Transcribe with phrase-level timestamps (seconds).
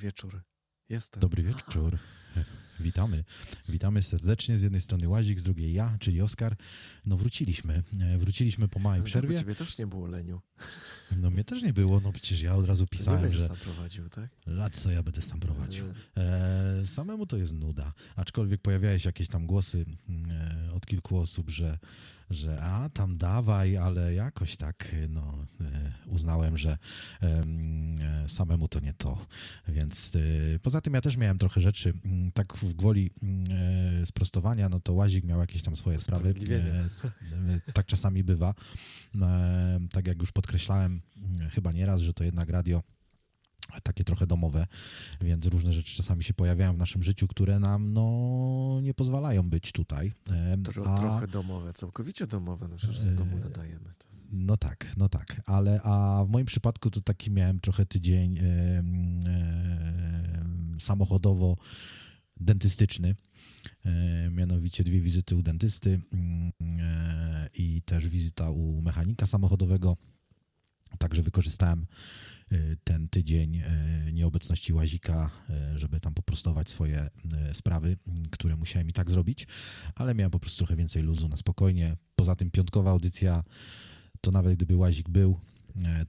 [0.00, 0.42] wieczór.
[0.88, 1.20] Jestem.
[1.20, 1.98] Dobry wieczór.
[2.80, 3.24] Witamy.
[3.68, 4.56] Witamy serdecznie.
[4.56, 6.56] Z jednej strony Łazik, z drugiej ja, czyli Oskar.
[7.06, 7.82] No wróciliśmy.
[8.00, 9.38] E, Wróciliśmy po małej Ale przerwie.
[9.38, 10.40] Ciebie też nie było leniu.
[11.16, 14.30] No mnie też nie było, no przecież ja od razu pisałem, że sam prowadził, tak?
[14.62, 15.84] a co ja będę sam prowadził.
[16.16, 16.20] E,
[16.80, 17.92] E, samemu to jest nuda.
[18.16, 19.84] Aczkolwiek pojawiają się jakieś tam głosy
[20.30, 21.78] e, od kilku osób, że,
[22.30, 26.78] że a tam dawaj, ale jakoś tak no, e, uznałem, że
[27.22, 27.44] e,
[28.28, 29.26] samemu to nie to.
[29.68, 30.16] Więc
[30.54, 34.80] e, poza tym ja też miałem trochę rzeczy mm, tak w gwoli mm, sprostowania, no
[34.80, 36.34] to Łazik miał jakieś tam swoje sprawy.
[37.72, 38.54] Tak czasami bywa.
[39.90, 42.82] Tak jak już podkreślałem mm, chyba nieraz, że to jednak radio
[43.82, 44.66] takie trochę domowe,
[45.20, 49.72] więc różne rzeczy czasami się pojawiają w naszym życiu, które nam no, nie pozwalają być
[49.72, 50.12] tutaj.
[50.64, 53.90] Tro, a- Trochę domowe, całkowicie domowe, no przecież z domu E, nadajemy.
[53.98, 54.06] To.
[54.32, 58.44] No tak, no tak, ale a w moim przypadku to taki miałem trochę tydzień em,
[59.26, 63.14] em, samochodowo-dentystyczny.
[63.84, 69.96] E, mianowicie dwie wizyty u dentysty mm, e, i też wizyta u mechanika samochodowego.
[70.98, 71.86] Także wykorzystałem e,
[72.84, 77.08] ten tydzień e, nieobecności łazika, e, żeby tam poprostować swoje
[77.52, 77.96] sprawy,
[78.30, 79.46] które musiałem i tak zrobić,
[79.94, 81.96] ale miałem po prostu trochę więcej luzu na spokojnie.
[82.16, 83.44] Poza tym piątkowa audycja,
[84.20, 85.38] to nawet gdyby łazik był,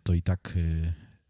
[0.04, 0.58] to i tak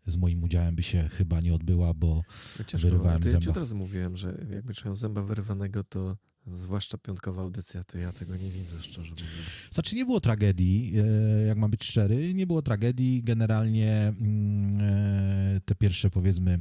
[0.07, 2.23] z moim udziałem by się chyba nie odbyła, bo
[2.59, 3.51] No ciężko, wyrywałem to ja ci zęba.
[3.51, 8.13] od razu mówiłem, że jak będziesz miał zęba wyrwanego, to zwłaszcza piątkowa audycja, to ja
[8.13, 9.29] tego nie widzę, szczerze mówiąc.
[9.71, 13.23] Znaczy nie było tragedii, e, jak mam być szczery, nie było tragedii.
[13.23, 16.59] Generalnie mm, e, te pierwsze powiedzmy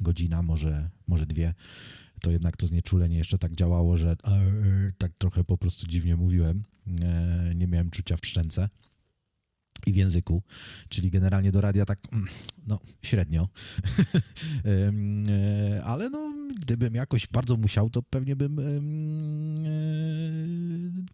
[0.00, 1.54] godzina, może, może dwie,
[2.20, 4.16] to jednak to znieczulenie jeszcze tak działało, że e,
[4.98, 6.62] tak trochę po prostu dziwnie mówiłem.
[7.54, 8.68] Nie miałem czucia w szczęce
[9.86, 10.42] i w języku,
[10.88, 12.26] czyli generalnie do radia tak, mm,
[12.66, 13.48] no, średnio.
[14.64, 18.62] E, Ale no, gdybym jakoś bardzo musiał, to pewnie bym e,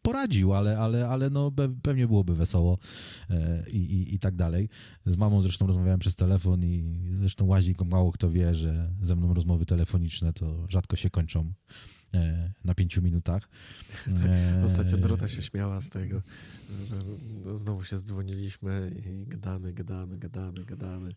[0.02, 2.78] poradził, ale, ale, ale no, pe- pewnie byłoby wesoło
[3.30, 4.68] e, i, i, i tak dalej.
[5.06, 9.34] Z mamą zresztą rozmawiałem przez telefon i zresztą łazik, mało kto wie, że ze mną
[9.34, 11.52] rozmowy telefoniczne to rzadko się kończą
[12.64, 13.48] na pięciu minutach.
[14.24, 16.22] E, Ostatnio Dorota się śmiała z tego,
[16.88, 16.96] że
[17.44, 21.10] no, znowu się zdzwoniliśmy i gadamy, gadamy, gadamy, gadamy.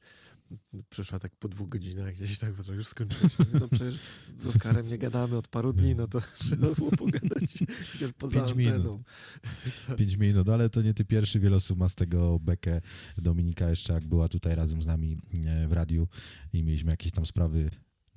[0.90, 3.46] Przyszła tak po dwóch godzinach gdzieś tak, bo to już skończyliśmy.
[3.59, 4.00] No przecież
[4.38, 7.58] z Oskarem nie gadamy od paru dni, no to trzeba było pogadać
[7.91, 8.75] chociaż poza Pięć minut.
[8.75, 9.03] anteną.
[9.97, 12.81] Pięć minut, ale to nie ty pierwszy, wiele osób ma z tego bekę.
[13.18, 16.08] Dominika jeszcze jak była tutaj razem z nami e, w radiu
[16.53, 17.69] i mieliśmy jakieś tam sprawy,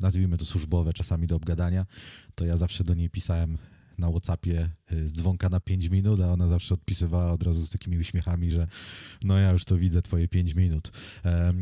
[0.04, 1.87] nazwijmy to służbowe, czasami do obgadania,
[2.34, 3.59] to ja zawsze do niej pisałem
[3.98, 7.70] na Whatsappie e, z dzwonka na 5 minut, a ona zawsze odpisywała od razu z
[7.70, 8.66] takimi uśmiechami, że
[9.25, 10.91] no ja już to widzę, twoje 5 minut.
[11.25, 11.53] E,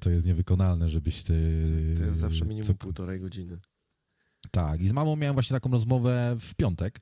[0.00, 1.64] to jest niewykonalne, żebyś ty...
[1.98, 3.58] To jest zawsze minimum co- półtorej godziny.
[4.50, 7.00] tak, i z mamą miałem właśnie taką rozmowę w piątek.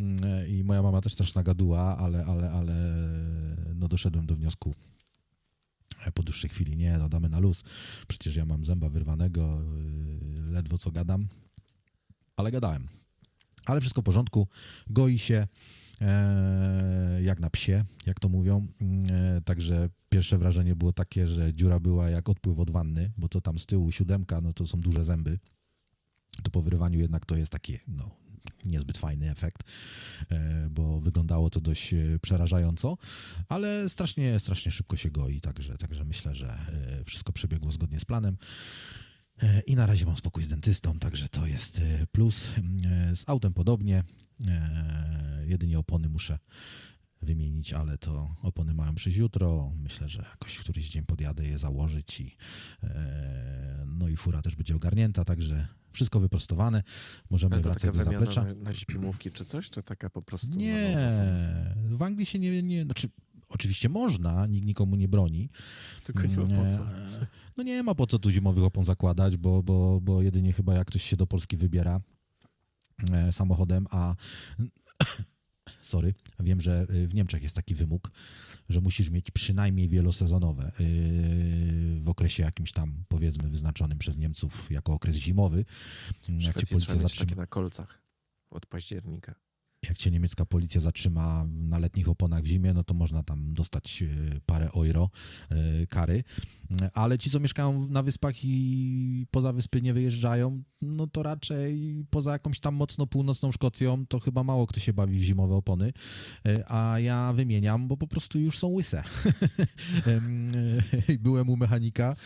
[0.00, 2.74] Mm, I moja mama też straszna gaduła, ale, ale, ale
[3.74, 4.74] no doszedłem do wniosku e,
[6.14, 7.62] po dłuższej chwili, nie, no damy na luz.
[8.08, 9.60] Przecież ja mam zęba wyrwanego,
[10.34, 11.26] yy, ledwo co gadam,
[12.36, 12.86] ale gadałem.
[13.66, 14.48] Ale wszystko w porządku,
[14.90, 15.46] goi się,
[16.00, 18.66] e, jak na psie, jak to mówią.
[18.80, 19.04] Mm,
[19.36, 23.40] E, także pierwsze wrażenie było takie, że dziura była jak odpływ od wanny, bo to
[23.40, 25.38] tam z tyłu siódemka, no to są duże zęby.
[26.42, 28.10] To po wyrywaniu jednak to jest taki no,
[28.64, 29.62] niezbyt fajny efekt,
[30.30, 32.96] e, bo wyglądało to dość e, przerażająco,
[33.48, 38.04] ale strasznie, strasznie szybko się goi, także, także myślę, że e, wszystko przebiegło zgodnie z
[38.04, 38.36] planem.
[39.66, 41.80] I na razie mam spokój z dentystą, także to jest
[42.12, 42.52] plus.
[42.84, 44.02] E, Z autem podobnie.
[45.46, 46.38] Jedynie opony muszę
[47.24, 49.72] wymienić, ale to opony mają przyjść jutro.
[49.76, 52.36] Myślę, że jakoś w któryś dzień podjadę je założyć i
[52.82, 56.82] e, no i fura też będzie ogarnięta, także wszystko wyprostowane.
[57.30, 58.44] Możemy wracać do zaplecza.
[58.44, 60.46] na, na śpimówki czy coś, czy taka po prostu...
[60.56, 60.96] Nie,
[61.90, 63.08] w Anglii się nie, nie znaczy
[63.48, 65.50] oczywiście można, nikt nikomu nie broni.
[66.04, 66.86] Tylko nie ma po co.
[67.56, 70.86] No nie ma po co tu zimowych opon zakładać, bo, bo, bo jedynie chyba jak
[70.86, 72.00] ktoś się do Polski wybiera
[73.12, 74.14] e, samochodem, a
[75.84, 78.10] sorry, wiem, że y, w Niemczech jest taki wymóg,
[78.68, 84.92] że musisz mieć przynajmniej wielosezonowe y, w okresie jakimś tam, powiedzmy, wyznaczonym przez Niemców jako
[84.92, 85.64] okres zimowy.
[86.28, 87.26] W Jak cię policja zatrzyma.
[87.26, 88.02] takie na kolcach
[88.50, 89.34] od października.
[89.88, 94.02] Jak cię niemiecka policja zatrzyma na letnich oponach w zimie, no to można tam dostać
[94.02, 95.10] e, parę euro
[95.50, 96.24] e, kary.
[96.92, 102.32] Ale ci, co mieszkają na wyspach i poza wyspy nie wyjeżdżają, no to raczej poza
[102.32, 105.92] jakąś tam mocno północną Szkocją, to chyba mało kto się bawi w zimowe opony.
[106.46, 109.02] E, a ja wymieniam, bo po prostu już są łyse.
[111.20, 112.16] Byłem u mechanika.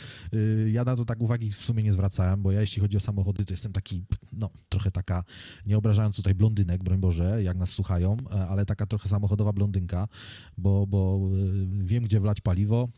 [0.66, 3.44] Ja na to tak uwagi w sumie nie zwracałem, bo ja jeśli chodzi o samochody,
[3.44, 5.24] to jestem taki, no trochę taka,
[5.66, 10.08] nie obrażając tutaj blondynek, broń Boże, jak nas słuchają, e, ale taka trochę samochodowa blondynka,
[10.58, 12.88] bo, bo e, wiem, gdzie wlać paliwo,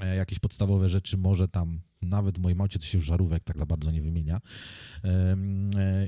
[0.00, 3.58] e, jakieś podstawowe rzeczy, może tam nawet w moim aucie to się już żarówek tak
[3.58, 4.40] za bardzo nie wymienia.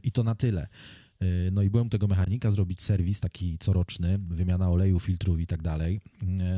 [0.02, 0.66] I to na tyle.
[1.52, 6.00] No i byłem tego mechanika zrobić serwis taki coroczny, wymiana oleju, filtrów i tak dalej.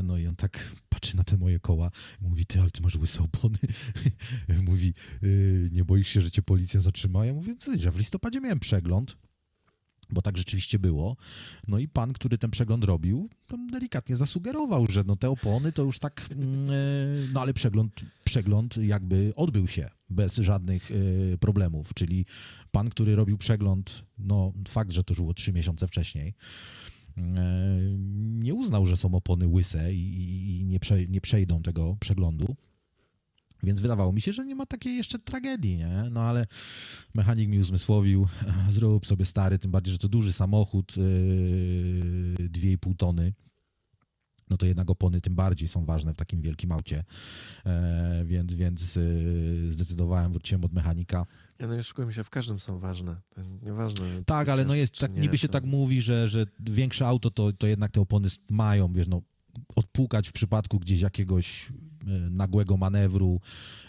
[0.03, 3.23] No i on tak patrzy na te moje koła mówi, ty, ale ty masz łyse
[3.23, 3.59] opony.
[4.69, 4.95] mówi,
[5.71, 7.27] nie boisz się, że cię policja zatrzyma?
[7.27, 9.17] Ja mówię, że w listopadzie miałem przegląd
[10.11, 11.17] bo tak rzeczywiście było.
[11.69, 13.29] No i pan, który ten przegląd robił,
[13.73, 16.75] delikatnie zasugerował, że no te opony to już tak, mm, e,
[17.33, 17.93] no ale przegląd,
[18.25, 20.95] przegląd jakby odbył się bez żadnych e,
[21.39, 22.25] problemów, czyli
[22.71, 26.35] pan, który robił przegląd, no fakt, że to już było trzy miesiące wcześniej,
[27.17, 27.23] e,
[28.19, 30.79] nie uznał, że są opony łyse i, nie,
[31.09, 32.57] nie przejdą tego przeglądu.
[33.63, 36.05] Więc wydawało mi się, że nie ma takiej jeszcze tragedii, nie?
[36.11, 36.47] No ale
[37.15, 38.29] mechanik mi uzmysłowił,
[38.71, 41.05] zrób sobie stary, tym bardziej, że to duży samochód, yy,
[42.49, 43.33] 2,5 tony.
[44.51, 47.05] No to jednak opony tym bardziej są ważne w takim wielkim aucie.
[47.67, 51.27] E, więc więc yy, zdecydowałem, wróciłem od mechanika.
[51.59, 53.17] Ja no nie szukałem się, w każdym są ważne.
[53.29, 54.25] To nieważne.
[54.27, 55.53] Tak, ale no jest, tak, nie, niby się to...
[55.53, 59.23] tak mówi, że, że większe auto to, to jednak te opony mają, wiesz, no
[59.77, 61.73] odpukać w przypadku gdzieś jakiegoś
[62.31, 63.41] nagłego manewru,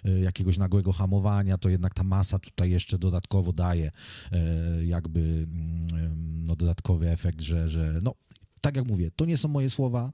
[0.06, 3.92] e, jakiegoś nagłego hamowania, to jednak ta masa tutaj jeszcze dodatkowo daje
[4.32, 8.16] e, jakby mm, no, dodatkowy efekt, że, że no,
[8.62, 10.12] tak jak mówię, to nie są moje słowa,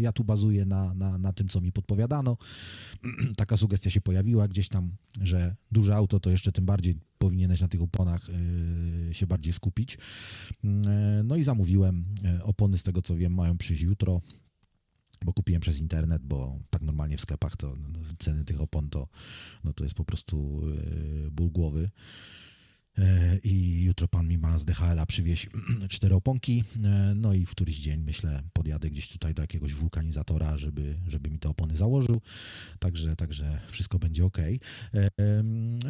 [0.00, 2.36] ja tu bazuję na, na, na tym, co mi podpowiadano.
[3.36, 7.68] Taka sugestia się pojawiła gdzieś tam, że duże auto to jeszcze tym bardziej powinieneś na
[7.68, 8.26] tych oponach
[9.12, 9.98] się bardziej skupić.
[11.24, 12.04] No i zamówiłem.
[12.42, 14.20] Opony, z tego co wiem, mają przyjść jutro
[15.24, 19.08] bo kupiłem przez internet, bo tak normalnie w sklepach to no, ceny tych opon to,
[19.64, 21.90] no to jest po prostu yy, ból głowy.
[23.42, 25.48] I jutro pan mi ma z DHL-a przywieźć
[25.88, 30.58] cztery oponki, e, no i w któryś dzień, myślę, podjadę gdzieś tutaj do jakiegoś wulkanizatora,
[30.58, 32.20] żeby, żeby mi te opony założył,
[32.78, 34.38] także, także wszystko będzie ok.
[34.38, 35.42] E,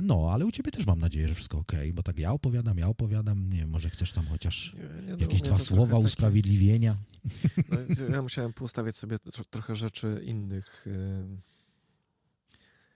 [0.02, 2.88] no, ale u ciebie też mam nadzieję, że wszystko ok, bo tak ja opowiadam, ja
[2.88, 6.96] opowiadam, nie wiem, może chcesz tam chociaż nie, nie, no, jakieś dwa słowa usprawiedliwienia?
[7.68, 9.18] No, ja musiałem poustawiać sobie
[9.50, 10.86] trochę rzeczy innych,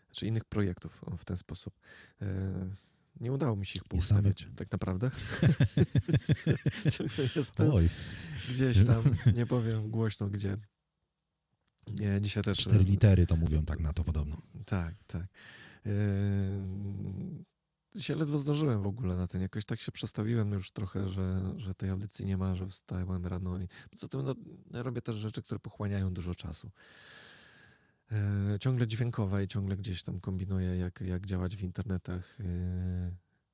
[0.07, 1.75] znaczy innych projektów w ten sposób.
[3.23, 4.55] Nie udało mi się ich poustawiać, same...
[4.55, 5.11] tak naprawdę.
[7.37, 7.89] Jestem Oj.
[8.51, 9.03] gdzieś tam,
[9.35, 10.57] nie powiem głośno gdzie.
[11.91, 12.59] Nie, dzisiaj też...
[12.59, 14.43] Cztery litery to mówią tak na to podobno.
[14.67, 15.27] Tak, tak.
[15.85, 19.43] Yy, się ledwo zdążyłem w ogóle na ten.
[19.43, 23.59] Jakoś tak się przestawiłem już trochę, że, że tej audycji nie ma, że wstałem rano
[23.59, 24.35] i poza tym no,
[24.71, 26.71] robię też rzeczy, które pochłaniają dużo czasu.
[28.13, 32.39] E, ciągle dźwiękowa i ciągle gdzieś tam kombinuję, jak, jak działać w internetach.
[32.41, 32.45] E,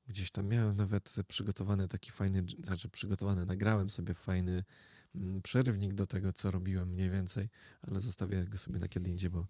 [0.08, 4.64] gdzieś tam miałem nawet przygotowany taki fajny, znaczy przygotowany, nagrałem sobie fajny
[5.14, 7.49] mm, przerwnik do tego, co robiłem mniej więcej,
[7.82, 9.46] ale zostawię go sobie na kiedy indziej, bo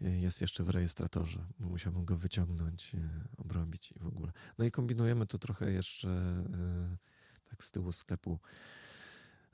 [0.00, 1.46] jest jeszcze w rejestratorze.
[1.58, 2.98] Musiałbym go wyciągnąć, e,
[3.36, 4.32] obrobić i w ogóle.
[4.58, 6.44] No i kombinujemy to trochę jeszcze
[7.50, 8.38] tak z tyłu sklepu,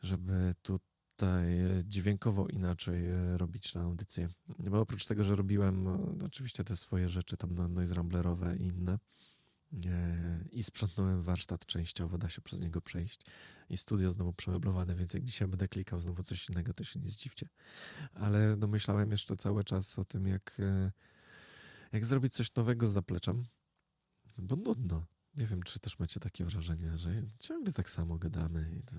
[0.02, 0.80] żeby tu
[1.22, 4.28] tutaj e, dźwiękowo inaczej e, robić na audycję.
[4.58, 8.66] Bo oprócz tego, że robiłem no, oczywiście te swoje rzeczy tam no, noise ramblerowe i
[8.66, 8.98] inne
[9.86, 13.20] e, i sprzątnąłem warsztat częściowo, da się przez niego przejść
[13.70, 17.08] i studio znowu przemeblowane, więc jak dzisiaj będę klikał znowu coś innego, to się nie
[17.08, 17.48] zdziwcie.
[18.14, 20.60] Ale no, myślałem jeszcze cały czas o tym, jak,
[21.92, 23.44] jak zrobić coś nowego z zapleczem,
[24.38, 25.06] bo nudno.
[25.36, 28.96] Nie wiem, czy też macie takie wrażenie, że ciągle tak samo gadamy i to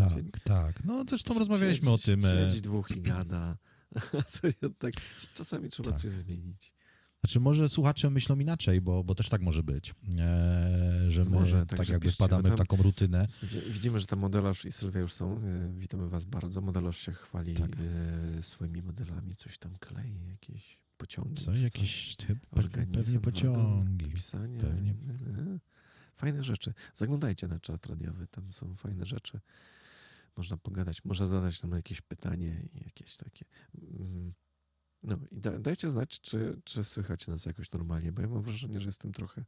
[0.00, 0.84] tak, Czyli tak.
[0.84, 2.24] No zresztą rozmawialiśmy o tym.
[2.24, 3.56] E, siedzi dwóch i gada.
[4.60, 4.92] to tak,
[5.34, 6.00] czasami trzeba tak.
[6.00, 6.72] coś zmienić.
[7.20, 11.66] Znaczy może słuchacze myślą inaczej, bo, bo też tak może być, e, że my może,
[11.66, 13.28] tak, tak jakby wpadamy w taką rutynę.
[13.70, 15.38] Widzimy, że tam modelarz i Sylwia już są.
[15.38, 16.60] E, witamy was bardzo.
[16.60, 17.70] Modelarz się chwali tak.
[18.38, 21.34] e, swoimi modelami, coś tam klei, jakieś pociągi.
[21.34, 22.38] Coś, jakieś typ,
[22.92, 24.06] pewnie pociągi.
[24.06, 24.58] Pisanie.
[24.58, 24.90] Pewnie.
[24.90, 25.58] E,
[26.16, 26.74] fajne rzeczy.
[26.94, 29.40] Zaglądajcie na czat radiowy, tam są fajne rzeczy
[30.38, 33.44] można pogadać, można zadać nam jakieś pytanie i jakieś takie.
[34.00, 34.34] Mm,
[35.02, 38.80] no i da, dajcie znać, czy, czy słychać nas jakoś normalnie, bo ja mam wrażenie,
[38.80, 39.44] że jestem trochę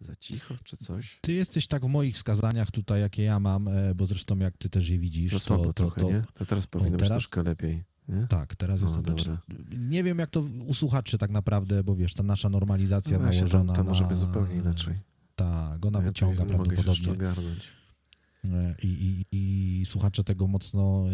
[0.00, 1.18] Za cicho czy coś?
[1.20, 4.68] Ty jesteś tak w moich wskazaniach tutaj, jakie ja mam, e, bo zresztą jak ty
[4.68, 6.22] też je widzisz, To to, słabo to, trochę, to, nie?
[6.34, 7.84] To teraz powinno być teraz- troszkę lepiej.
[8.08, 8.26] Nie?
[8.26, 9.38] tak, teraz jest O, to.
[9.78, 13.72] Nie wiem, jak to u słuchaczy tak naprawdę, bo wiesz, ta nasza normalizacja No nałożona
[13.72, 14.08] to, to może na...
[14.08, 14.94] być zupełnie inaczej.
[15.34, 17.16] Tak, ona Ja to wyciąga prawdopodobnie
[18.82, 21.04] i, i, i słuchacze tego mocno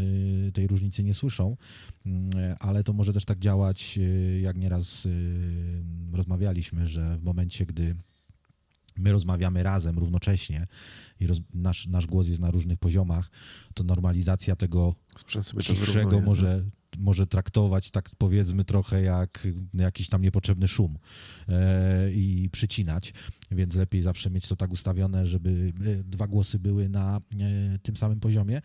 [0.48, 1.56] y, tej różnicy nie słyszą,
[2.34, 5.82] e, ale to może też tak działać, y, jak nieraz y,
[6.12, 7.96] rozmawialiśmy, że w momencie, gdy
[8.96, 10.66] my rozmawiamy razem równocześnie
[11.20, 13.30] i roz, nasz, nasz głos jest na różnych poziomach,
[13.74, 14.94] to normalizacja tego
[15.86, 16.64] wyrównuje, może,
[16.98, 20.98] może traktować tak powiedzmy trochę jak jakiś tam niepotrzebny szum
[21.48, 23.12] e, i przycinać,
[23.50, 27.96] więc lepiej zawsze mieć to tak ustawione, żeby e, dwa głosy były na e, tym
[27.96, 28.60] samym poziomie,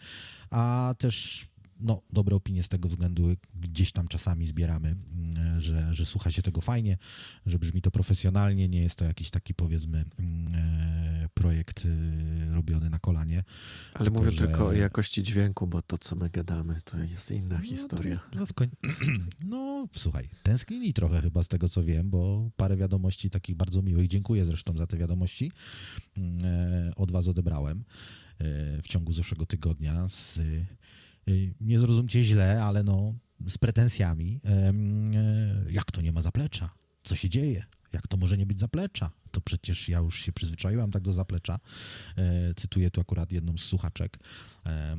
[0.49, 1.45] a też
[1.83, 6.41] no, dobre opinie z tego względu gdzieś tam czasami zbieramy, mm, że, że słucha się
[6.41, 6.97] tego fajnie,
[7.45, 12.89] że brzmi to profesjonalnie, nie jest to jakiś taki powiedzmy mm, e, projekt e, robiony
[12.89, 13.43] na kolanie.
[13.93, 17.31] Ale Tylko, mówię że- tylko o jakości dźwięku, bo to, co my gadamy, to jest
[17.31, 18.15] inna historia.
[18.15, 18.69] No, to, no, koń...
[19.51, 24.07] no słuchaj, tęsknili trochę chyba z tego, co wiem, bo parę wiadomości takich bardzo miłych,
[24.07, 25.51] dziękuję zresztą za te wiadomości,
[26.17, 30.39] mm, e, od was odebrałem e, w ciągu zeszłego tygodnia z,
[31.61, 33.13] nie zrozumcie źle, ale no
[33.47, 34.73] z pretensjami, e,
[35.69, 36.69] jak to nie ma zaplecza,
[37.03, 40.91] co się dzieje, jak to może nie być zaplecza, to przecież ja już się przyzwyczaiłam
[40.91, 41.59] tak do zaplecza,
[42.17, 44.19] e, cytuję tu akurat jedną z słuchaczek
[44.65, 44.97] e,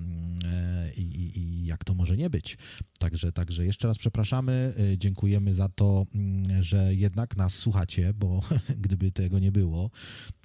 [0.96, 2.58] i, i, i jak to może nie być.
[2.98, 8.40] Także, także jeszcze raz przepraszamy, e, dziękujemy za to, mm, że jednak nas słuchacie, bo
[8.84, 9.90] gdyby tego nie było,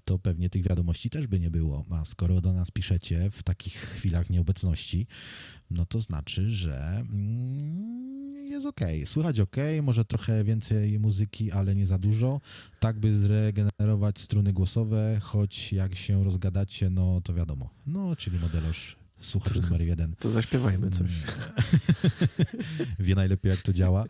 [0.10, 1.86] to pewnie tych wiadomości też by nie było.
[1.90, 5.08] A skoro do nas piszecie w takich chwilach nieobecności,
[5.72, 8.80] no to znaczy, że mm, jest ok.
[9.06, 12.42] Słychać ok, może trochę więcej muzyki, ale nie za dużo.
[12.80, 17.70] Tak, by zregenerować struny głosowe, choć jak się rozgadacie, no to wiadomo.
[17.88, 20.16] No, czyli modelarz, słuchacz numer jeden.
[20.20, 21.12] To zaśpiewajmy coś.
[23.00, 24.06] wie najlepiej, jak to działa.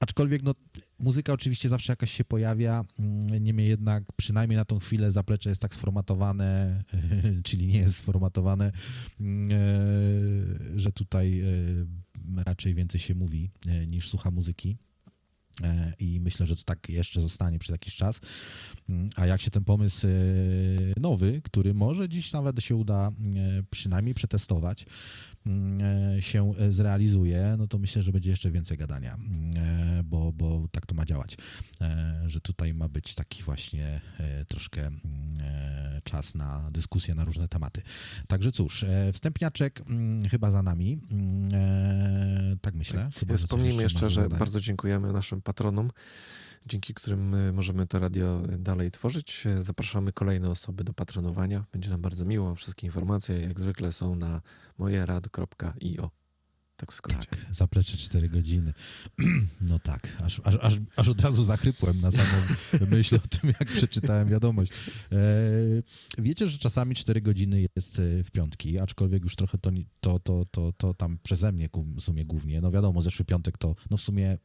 [0.00, 0.54] Aczkolwiek no,
[0.98, 5.62] muzyka oczywiście zawsze jakaś się pojawia, mm, niemniej jednak przynajmniej na tą chwilę zaplecze jest
[5.62, 6.82] tak sformatowane,
[7.44, 8.72] czyli nie jest sformatowane,
[9.20, 14.76] mm, e, że tutaj e, raczej więcej się mówi e, niż słucha muzyki.
[15.98, 18.20] I myślę, że to tak jeszcze zostanie przez jakiś czas.
[18.88, 20.06] Mm, A jak się ten pomysł
[20.96, 23.12] nowy, który może dziś nawet się uda
[23.70, 24.86] przynajmniej przetestować,
[26.20, 29.56] się e, zrealizuje, no to myślę, że będzie jeszcze więcej gadania, mm,
[29.98, 31.36] e, bo, bo tak to ma działać,
[31.80, 35.00] E, że tutaj ma być taki właśnie e, troszkę mm,
[35.40, 37.82] e, czas na dyskusję na różne tematy.
[38.26, 41.00] Także cóż, e, wstępniaczek mm, chyba za nami,
[41.52, 43.08] e, tak myślę.
[43.18, 45.90] Chyba, Wspomnijmy jeszcze, że bardzo dziękujemy naszym patronom,
[46.66, 49.46] dzięki którym y, możemy to radio dalej tworzyć.
[49.46, 51.64] Y, Zapraszamy kolejne osoby do patronowania.
[51.72, 52.54] Będzie nam bardzo miło.
[52.54, 54.42] Wszystkie informacje jak zwykle są na
[54.78, 56.10] mojerad.io.
[56.76, 57.30] Tak w.
[57.30, 58.72] Tak, zaplecze 4 godziny.
[59.60, 62.32] No tak, aż, aż, aż, aż od razu zachrypłem na samą
[62.90, 64.72] myśl o tym, jak przeczytałem wiadomość.
[65.12, 65.16] E,
[66.18, 69.70] wiecie, że czasami 4 godziny jest e, w piątki, aczkolwiek już trochę to,
[70.00, 72.60] to, to, to, to tam przeze mnie w sumie głównie.
[72.60, 74.38] No wiadomo, zeszły piątek to no w sumie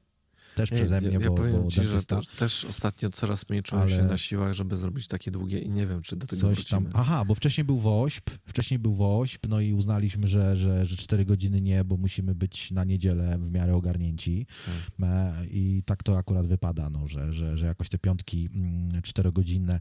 [0.56, 2.16] też Nie, przeze mnie, ja, ja bo, powiem bo ci, że dentysta.
[2.16, 5.70] też, też ostatnio coraz mniej czułem się Ale- na siłach, żeby zrobić takie długie i
[5.70, 6.84] nie wiem, czy do tego Coś tam.
[6.84, 7.02] wrócimy.
[7.04, 11.26] Aha, bo wcześniej był WOŚP, wcześniej był WOŚP, no i uznaliśmy, że, że, że 4
[11.26, 14.46] godziny nie, bo musimy być na niedzielę w miarę ogarnięci.
[15.00, 15.10] Tak.
[15.10, 19.80] E, I tak to akurat wypada, no, że, że, że jakoś te piątki mm, czterogodzinne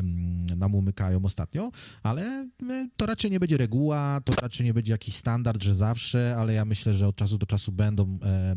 [0.00, 1.70] mm, nam umykają ostatnio,
[2.02, 2.22] ale
[2.70, 6.52] e, to raczej nie będzie reguła, to raczej nie będzie jakiś standard, że zawsze, ale
[6.54, 8.56] ja myślę, że od czasu do czasu będą, e,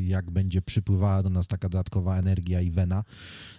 [0.00, 3.04] jak będzie przypływała do nas taka dodatkowa energia i wena,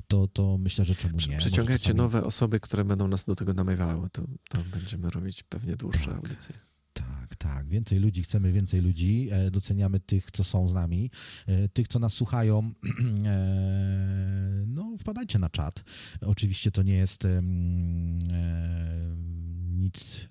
[0.07, 1.37] to, to myślę, że czemu nie.
[1.37, 4.09] Przyciągajcie czasami- nowe osoby, które będą nas do tego namawiały.
[4.09, 6.15] To, to będziemy robić pewnie dłuższe Tak.
[6.15, 6.55] audycje.
[6.93, 7.67] Tak, tak.
[7.67, 9.27] Więcej ludzi, chcemy więcej ludzi.
[9.31, 11.11] E, doceniamy tych, co są z nami.
[11.47, 12.59] E, tych, co nas słuchają,
[13.25, 15.83] e, no wpadajcie na czat.
[16.21, 17.27] Oczywiście to nie jest
[19.71, 20.27] nic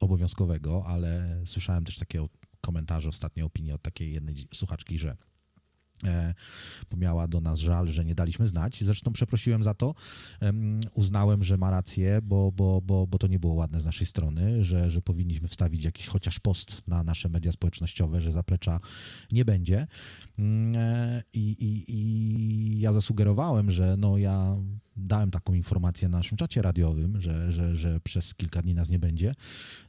[0.00, 2.26] obowiązkowego, ale słyszałem też takie
[2.60, 5.16] komentarze, ostatnie opinie od takiej jednej słuchaczki, że
[6.04, 6.34] e,
[6.96, 8.84] miała do nas żal, że nie daliśmy znać.
[8.84, 9.94] Zresztą przeprosiłem za to.
[10.40, 14.06] Em, uznałem, że ma rację, bo, bo, bo, bo to nie było ładne z naszej
[14.06, 18.80] strony, że, że powinniśmy wstawić jakiś chociaż post na nasze media społecznościowe, że zaplecza
[19.32, 19.86] nie będzie.
[20.38, 24.56] Mm, e, I, i, i ja zasugerowałem, że no ja
[24.96, 28.98] dałem taką informację na naszym czacie radiowym, że, że, że przez kilka dni nas nie
[28.98, 29.34] będzie.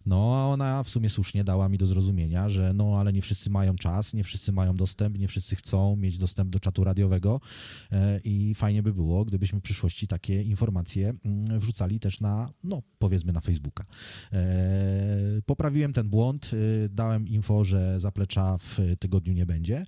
[0.05, 3.49] No, a ona w sumie słusznie dała mi do zrozumienia, że no, ale nie wszyscy
[3.49, 7.39] mają czas, nie wszyscy mają dostęp, nie wszyscy chcą mieć dostęp do czatu radiowego
[7.91, 12.81] e, i fajnie by było, gdybyśmy w przyszłości takie informacje mm, wrzucali też na, no,
[12.99, 13.85] powiedzmy na Facebooka.
[14.33, 19.85] E, poprawiłem ten błąd, e, dałem info, że zaplecza w tygodniu nie będzie.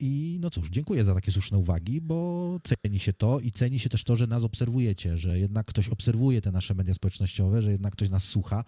[0.00, 3.88] I no cóż, dziękuję za takie słuszne uwagi, bo ceni się to i ceni się
[3.88, 7.92] też to, że nas obserwujecie, że jednak ktoś obserwuje te nasze media społecznościowe, że jednak
[7.92, 8.64] ktoś nas słucha,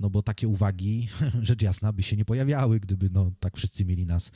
[0.00, 1.08] no bo takie uwagi,
[1.42, 4.32] rzecz jasna, by się nie pojawiały, gdyby no tak wszyscy mieli nas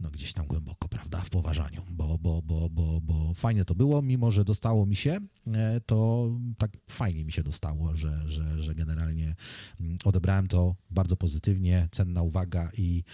[0.00, 4.02] no gdzieś tam głęboko, prawda, w poważaniu, bo, bo, bo, bo, bo fajnie to było,
[4.02, 8.74] mimo że dostało mi się, e, to tak fajnie mi się dostało, że, że, że
[8.74, 9.34] generalnie
[9.80, 13.04] mm, odebrałem to bardzo pozytywnie, cenna uwaga i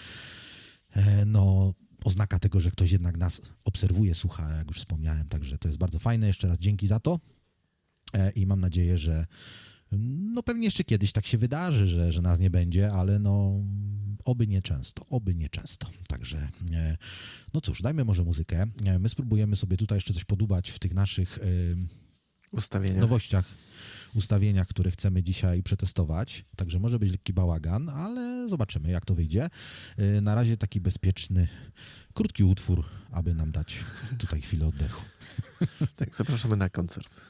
[0.90, 5.68] e, no oznaka tego, że ktoś jednak nas obserwuje, słucha, jak już wspomniałem, także to
[5.68, 6.26] jest bardzo fajne.
[6.26, 7.20] Jeszcze raz dzięki za to
[8.12, 9.26] e, i mam nadzieję, że
[10.32, 13.60] no pewnie jeszcze kiedyś tak się wydarzy, że, że nas nie będzie, ale no
[14.24, 15.90] oby nie często, oby nie często.
[16.08, 16.96] Także e,
[17.54, 18.66] no cóż, dajmy może muzykę.
[18.84, 21.38] E, my spróbujemy sobie tutaj jeszcze coś podubać w tych naszych
[22.50, 23.00] ustawieniach.
[23.00, 23.44] nowościach,
[24.16, 26.44] ustawieniach, które chcemy dzisiaj przetestować.
[26.56, 29.46] Także może być lekki bałagan, ale zobaczymy, jak to wyjdzie.
[30.22, 31.48] Na razie taki bezpieczny
[32.14, 33.84] krótki utwór, aby nam dać
[34.18, 35.04] tutaj chwilę oddechu.
[35.96, 37.20] Tak, zapraszamy na koncert.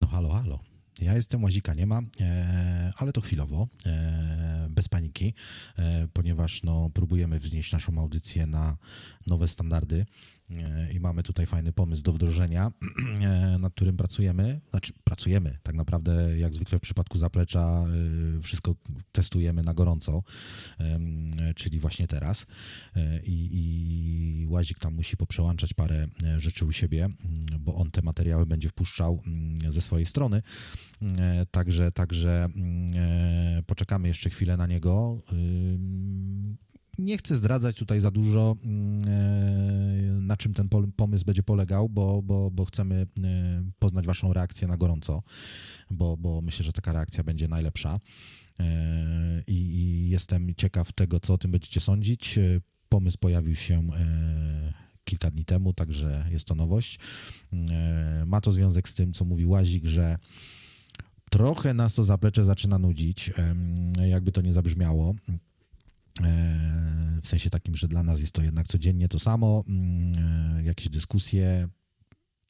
[0.00, 0.74] No halo, halo.
[1.00, 5.34] Ja jestem, Łazika nie ma, e, ale to chwilowo, e, bez paniki,
[5.78, 8.76] e, ponieważ no, próbujemy wznieść naszą audycję na
[9.26, 10.06] nowe standardy.
[10.50, 12.70] E, i mamy tutaj fajny pomysł do wdrożenia,
[13.20, 14.60] e, nad którym pracujemy.
[14.70, 17.84] Znaczy, pracujemy tak naprawdę, jak zwykle w przypadku zaplecza,
[18.38, 18.74] e, wszystko
[19.12, 20.22] testujemy na gorąco,
[21.56, 22.46] czyli właśnie teraz.
[23.24, 26.06] I, i Łazik tam musi poprzełączać parę
[26.38, 27.08] rzeczy u siebie,
[27.60, 29.22] bo on te materiały będzie wpuszczał
[29.68, 30.42] ze swojej strony.
[31.50, 32.48] Także, także
[33.66, 35.22] poczekamy jeszcze chwilę na niego
[36.98, 42.22] nie chcę zdradzać tutaj za dużo, mm, e, na czym ten pomysł będzie polegał, bo,
[42.22, 43.06] bo, bo chcemy e,
[43.78, 45.22] poznać Waszą reakcję na gorąco,
[45.90, 48.00] bo, bo myślę, że taka reakcja będzie najlepsza.
[48.60, 52.38] E, I, I jestem ciekaw tego, co o tym będziecie sądzić.
[52.88, 53.82] Pomysł pojawił się
[55.04, 56.98] kilka dni temu, także jest to nowość.
[58.26, 60.16] Ma to związek z tym, co mówił Łazik, że
[61.30, 63.30] trochę nas to zaplecze zaczyna nudzić,
[64.06, 65.14] jakby to nie zabrzmiało.
[66.22, 70.64] E, w sensie takim, że dla nas jest to jednak codziennie to samo, mm, e,
[70.64, 71.68] jakieś dyskusje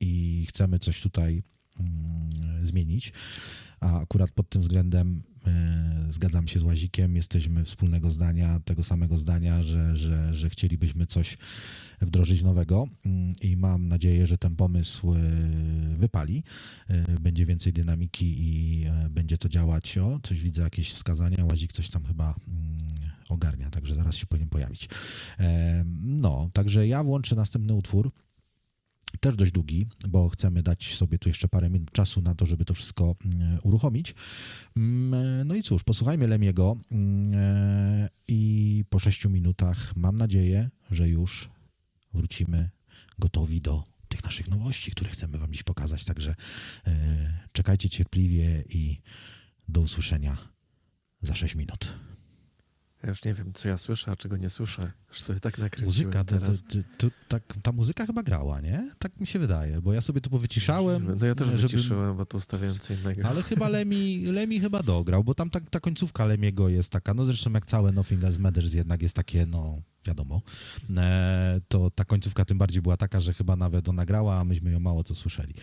[0.00, 1.42] i chcemy coś tutaj
[1.80, 3.12] mm, zmienić.
[3.80, 9.19] A akurat pod tym względem e, zgadzam się z Łazikiem, jesteśmy wspólnego zdania, tego samego
[9.19, 11.36] zdania, że, że, że chcielibyśmy coś
[12.00, 15.15] wdrożyć nowego mm, i mam nadzieję, że ten pomysł
[15.97, 16.43] wypali.
[17.21, 19.99] Będzie więcej dynamiki i będzie to działać.
[19.99, 21.45] O, coś widzę, jakieś wskazania.
[21.45, 22.34] Łazik coś tam chyba
[23.28, 24.89] ogarnia, także zaraz się powinien pojawić.
[26.02, 28.10] No, także ja włączę następny utwór
[29.21, 32.65] też dość długi, bo chcemy dać sobie tu jeszcze parę minut czasu na to, żeby
[32.65, 34.15] to wszystko mm, uruchomić.
[34.76, 41.50] Mm, no i cóż, posłuchajmy Lemiego mm, i po sześciu minutach mam nadzieję, że już
[42.15, 42.71] wrócimy
[43.19, 46.04] gotowi do tych naszych nowości, które chcemy Wam dziś pokazać.
[46.04, 46.34] Także
[46.87, 49.00] e, czekajcie cierpliwie i
[49.69, 50.37] do usłyszenia
[51.23, 51.99] za 6 minut.
[53.04, 54.93] Ja już nie wiem, co ja słyszę, a czego nie słyszę.
[55.08, 56.62] Już sobie tak nakręciłem Muzyka, teraz.
[56.62, 58.90] To, to, to, tak, ta muzyka chyba grała, nie?
[58.99, 61.17] Tak mi się wydaje, bo ja sobie tu powyciszałem.
[61.21, 61.58] No ja też żeby...
[61.62, 63.28] wyciszyłem, bo tu ustawiałem co innego.
[63.28, 67.25] Ale chyba Lemi, Lemi chyba dograł, bo tam ta, ta końcówka Lemiego jest taka, no
[67.25, 70.43] zresztą jak całe Nothing Else Matters jednak jest takie, no wiadomo,
[70.97, 74.71] e, to ta końcówka tym bardziej była taka, że chyba nawet ona grała, a myśmy
[74.71, 75.54] ją mało co słyszeli.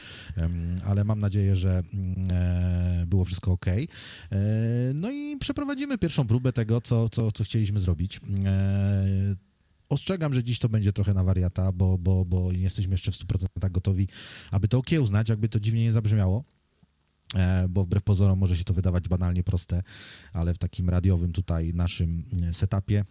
[0.86, 3.66] Ale mam nadzieję, że mm, e, było wszystko ok.
[3.68, 3.88] E,
[4.94, 8.22] no i przeprowadzimy pierwszą próbę tego, co, co, co chcieliśmy zrobić.
[9.90, 13.72] Ostrzegam, że dziś to będzie trochę na wariata, bo, bo, bo jesteśmy jeszcze w 100%
[13.72, 14.08] gotowi,
[14.52, 16.44] aby to okiełznać, jakby to dziwnie nie zabrzmiało
[17.70, 19.84] bo wbrew pozorom może się to wydawać banalnie proste,
[20.34, 23.06] ale w takim radiowym tutaj naszym setupie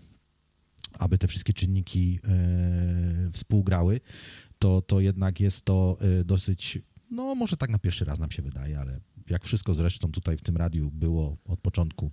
[0.99, 4.01] aby te wszystkie czynniki e, współgrały,
[4.59, 6.79] to, to jednak jest to e, dosyć,
[7.11, 9.01] no może tak na pierwszy raz nam się wydaje, ale
[9.31, 12.11] jak wszystko zresztą tutaj w tym radiu było od początku,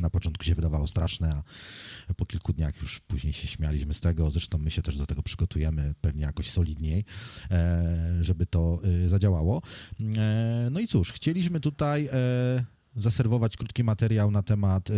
[0.00, 1.42] na początku się wydawało straszne,
[2.08, 4.30] a po kilku dniach już później się śmialiśmy z tego.
[4.30, 7.04] Zresztą my się też do tego przygotujemy pewnie jakoś solidniej,
[7.50, 9.62] e, żeby to zadziałało.
[10.70, 12.08] No i cóż, chcieliśmy tutaj
[12.96, 14.96] zaserwować krótki materiał na temat yy,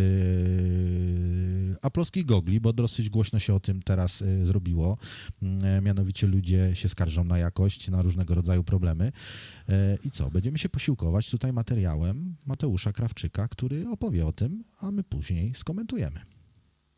[2.25, 4.99] gogli, bo dosyć głośno się o tym teraz yy, zrobiło.
[5.43, 9.13] Yy, mianowicie ludzie się skarżą na jakość, na różnego rodzaju problemy.
[9.69, 9.75] Yy,
[10.05, 10.31] I co?
[10.31, 16.32] Będziemy się posiłkować tutaj materiałem Mateusza Krawczyka, który opowie o tym, a my później skomentujemy.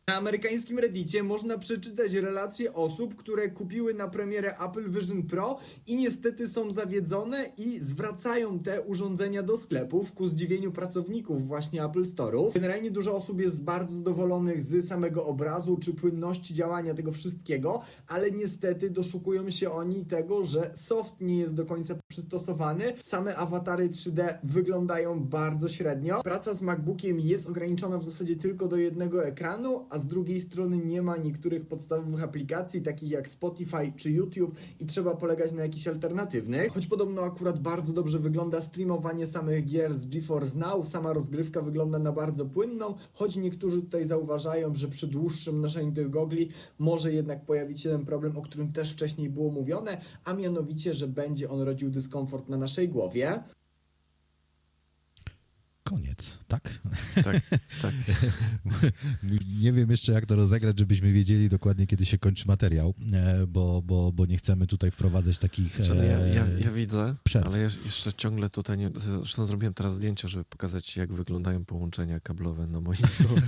[0.09, 5.95] Na amerykańskim Reddicie można przeczytać relacje osób, które kupiły na premierę Apple Vision Pro i
[5.95, 12.53] niestety są zawiedzone i zwracają te urządzenia do sklepów ku zdziwieniu pracowników właśnie Apple Store'ów.
[12.53, 18.31] Generalnie dużo osób jest bardzo zadowolonych z samego obrazu czy płynności działania tego wszystkiego, ale
[18.31, 22.93] niestety doszukują się oni tego, że soft nie jest do końca przystosowany.
[23.03, 26.23] Same awatary 3D wyglądają bardzo średnio.
[26.23, 30.77] Praca z MacBookiem jest ograniczona w zasadzie tylko do jednego ekranu, a z drugiej strony
[30.77, 35.87] nie ma niektórych podstawowych aplikacji, takich jak Spotify czy YouTube i trzeba polegać na jakichś
[35.87, 36.73] alternatywnych.
[36.73, 41.99] Choć podobno akurat bardzo dobrze wygląda streamowanie samych gier z GeForce Now, sama rozgrywka wygląda
[41.99, 47.45] na bardzo płynną, choć niektórzy tutaj zauważają, że przy dłuższym noszeniu tych gogli może jednak
[47.45, 51.61] pojawić się ten problem, o którym też wcześniej było mówione, a mianowicie, że będzie on
[51.61, 53.43] rodził dyskomfort na naszej głowie.
[55.89, 56.79] Koniec, tak?
[57.23, 57.41] Tak,
[57.81, 57.93] tak.
[59.63, 63.81] nie wiem jeszcze, jak to rozegrać, żebyśmy wiedzieli dokładnie, kiedy się kończy materiał, e, bo,
[63.81, 65.75] bo, bo nie chcemy tutaj wprowadzać takich.
[65.75, 67.45] Znaczy, ja, ja, e, ja widzę, przerw.
[67.45, 68.91] ale jeszcze ciągle tutaj nie.
[68.95, 73.41] Zresztą zrobiłem teraz zdjęcia, żeby pokazać, jak wyglądają połączenia kablowe na moim stole.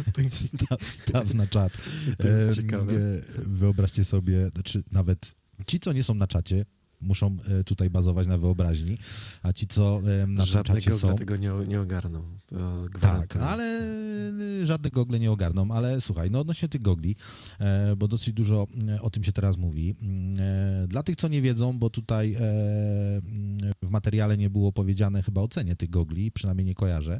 [0.82, 1.74] Wstaw, na czat.
[2.18, 2.94] To jest ciekawe.
[2.94, 5.34] e, Wyobraźcie sobie, czy nawet
[5.68, 6.66] ci, co nie są na czacie,
[7.02, 8.98] muszą e, tutaj bazować na wyobraźni,
[9.44, 11.16] a ci, co em, na tym Żadne czacie Google są.
[11.16, 12.24] tego nie, nie ogarną.
[12.46, 13.82] To Tak, ale
[14.64, 17.16] żadne gogle nie ogarną, ale słuchaj, no odnośnie tych gogli,
[17.60, 19.96] e, bo dosyć dużo e, o tym się teraz mówi.
[20.02, 20.40] Mm,
[20.84, 23.24] e, Dla tych, co nie wiedzą, bo tutaj e, mm,
[23.84, 27.20] w materiale nie było powiedziane chyba o cenie tych gogli, przynajmniej nie kojarzę.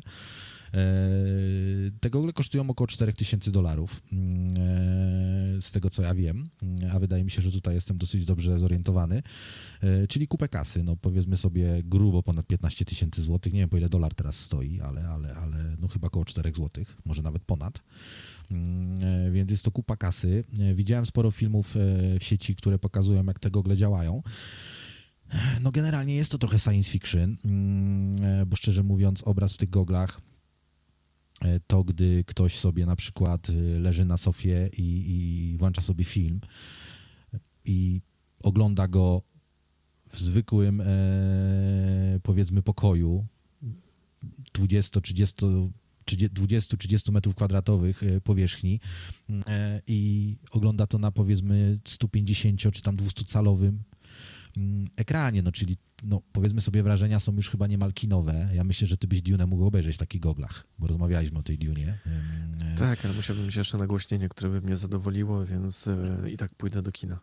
[0.78, 4.58] E, Te gogle kosztują około 4000 dolarów, mm,
[5.58, 8.26] e, z tego co ja wiem, mm, a wydaje mi się, że tutaj jestem dosyć
[8.26, 9.22] dobrze zorientowany,
[9.82, 13.78] E, czyli kupę kasy, no powiedzmy sobie grubo ponad 15 tysięcy złotych, nie wiem po
[13.78, 17.80] ile dolar teraz stoi, ale, ale, ale no chyba około 4 złotych, może nawet ponad.
[18.52, 20.44] Mm, Więc jest to kupa kasy.
[20.76, 21.76] Widziałem sporo filmów
[22.20, 24.24] w sieci, które pokazują, jak te gogle działają.
[25.62, 27.38] No generalnie jest to trochę science fiction,
[28.48, 30.22] bo szczerze mówiąc obraz w tych goglach
[31.68, 36.42] to gdy ktoś sobie na przykład e, leży na sofie i, i włącza sobie film
[37.66, 38.02] i
[38.44, 39.22] ogląda go
[40.12, 40.86] w zwykłym e,
[42.24, 43.26] powiedzmy pokoju
[44.54, 45.70] 20-30
[46.16, 48.80] 20-30 metrów kwadratowych e, powierzchni
[49.48, 53.84] e, i ogląda to na powiedzmy 150 czy tam 200 calowym
[54.96, 58.50] ekranie, no czyli no, powiedzmy sobie wrażenia są już chyba niemal kinowe.
[58.54, 61.58] Ja myślę, że ty byś Dune mógł obejrzeć w takich goglach, bo rozmawialiśmy o tej
[61.58, 62.00] Dune.
[62.78, 66.82] Tak, ale musiałbym mieć jeszcze nagłośnienie, które by mnie zadowoliło, więc e, i tak pójdę
[66.82, 67.20] do kina.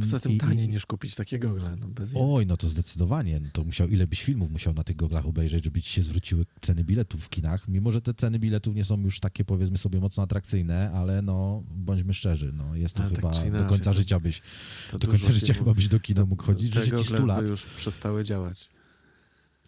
[0.00, 1.76] Poza tym i- i- taniej niż kupić takie gogle.
[1.80, 3.40] No bez Oj, no to zdecydowanie.
[3.40, 6.46] No To musiał, ile byś filmów musiał na tych goglach obejrzeć, żeby ci się zwróciły
[6.60, 7.68] ceny biletów w kinach.
[7.68, 11.62] Mimo, że te ceny biletów nie są już takie, powiedzmy sobie, mocno atrakcyjne, ale no,
[11.76, 14.42] bądźmy szczerzy, no, jest to Ale tak chyba czy do końca to- życia byś,
[14.90, 17.48] to do końca życia chyba byś do kina mógł chodzić, życie ci 100 gogle lat.
[17.48, 18.68] już przestały działać.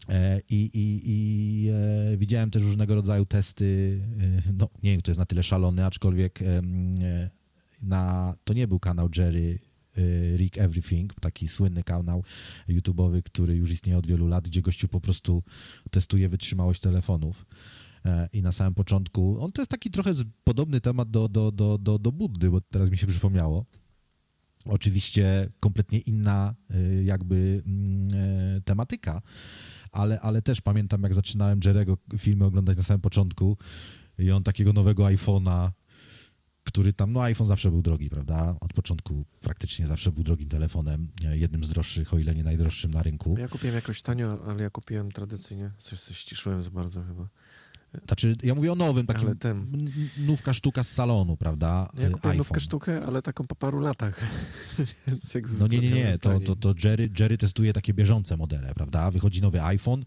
[0.09, 4.01] E, I, i, i e, widziałem też różnego rodzaju testy.
[4.49, 6.63] E, no, nie wiem, kto jest na tyle szalony, aczkolwiek e,
[7.83, 9.59] na, to nie był kanał Jerry
[10.37, 12.25] Rick Everything, taki słynny kanał
[12.69, 15.43] YouTube'owy, który już istnieje od wielu lat, gdzie gościu po prostu
[15.91, 17.47] testuje wytrzymałość telefonów.
[18.05, 20.13] E, I na samym początku, on to jest taki trochę
[20.45, 23.65] podobny temat do, do, do, do, do Buddy, bo teraz mi się przypomniało.
[24.65, 28.09] Oczywiście kompletnie inna y, jakby mm,
[28.57, 29.23] e, tematyka,
[29.93, 33.57] ale, ale też pamiętam, jak zaczynałem Jerego filmy oglądać na samym początku
[34.19, 35.71] i on takiego nowego iPhone'a,
[36.67, 38.57] który tam, no iPhone zawsze był drogi, prawda?
[38.61, 42.91] Od początku praktycznie zawsze był drogim telefonem, e, jednym z droższych, o ile nie najdroższym
[42.91, 43.37] na rynku.
[43.39, 45.71] Ja kupiłem jakoś tanio, ale ja kupiłem tradycyjnie.
[45.79, 47.29] Coś, coś ściszyłem za bardzo chyba.
[48.07, 51.89] Znaczy, ja mówię o nowym, takim Ale ten- nówka sztuka z salonu, prawda?
[51.99, 54.21] Ja kupiłem nówkę sztukę, ale taką po paru latach.
[55.59, 59.11] No nie, nie, nie, to, to, to Jerry, Jerry testuje takie bieżące modele, prawda?
[59.11, 60.05] Wychodzi nowy iPhone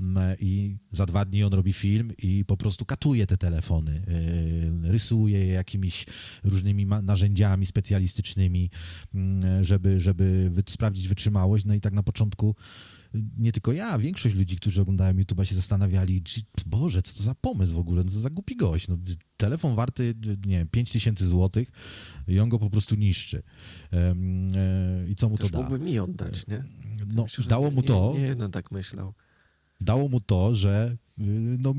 [0.00, 4.02] mm, i za dwa dni on robi film i po prostu katuje te telefony,
[4.82, 6.06] yy, rysuje je jakimiś
[6.44, 8.70] różnymi narzędziami specjalistycznymi,
[9.14, 11.64] mm, żeby, żeby sprawdzić wytrzymałość.
[11.64, 12.54] No i tak na początku
[13.38, 17.34] nie tylko ja, większość ludzi, którzy oglądają YouTube'a się zastanawiali, "Dzi- Boże, co to za
[17.34, 18.88] pomysł w ogóle, no to za głupi gość.
[18.88, 18.98] No,
[19.36, 20.14] telefon warty,
[20.46, 21.68] nie wiem, 5 tysięcy złotych
[22.28, 23.42] i on go po prostu niszczy.
[23.92, 24.14] E,
[25.08, 25.58] I co mu to da?
[25.58, 26.64] mógłby mi oddać, nie?
[27.14, 29.14] No, Myślę, dało mu to, Nie, nie jeden tak myślał.
[29.80, 30.96] dało mu to, że
[31.58, 31.74] no,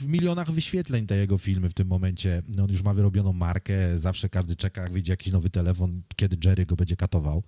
[0.00, 2.42] w milionach wyświetleń te jego filmy w tym momencie.
[2.56, 6.36] No, on już ma wyrobioną markę, zawsze każdy czeka, jak wyjdzie jakiś nowy telefon, kiedy
[6.48, 7.42] Jerry go będzie katował.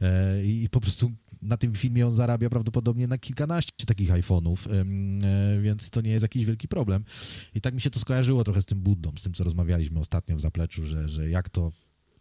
[0.00, 1.12] E, I po prostu
[1.44, 6.22] na tym filmie on zarabia prawdopodobnie na kilkanaście takich iPhone'ów, e, więc to nie jest
[6.22, 7.04] jakiś wielki problem.
[7.54, 10.36] I tak mi się to skojarzyło trochę z tym Buddą, z tym, co rozmawialiśmy ostatnio
[10.36, 11.72] w zapleczu, że, że jak to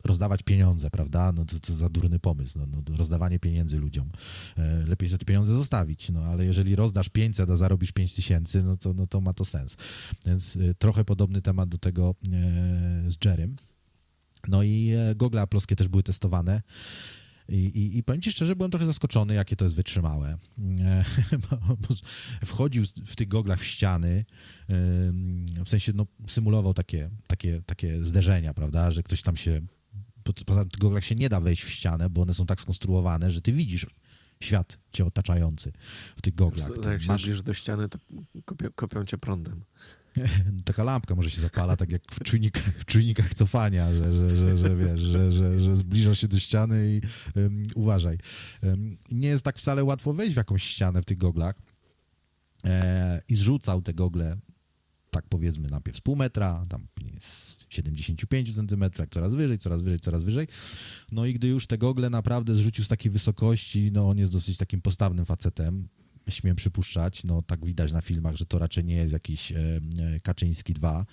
[0.03, 1.31] rozdawać pieniądze, prawda?
[1.31, 4.09] No to, to za durny pomysł, no, no, rozdawanie pieniędzy ludziom.
[4.57, 8.63] E, lepiej za te pieniądze zostawić, no ale jeżeli rozdasz 500, a zarobisz 5 tysięcy,
[8.63, 9.77] no to, no to ma to sens.
[10.25, 12.15] Więc e, trochę podobny temat do tego
[13.07, 13.55] z Jerem.
[14.47, 16.61] No i gogle aploskie też były testowane.
[17.49, 20.37] I, i, I powiem ci szczerze, byłem trochę zaskoczony, jakie to jest wytrzymałe.
[20.79, 21.03] E,
[22.45, 24.25] wchodził w tych goglach w ściany,
[25.65, 29.61] w sensie no, symulował takie, takie, takie zderzenia, prawda, że ktoś tam się
[30.45, 33.41] poza tym goglach się nie da wejść w ścianę, bo one są tak skonstruowane, że
[33.41, 33.87] ty widzisz
[34.43, 35.71] świat cię otaczający
[36.15, 36.69] w tych goglach.
[36.85, 37.43] Jak się masz...
[37.43, 37.99] do ściany, to
[38.45, 39.63] kopią, kopią cię prądem.
[40.65, 44.57] Taka lampka może się zapala, tak jak w czujnikach, w czujnikach cofania, że, że, że,
[44.57, 47.01] że wiesz, że, że, że zbliżasz się do ściany i
[47.39, 48.17] um, uważaj.
[48.63, 51.55] Um, nie jest tak wcale łatwo wejść w jakąś ścianę w tych goglach.
[52.65, 54.37] E, I zrzucał te gogle,
[55.11, 56.87] tak powiedzmy, najpierw z pół metra, tam
[57.69, 60.47] 75 cm, coraz wyżej, coraz wyżej, coraz wyżej.
[61.11, 64.57] No i gdy już te gogle naprawdę zrzucił z takiej wysokości, no on jest dosyć
[64.57, 65.87] takim postawnym facetem,
[66.29, 70.19] śmiem przypuszczać, no tak widać na filmach, że to raczej nie jest jakiś e, e
[70.19, 71.05] Kaczyński 2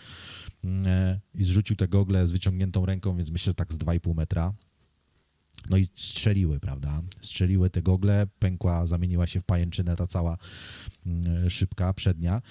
[0.64, 4.54] e, i zrzucił te gogle z wyciągniętą ręką, więc myślę, że tak z 2,5 metra.
[5.70, 7.02] No i strzeliły, prawda?
[7.20, 10.36] Strzeliły te gogle, pękła, zamieniła się w pajęczynę ta cała
[11.06, 12.42] mm, szybka przednia.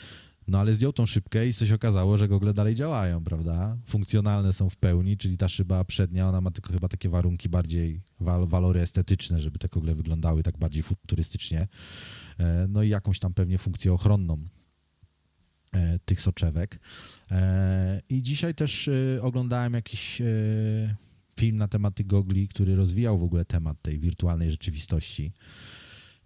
[0.50, 3.78] No ale zdjął tą szybkę i coś okazało, że gogle dalej działają, prawda?
[3.86, 8.02] Funkcjonalne są w pełni, czyli ta szyba przednia, ona ma tylko chyba takie warunki bardziej,
[8.20, 11.68] wal, walory estetyczne, żeby te gogle wyglądały tak bardziej futurystycznie.
[12.40, 14.48] E, no i jakąś tam pewnie funkcję ochronną
[15.72, 16.80] e, tych soczewek.
[17.32, 18.90] E, I dzisiaj też
[19.22, 20.22] oglądałem jakiś
[21.40, 25.32] film na temat tych gogli, który rozwijał w ogóle temat tej wirtualnej rzeczywistości.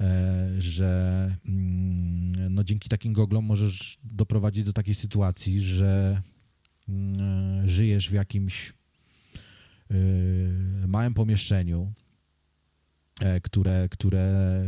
[0.01, 6.21] E, że mm, no, dzięki takim goglom możesz doprowadzić do takiej sytuacji, że
[6.89, 8.73] mm, żyjesz w jakimś
[9.91, 11.93] y, małym pomieszczeniu,
[13.21, 14.63] e, które, które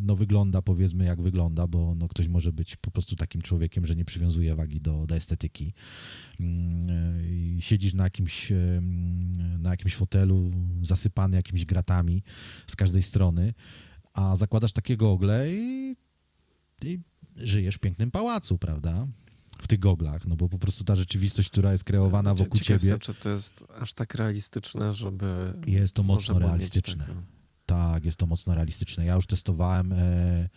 [0.00, 3.96] no, wygląda powiedzmy jak wygląda, bo no, ktoś może być po prostu takim człowiekiem, że
[3.96, 5.72] nie przywiązuje wagi do, do estetyki.
[6.40, 8.52] Mm, siedzisz na jakimś,
[9.58, 10.50] na jakimś fotelu
[10.82, 12.22] zasypany jakimiś gratami
[12.66, 13.54] z każdej strony
[14.16, 15.96] a zakładasz takie gogle i,
[16.82, 16.98] i
[17.36, 19.06] żyjesz w pięknym pałacu, prawda?
[19.58, 22.98] w tych goglach, no bo po prostu ta rzeczywistość, która jest kreowana wokół Ciekaw ciebie...
[22.98, 25.54] czy to jest aż tak realistyczne, żeby...
[25.66, 27.06] Jest to mocno realistyczne.
[27.66, 29.04] Tak, jest to mocno realistyczne.
[29.04, 30.48] Ja już testowałem e,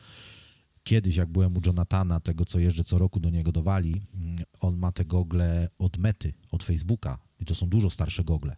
[0.84, 4.44] kiedyś, jak byłem u Jonathana, tego co jeżdżę co roku do niego do Wali, mm,
[4.60, 8.56] on ma te gogle od Mety, od Facebooka i to są dużo starsze gogle.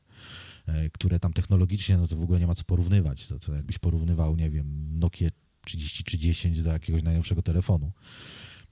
[0.65, 3.27] E, które tam technologicznie, no to w ogóle nie ma co porównywać.
[3.27, 5.29] To, to jakbyś porównywał, nie wiem, Nokia
[5.65, 7.91] 3310 do jakiegoś najnowszego telefonu.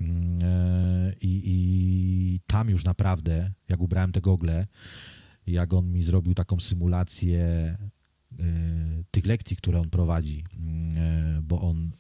[0.01, 4.67] Mm, e, I, I, tam już naprawdę, jak ubrałem te gogle,
[5.47, 7.77] jak on mi zrobił taką symulację e,
[9.11, 11.91] tych lekcji, które on prowadzi, mm, bo on,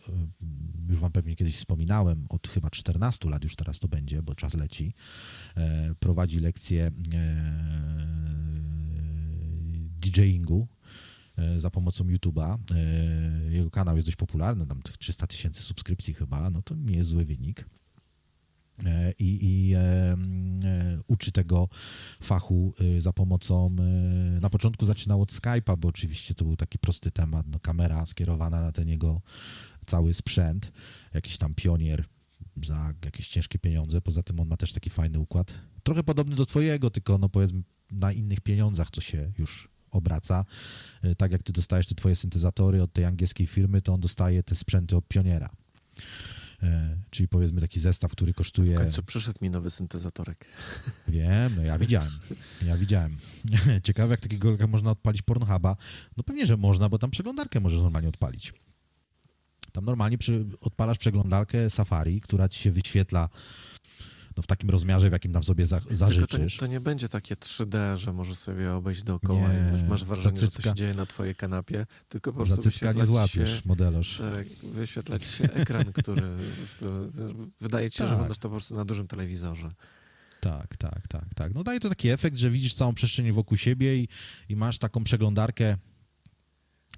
[0.89, 4.53] już wam pewnie kiedyś wspominałem, od chyba 14 lat już teraz to będzie, bo czas
[4.53, 4.93] leci,
[5.99, 6.91] prowadzi lekcje
[9.99, 10.67] DJingu
[11.37, 12.57] e, za pomocą YouTube'a.
[12.75, 16.97] E, jego kanał jest dość popularny, tam tych 300 tysięcy subskrypcji chyba, no to nie
[16.97, 17.65] jest zły wynik.
[18.85, 20.17] E, I, i e,
[21.07, 21.69] uczy tego
[22.21, 23.75] fachu za pomocą.
[23.79, 27.47] E, na początku zaczynał od Skype'a, bo oczywiście to był taki prosty temat.
[27.47, 29.21] No, kamera skierowana na ten jego
[29.85, 30.71] cały sprzęt,
[31.13, 32.05] jakiś tam pionier
[32.63, 34.01] za jakieś ciężkie pieniądze.
[34.01, 35.53] Poza tym on ma też taki fajny układ.
[35.83, 40.45] Trochę podobny do Twojego, tylko no powiedzmy na innych pieniądzach, co się już obraca.
[41.01, 44.43] E, tak jak ty dostajesz te twoje syntezatory od tej angielskiej firmy, to on dostaje
[44.43, 45.49] te sprzęty od pioniera.
[46.63, 48.75] E, czyli powiedzmy taki zestaw, który kosztuje...
[48.75, 50.45] W końcu przyszedł mi nowy syntezatorek.
[51.07, 52.11] Wiem, no ja widziałem.
[52.61, 53.17] Ja widziałem.
[53.83, 55.75] Ciekawe, jak takiego można odpalić Pornhuba.
[56.17, 58.53] No pewnie, że można, bo tam przeglądarkę możesz normalnie odpalić.
[59.71, 63.29] Tam normalnie przy, odpalasz przeglądarkę Safari, która ci się wyświetla
[64.37, 66.55] no, w takim rozmiarze, w jakim tam sobie za, zażyczysz.
[66.55, 70.37] To, to, nie będzie takie 3D, że możesz sobie obejść dookoła nie, i masz wrażenie,
[70.37, 73.61] zacycka, że co się dzieje na twojej kanapie, tylko po prostu Zacycka nie złapiesz, się,
[73.65, 74.21] modelarz.
[74.35, 76.21] Tak, wyświetlać się ekran, który
[77.61, 78.07] wydaje ci się, tak.
[78.07, 79.71] że oglądasz to po prostu na dużym telewizorze.
[80.39, 81.53] Tak, tak, tak, tak.
[81.53, 84.07] No daje to taki efekt, że widzisz całą przestrzeń wokół siebie i,
[84.49, 85.77] i masz taką przeglądarkę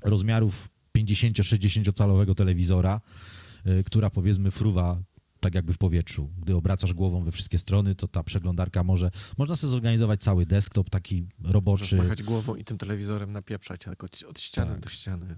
[0.02, 3.02] rozmiarów 50-60 calowego telewizora,
[3.68, 5.02] y, która powiedzmy fruwa
[5.42, 6.30] tak jakby w powietrzu.
[6.42, 10.90] Gdy obracasz głową we wszystkie strony, to ta przeglądarka może, można sobie zorganizować cały desktop
[10.90, 11.96] taki roboczy.
[11.96, 14.80] Możesz machać głową i tym telewizorem napieprzać tak od, od ściany Tak.
[14.80, 15.36] do ściany.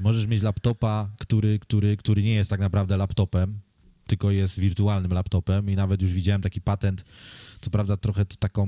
[0.00, 3.60] Możesz mieć laptopa, który, który, który nie jest tak naprawdę laptopem,
[4.06, 7.04] tylko jest wirtualnym laptopem i nawet już widziałem taki patent,
[7.60, 8.66] co prawda trochę to taką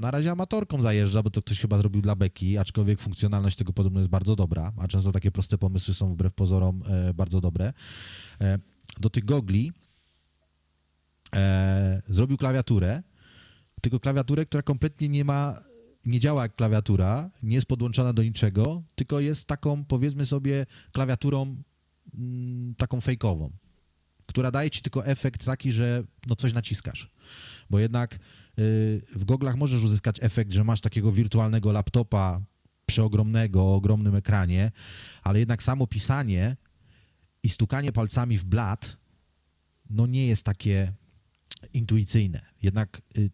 [0.00, 4.00] na razie amatorką zajeżdża, bo to ktoś chyba zrobił dla beki, aczkolwiek funkcjonalność tego podobno
[4.00, 7.72] jest bardzo dobra, a często takie proste pomysły są wbrew pozorom e, bardzo dobre.
[8.40, 8.58] E,
[9.00, 9.72] do tych gogli
[11.34, 13.02] e, zrobił klawiaturę,
[13.80, 15.60] tylko klawiaturę, która kompletnie nie ma,
[16.06, 21.56] nie działa jak klawiatura, nie jest podłączona do niczego, tylko jest taką, powiedzmy sobie, klawiaturą
[22.14, 23.50] mm, taką fejkową,
[24.26, 27.10] która daje ci tylko efekt taki, że no coś naciskasz.
[27.70, 28.18] Bo jednak y,
[29.16, 32.40] w goglach możesz uzyskać efekt, że masz takiego wirtualnego laptopa
[32.86, 34.72] przeogromnego, o ogromnym ekranie,
[35.22, 36.56] ale jednak samo pisanie
[37.42, 38.96] i stukanie palcami w blat
[39.90, 40.92] no nie jest takie
[41.74, 42.40] intuicyjne.
[42.62, 43.30] Jednak y,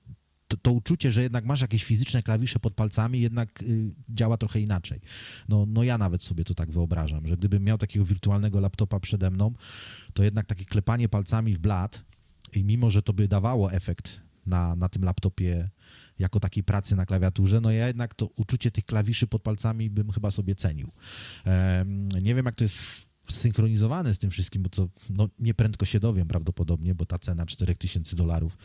[0.49, 4.61] to, to uczucie, że jednak masz jakieś fizyczne klawisze pod palcami, jednak y, działa trochę
[4.61, 5.01] inaczej.
[5.49, 9.31] No, no ja nawet sobie to tak wyobrażam, że gdybym miał takiego wirtualnego laptopa przede
[9.31, 9.55] mną,
[10.13, 12.05] to jednak takie klepanie palcami w blat
[12.53, 15.69] i mimo, że to by dawało efekt na, na tym laptopie
[16.19, 20.13] jako takiej pracy na klawiaturze, no ja jednak to uczucie tych klawiszy pod palcami bym
[20.13, 20.91] chyba sobie cenił.
[21.45, 26.01] Em, nie wiem, jak to jest synchronizowane z tym wszystkim, bo to no, nieprędko się
[26.01, 28.57] dowiem prawdopodobnie, bo ta cena 4000 dolarów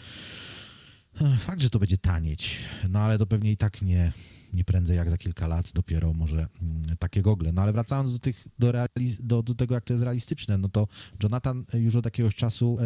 [1.15, 4.13] Ech, Fakt, że to będzie tanieć, no ale to pewnie i tak nie,
[4.53, 7.51] nie prędzej jak za kilka lat dopiero może mm, takie gogle.
[7.51, 10.69] No ale wracając do, tych, do, realiz- do, do tego, jak to jest realistyczne, no
[10.69, 10.87] to
[11.23, 12.85] Jonathan już od jakiegoś czasu e,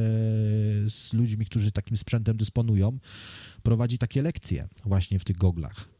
[0.89, 2.99] z ludźmi, którzy takim sprzętem dysponują,
[3.63, 5.94] prowadzi takie lekcje właśnie w tych goglach.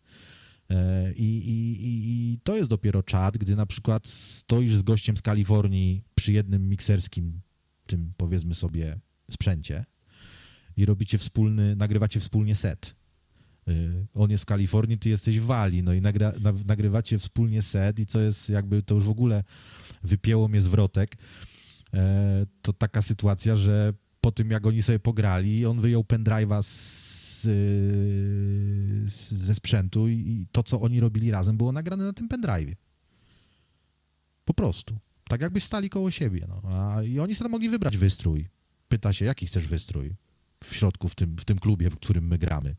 [0.70, 5.22] E, I, i, i, to jest dopiero czat, gdy na przykład stoisz z gościem z
[5.22, 7.42] Kalifornii przy jednym mikserskim,
[7.86, 9.00] tym powiedzmy sobie
[9.32, 9.86] sprzęcie,
[10.78, 12.96] i robicie wspólny, nagrywacie wspólnie set.
[13.70, 17.62] Y, On jest w Kalifornii, ty jesteś w Walii, no i nagra, na, nagrywacie wspólnie
[17.62, 19.44] set i co jest jakby, to już w ogóle
[20.04, 21.18] wypięło mnie zwrotek,
[21.94, 23.94] e, to taka sytuacja, że
[24.26, 27.50] po tym jak oni sobie pograli, on wyjął pendrive'a z, y,
[29.10, 32.74] z, ze sprzętu i, to, co oni robili razem, było nagrane na tym pendrive'ie.
[34.46, 34.98] Po prostu.
[35.30, 36.46] Tak jakby stali koło siebie.
[36.48, 36.62] No.
[36.64, 38.48] A, I oni sobie mogli wybrać wystrój.
[38.88, 40.16] Pyta się, jaki chcesz wystrój?
[40.64, 42.76] w środku, w tym, w tym klubie, w którym my gramy.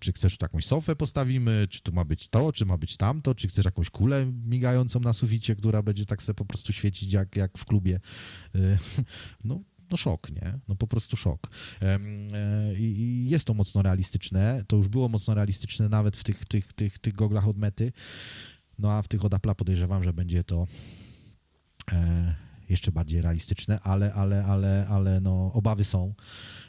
[0.00, 3.48] Czy chcesz jakąś sofę postawimy, czy tu ma być to, czy ma być tamto, czy
[3.48, 7.58] chcesz jakąś kulę migającą na suficie, która będzie tak sobie po prostu świecić jak, jak
[7.58, 8.00] w klubie.
[8.56, 8.78] Y,
[9.44, 10.58] No, no szok, nie?
[10.68, 11.50] No po prostu szok.
[11.82, 11.98] E,
[12.78, 14.62] I jest to mocno realistyczne.
[14.66, 17.92] To już było mocno realistyczne nawet w tych, tych, tych, tych goglach od Mety.
[18.78, 20.66] No a w tych od Apple'a podejrzewam, że będzie to
[21.92, 22.34] e,
[22.68, 26.14] jeszcze bardziej realistyczne, ale, ale, ale, ale no, obawy są,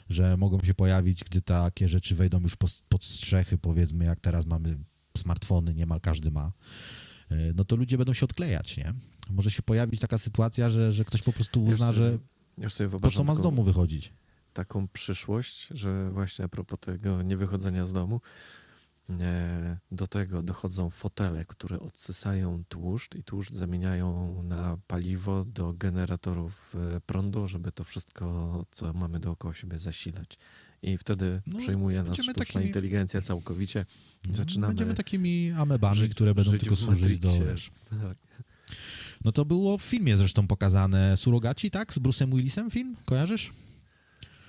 [0.10, 4.78] że mogą się pojawić, gdy takie rzeczy wejdą już pod, strzechy, powiedzmy, jak teraz mamy
[5.18, 6.52] smartfony, niemal każdy ma,
[7.32, 8.94] e, no to ludzie będą się odklejać, nie?
[9.30, 12.18] Może się pojawić taka sytuacja, że, że ktoś po prostu uzna, że
[12.58, 14.14] Już sobie po co ma z domu wychodzić.
[14.54, 18.22] taką przyszłość, że właśnie a propos tego niewychodzenia z domu,
[19.10, 26.76] e, do tego dochodzą fotele, które odsysają tłuszcz i tłuszcz zamieniają na paliwo do generatorów
[26.96, 30.38] e, prądu, żeby to wszystko, co mamy dookoła siebie zasilać.
[30.82, 33.86] I wtedy No, przejmuje nas sztuczna takimi- inteligencja całkowicie.
[34.34, 37.40] Zaczynamy Będziemy takimi amebami, żyć- które będą tylko służyć do...
[37.46, 37.72] Wiesz.
[37.90, 38.18] Tak.
[39.26, 41.18] No to było w filmie zresztą pokazane.
[41.18, 41.94] Surogaci, tak?
[41.94, 42.96] Z Bruce'em Willisem film?
[43.06, 43.52] Kojarzysz?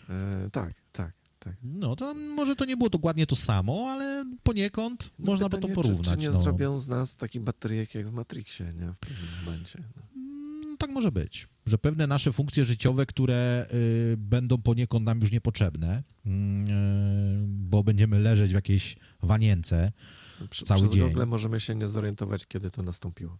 [0.08, 1.56] E, tak, tak, tak.
[1.62, 5.74] No to może to nie było dokładnie to samo, ale poniekąd No można by pytanie,
[5.74, 6.06] to porównać.
[6.06, 6.42] Czy, czy nie no.
[6.42, 8.92] zrobią z nas taki bateryjek jak w Matrixie, nie?
[8.92, 9.84] W pewnym momencie.
[9.96, 10.02] No.
[10.16, 15.32] Mm, Tak może być, że pewne nasze funkcje życiowe, które y, będą poniekąd nam już
[15.32, 19.92] niepotrzebne, mm, y, bo będziemy leżeć w jakiejś wanience
[20.50, 21.08] Przy, Cały przez dzień.
[21.08, 23.38] Google możemy się nie zorientować, kiedy to nastąpiło.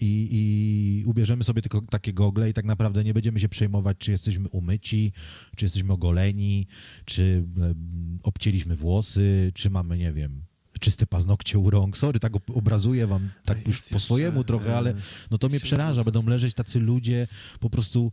[0.00, 4.10] I, i ubierzemy sobie tylko takie gogle i tak naprawdę nie będziemy się przejmować, czy
[4.10, 5.12] jesteśmy umyci,
[5.56, 6.66] czy jesteśmy ogoleni,
[7.04, 7.74] czy e,
[8.22, 10.44] obcięliśmy włosy, czy mamy, nie wiem,
[10.80, 11.96] czyste paznokcie u rąk.
[11.96, 14.94] Sorry, tak ob- obrazuję wam tak już po swojemu trochę, ale
[15.30, 17.28] No to mnie przeraża, będą leżeć tacy ludzie
[17.60, 18.12] po prostu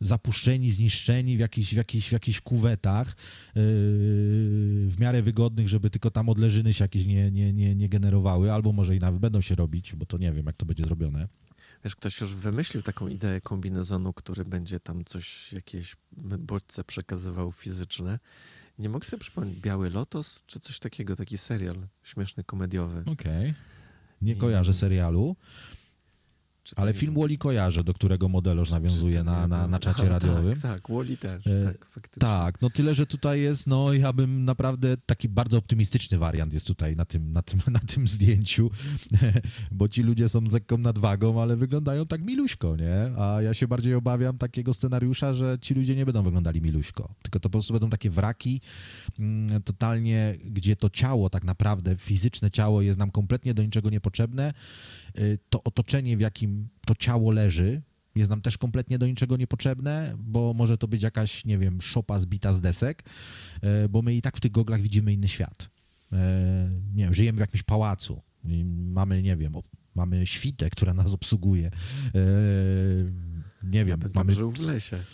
[0.00, 3.62] zapuszczeni, zniszczeni w jakichś, w jakichś, w jakichś kuwetach yy,
[4.88, 8.72] w miarę wygodnych, żeby tylko tam odleżyny się jakieś nie, nie, nie, nie generowały, albo
[8.72, 11.28] może i nawet będą się robić, bo to nie wiem, jak to będzie zrobione.
[11.84, 15.96] Wiesz, ktoś już wymyślił taką ideę kombinezonu, który będzie tam coś, jakieś
[16.38, 18.18] bodźce przekazywał fizyczne.
[18.78, 23.02] Nie mogę sobie przypomnieć, Biały Lotos, czy coś takiego, taki serial śmieszny, komediowy.
[23.06, 23.54] Okej.
[24.22, 25.36] Nie I- kojarzę serialu.
[26.76, 27.14] Ale film.
[27.14, 30.60] Woli kojarzę, do którego modeloż nawiązuje na, na, na czacie A, radiowym.
[30.60, 32.20] Tak, tak, Woli też, E, tak, faktycznie.
[32.20, 36.66] Tak, no tyle, że tutaj jest, no ja bym naprawdę taki bardzo optymistyczny wariant jest
[36.66, 38.70] tutaj na tym, na tym, na tym zdjęciu,
[39.70, 43.20] bo ci ludzie są z lekką nadwagą, ale wyglądają tak miluśko, nie?
[43.20, 47.40] A ja się bardziej obawiam takiego scenariusza, że ci ludzie nie będą wyglądali miluśko, tylko
[47.40, 48.60] to po prostu będą takie wraki
[49.18, 54.52] mm, totalnie, gdzie to ciało tak naprawdę, fizyczne ciało jest nam kompletnie do niczego niepotrzebne,
[55.18, 57.82] Y, to otoczenie, w jakim to ciało leży,
[58.14, 62.18] jest nam też kompletnie do niczego niepotrzebne, bo może to być jakaś, nie wiem, szopa
[62.18, 63.02] zbita z desek,
[63.62, 65.70] e, bo my i tak w tych goglach widzimy inny świat.
[66.12, 68.22] E, Nie wiem, żyjemy w jakimś pałacu,
[68.70, 69.52] mamy, nie wiem,
[69.94, 71.66] mamy świtę, która nas obsługuje.
[71.66, 72.20] E,
[73.62, 74.98] Nie wiem, tam mamy w lesie.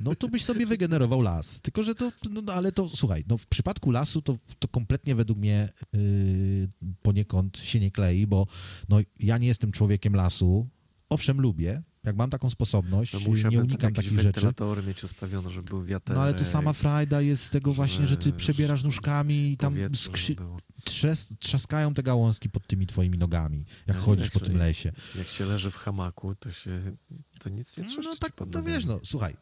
[0.00, 1.62] no to byś sobie wygenerował las.
[1.62, 5.14] Tylko, że to, no, no, ale to słuchaj, no w przypadku lasu to, to kompletnie
[5.14, 6.68] według mnie yy,
[7.02, 8.46] poniekąd się nie klei, bo
[8.88, 10.68] no, ja nie jestem człowiekiem lasu.
[11.10, 14.46] Owszem, lubię, jak mam taką sposobność, No nie unikam takich rzeczy.
[14.86, 16.16] mieć ustawione, żeby był wiaterek.
[16.16, 19.74] No ale to sama frajda jest z tego właśnie, że ty przebierasz nóżkami i tam
[19.94, 20.36] skrzy...
[20.84, 21.36] trzes...
[21.38, 24.60] trzaskają te gałązki pod tymi twoimi nogami, jak No, chodzisz jak po to tym nie-
[24.60, 24.92] lesie.
[25.14, 26.96] Jak się leży w hamaku, to się
[27.40, 29.36] to nic nie trzeszczy No tak, to wiesz, no słuchaj,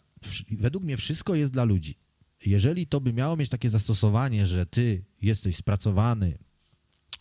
[0.50, 1.94] według mnie wszystko jest dla ludzi.
[2.46, 6.38] Jeżeli to by miało mieć takie zastosowanie, że ty jesteś spracowany,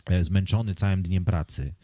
[0.04, 1.74] e, zmęczony całym dniem pracy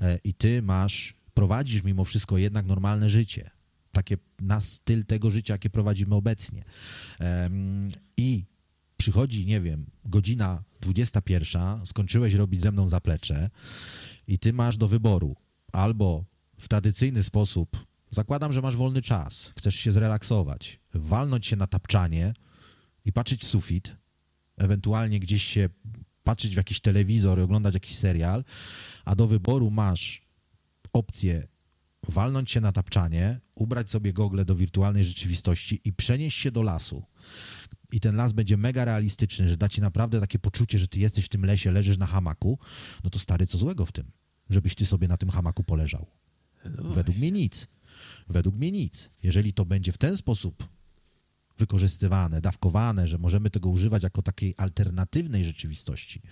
[0.00, 3.50] e, i ty masz, prowadzisz mimo wszystko jednak normalne życie,
[3.92, 6.62] takie na styl tego życia, jakie prowadzimy obecnie
[8.16, 8.44] i
[8.96, 13.50] przychodzi, nie wiem, godzina 21, skończyłeś robić ze mną zaplecze
[14.26, 15.36] i ty masz do wyboru
[15.72, 16.24] albo
[16.58, 22.32] w tradycyjny sposób, zakładam, że masz wolny czas, chcesz się zrelaksować, walnąć się na tapczanie
[23.04, 23.96] i patrzeć w sufit,
[24.58, 25.68] ewentualnie gdzieś się
[26.24, 28.44] patrzeć w jakiś telewizor i oglądać jakiś serial,
[29.04, 30.22] a do wyboru masz
[30.92, 31.46] opcję
[32.08, 37.02] walnąć się na tapczanie, ubrać sobie gogle do wirtualnej rzeczywistości i przenieść się do lasu.
[37.92, 41.24] I ten las będzie mega realistyczny, że da ci naprawdę takie poczucie, że ty jesteś
[41.24, 42.58] w tym lesie, leżysz na hamaku,
[43.04, 44.10] no to stary, co złego w tym,
[44.50, 46.06] żebyś ty sobie na tym hamaku poleżał?
[46.64, 47.68] No Według mnie nic.
[48.32, 49.10] Według mnie nic.
[49.22, 50.68] Jeżeli to będzie w ten sposób
[51.58, 56.22] wykorzystywane, dawkowane, że możemy tego używać jako takiej alternatywnej rzeczywistości,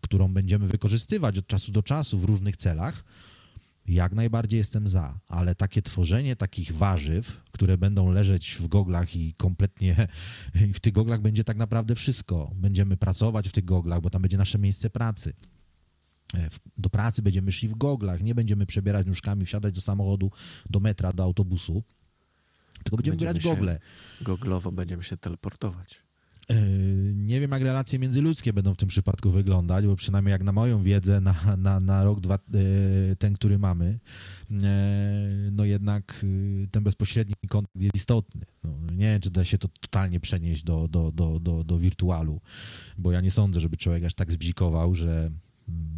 [0.00, 3.04] którą będziemy wykorzystywać od czasu do czasu w różnych celach,
[3.88, 9.34] jak najbardziej jestem za, ale takie tworzenie takich warzyw, które będą leżeć w goglach i
[9.34, 10.08] kompletnie
[10.74, 12.52] w tych goglach będzie tak naprawdę wszystko.
[12.54, 15.32] Będziemy pracować w tych goglach, bo tam będzie nasze miejsce pracy.
[16.34, 16.48] E,
[16.78, 20.30] Do pracy będziemy szli w goglach, nie będziemy przebierać nóżkami, wsiadać do samochodu,
[20.70, 21.82] do metra, do autobusu,
[22.84, 23.78] tylko będziemy, Będziemy brać gogle.
[24.20, 26.02] Goglowo będziemy się teleportować.
[26.50, 26.54] E,
[27.14, 30.82] Nie wiem, jak relacje międzyludzkie będą w tym przypadku wyglądać, bo przynajmniej jak na moją
[30.82, 33.98] wiedzę, na, na, na rok, dwa, e, ten, który mamy,
[35.52, 36.24] no jednak
[36.70, 38.46] ten bezpośredni kontakt jest istotny.
[38.64, 42.40] No, nie wiem, czy da się to totalnie przenieść do, do, do, do, do wirtualu,
[42.98, 45.30] bo ja nie sądzę, żeby człowiek aż tak zbzikował, że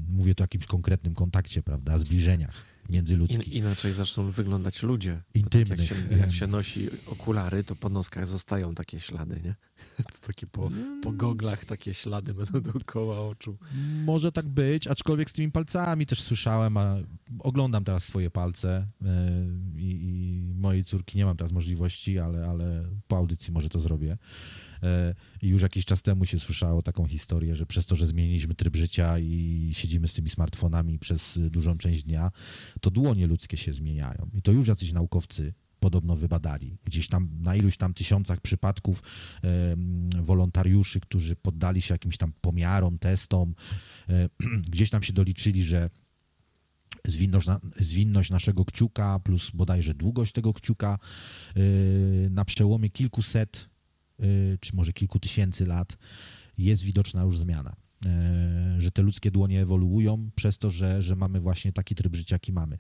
[0.09, 3.55] mówię tu o jakimś konkretnym kontakcie, prawda, zbliżeniach międzyludzkich.
[3.55, 5.23] In, inaczej zaczną wyglądać ludzie.
[5.35, 5.69] Intymnych.
[5.69, 9.55] Tak jak, się, jak się nosi okulary, to po noskach zostają takie ślady, nie?
[10.13, 10.71] To takie po,
[11.03, 13.59] po goglach takie ślady będą dookoła oczu.
[14.05, 16.97] Może tak być, aczkolwiek z tymi palcami też słyszałem, a
[17.39, 19.31] oglądam teraz swoje palce e,
[19.77, 24.17] i, i mojej córki nie mam teraz możliwości, ale, ale po audycji może to zrobię.
[24.83, 28.77] E, już jakiś czas temu się słyszało taką historię, że przez to, że zmieniliśmy tryb
[28.77, 32.31] życia i siedzimy z tymi smartfonami przez y, dużą część dnia,
[32.81, 34.31] to dłonie ludzkie się zmieniają.
[34.35, 36.79] I to już jacyś naukowcy podobno wybadali.
[36.85, 39.03] Gdzieś tam na iluś tam tysiącach przypadków
[39.43, 43.55] em, wolontariuszy, którzy poddali się jakimś tam pomiarom, testom,
[44.09, 44.29] e,
[44.71, 45.91] gdzieś tam się doliczyli, że
[47.07, 50.99] zwinność, na, zwinność naszego kciuka plus bodajże długość tego kciuka
[51.57, 51.61] e,
[52.31, 53.70] na przełomie kilkuset e,
[54.61, 55.97] czy może kilku tysięcy lat
[56.59, 57.77] jest widoczna już zmiana.
[58.07, 62.35] E, Że te ludzkie dłonie ewoluują przez to, że, że mamy właśnie taki tryb życia,
[62.35, 62.79] jaki mamy.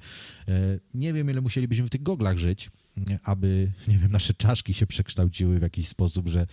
[0.48, 2.70] E, Nie wiem, ile musielibyśmy w tych goglach żyć,
[3.24, 6.46] aby, nie wiem, nasze czaszki się przekształciły w jakiś sposób, że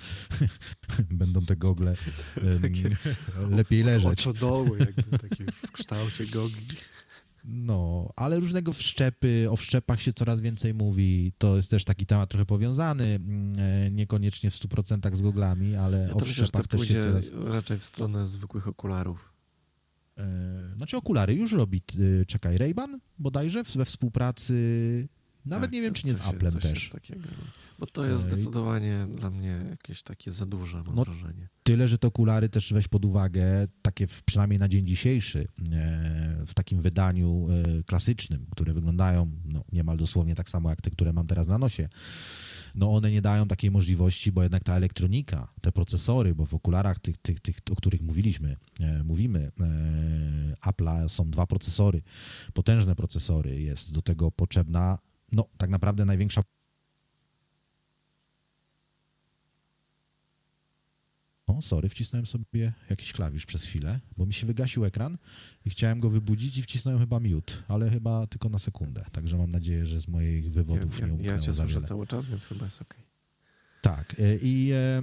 [1.11, 1.95] będą te gogle
[3.49, 4.27] lepiej leżeć.
[4.27, 6.67] Oczodoły jakby takie w kształcie gogli.
[7.49, 11.31] No, ale różnego wszczepy, o wszczepach się coraz więcej mówi.
[11.37, 15.97] To jest też taki temat trochę powiązany, mm, e, niekoniecznie w 100% z goglami, ale
[15.97, 17.31] Ja o to myślę, wszczepach też się coraz...
[17.45, 19.33] raczej w stronę zwykłych okularów.
[20.17, 21.81] E, Znaczy okulary już robi,
[22.21, 25.07] e, czekaj, Ray-Ban bodajże we współpracy,
[25.47, 26.89] Nawet Tak, nie wiem, czy nie z Applem coś też.
[26.89, 27.43] Takiego, no.
[27.79, 31.47] Bo to jest zdecydowanie dla mnie jakieś takie za duże, mam No, wrażenie.
[31.63, 36.45] Tyle, że te okulary też weź pod uwagę, takie w, przynajmniej na dzień dzisiejszy, e,
[36.47, 37.47] w takim wydaniu
[37.79, 41.57] e, klasycznym, które wyglądają no, niemal dosłownie tak samo jak te, które mam teraz na
[41.57, 41.89] nosie.
[42.75, 46.99] No one nie dają takiej możliwości, bo jednak ta elektronika, te procesory, bo w okularach
[46.99, 52.01] tych, tych, tych o których mówiliśmy, e, mówimy, e, Apple'a są dwa procesory,
[52.53, 54.97] potężne procesory, jest do tego potrzebna,
[55.32, 56.41] no tak naprawdę największa
[61.47, 65.17] O, sorry, wcisnąłem sobie jakiś klawisz przez chwilę, bo mi się wygasił ekran
[65.65, 69.05] i chciałem go wybudzić i wcisnąłem chyba mute, ale chyba tylko na sekundę.
[69.11, 72.07] Także mam nadzieję, że z moich Ja, wywodów nie ja, umknęło ja cię słyszę cały
[72.07, 73.07] czas, więc chyba jest okej.
[73.82, 75.01] Tak, e, i e,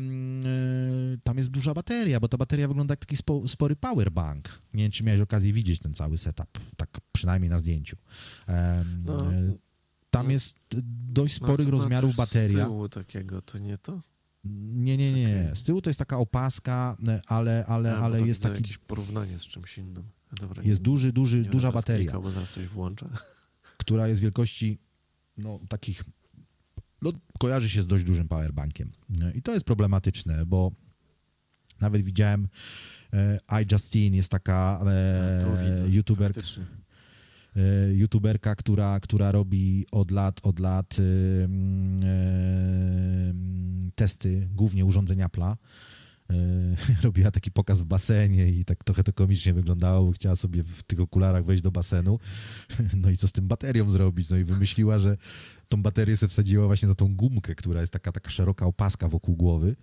[1.24, 4.60] tam jest duża bateria, bo ta bateria wygląda jak taki spo, spory powerbank.
[4.74, 7.96] Nie wiem, czy miałeś okazję widzieć ten cały setup, tak przynajmniej na zdjęciu.
[9.04, 9.54] No, e,
[10.14, 10.32] tam no.
[10.32, 10.58] jest
[11.08, 12.64] dość No, sporych no, rozmiarów bateria.
[12.64, 14.02] Z tyłu takiego, to nie to?
[14.44, 15.50] Nie, nie, nie.
[15.54, 16.96] Z tyłu to jest taka opaska,
[17.26, 20.04] ale, ale, A, ale jest taki, jakieś porównanie z czymś innym.
[20.40, 22.04] Dobra, jest nie- duży, duży, nie duża bateria.
[22.04, 23.08] Klikał, bo zaraz coś włączę.
[23.76, 24.78] która jest wielkości
[25.36, 26.04] no, takich,
[27.02, 28.90] no, kojarzy się z dość dużym powerbankiem.
[29.34, 30.72] I to jest problematyczne, bo
[31.80, 32.48] nawet widziałem
[33.12, 36.66] e, iJustine, jest taka e, youtuber, faktycznie.
[37.56, 43.34] E, youtuberka, która, która robi od lat, od lat mm, e,
[43.94, 45.56] testy, głównie urządzeń Apple'a.
[47.02, 50.82] Robiła taki pokaz w basenie i tak trochę to komicznie wyglądało, bo chciała sobie w
[50.82, 52.18] tych okularach wejść do basenu.
[53.02, 54.30] No i co z tym baterią zrobić?
[54.30, 55.16] No i wymyśliła, że
[55.68, 59.36] tą baterię sobie wsadziła właśnie za tą gumkę, która jest taka, taka szeroka opaska wokół
[59.36, 59.76] głowy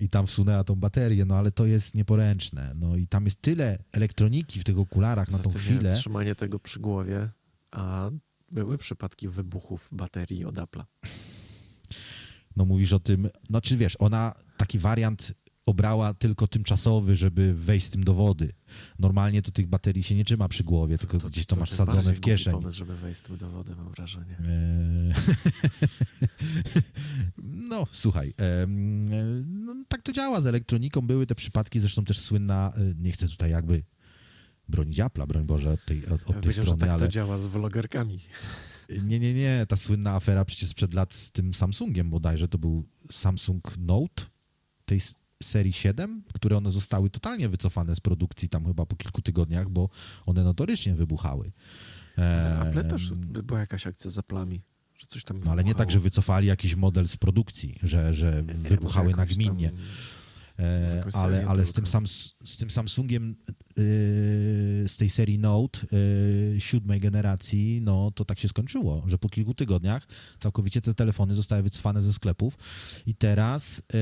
[0.00, 2.72] i tam wsunęła tą baterię, no ale to jest nieporęczne.
[2.74, 5.96] No i tam jest tyle elektroniki w tych okularach na tą chwilę.
[5.96, 7.30] Trzymanie tego przy głowie,
[7.70, 8.10] a
[8.50, 10.84] były przypadki wybuchów baterii od Apple'a.
[12.56, 15.32] No mówisz o tym, no czy wiesz, ona taki wariant
[15.70, 18.52] obrała tylko tymczasowy, żeby wejść z tym do wody.
[18.98, 22.14] Normalnie to tych baterii się nie trzyma przy głowie, tylko gdzieś to, masz tym sadzone
[22.14, 22.52] w kieszeń.
[22.52, 24.36] pomysł, żeby wejść z tym do wody, mam wrażenie.
[24.40, 25.14] Eee,
[27.68, 31.00] No, słuchaj, em, e, no, tak to działa z elektroniką.
[31.00, 33.82] Były te przypadki, zresztą też słynna, e, nie chcę tutaj jakby
[34.68, 37.00] bronić Apple'a, broń Boże, od tej, od, od Ja tej wiedział, że strony, tak ale
[37.00, 38.20] to działa z vlogerkami.
[39.02, 42.84] nie, nie, nie, ta słynna afera przecież sprzed lat z tym Samsungiem bodajże, to był
[43.12, 44.24] Samsung Note
[44.84, 45.00] tej
[45.42, 49.88] serii 7, które one zostały totalnie wycofane z produkcji tam chyba po kilku tygodniach, bo
[50.26, 51.52] one notorycznie wybuchały.
[52.66, 54.60] Apple też by była jakaś akcja za plami,
[54.98, 58.42] że coś tam no ale nie tak, że wycofali jakiś model z produkcji, że, że
[58.46, 59.68] Nie, wybuchały nagminnie.
[59.70, 59.78] tam-
[61.02, 62.06] ale, serię ale z, tym sam,
[62.44, 63.82] z tym Samsungiem e,
[64.88, 65.80] z tej serii Note
[66.56, 70.06] e, siódmej generacji, no to tak się skończyło, że po kilku tygodniach
[70.38, 72.58] całkowicie te telefony zostały wycofane ze sklepów
[73.06, 74.00] i teraz e,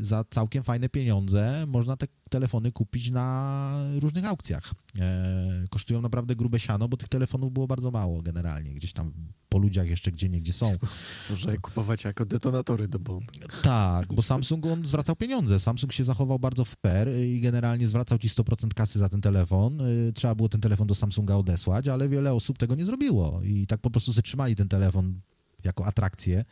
[0.00, 4.74] za całkiem fajne pieniądze można te telefony kupić na różnych aukcjach.
[4.98, 9.12] E, kosztują naprawdę grube siano, bo tych telefonów było bardzo mało generalnie, gdzieś tam
[9.48, 10.76] po ludziach jeszcze gdzie nie gdzie są.
[11.30, 13.32] Można je kupować jako detonatory do bomb.
[13.62, 15.60] Tak, bo Samsung on zwracał pieniądze.
[15.60, 19.80] Samsung się zachował bardzo fair i generalnie zwracał ci 100% kasy za ten telefon.
[19.80, 23.66] Y, Trzeba było ten telefon do Samsunga odesłać, ale wiele osób tego nie zrobiło i
[23.66, 25.20] tak po prostu zatrzymali ten telefon
[25.64, 26.44] jako atrakcję.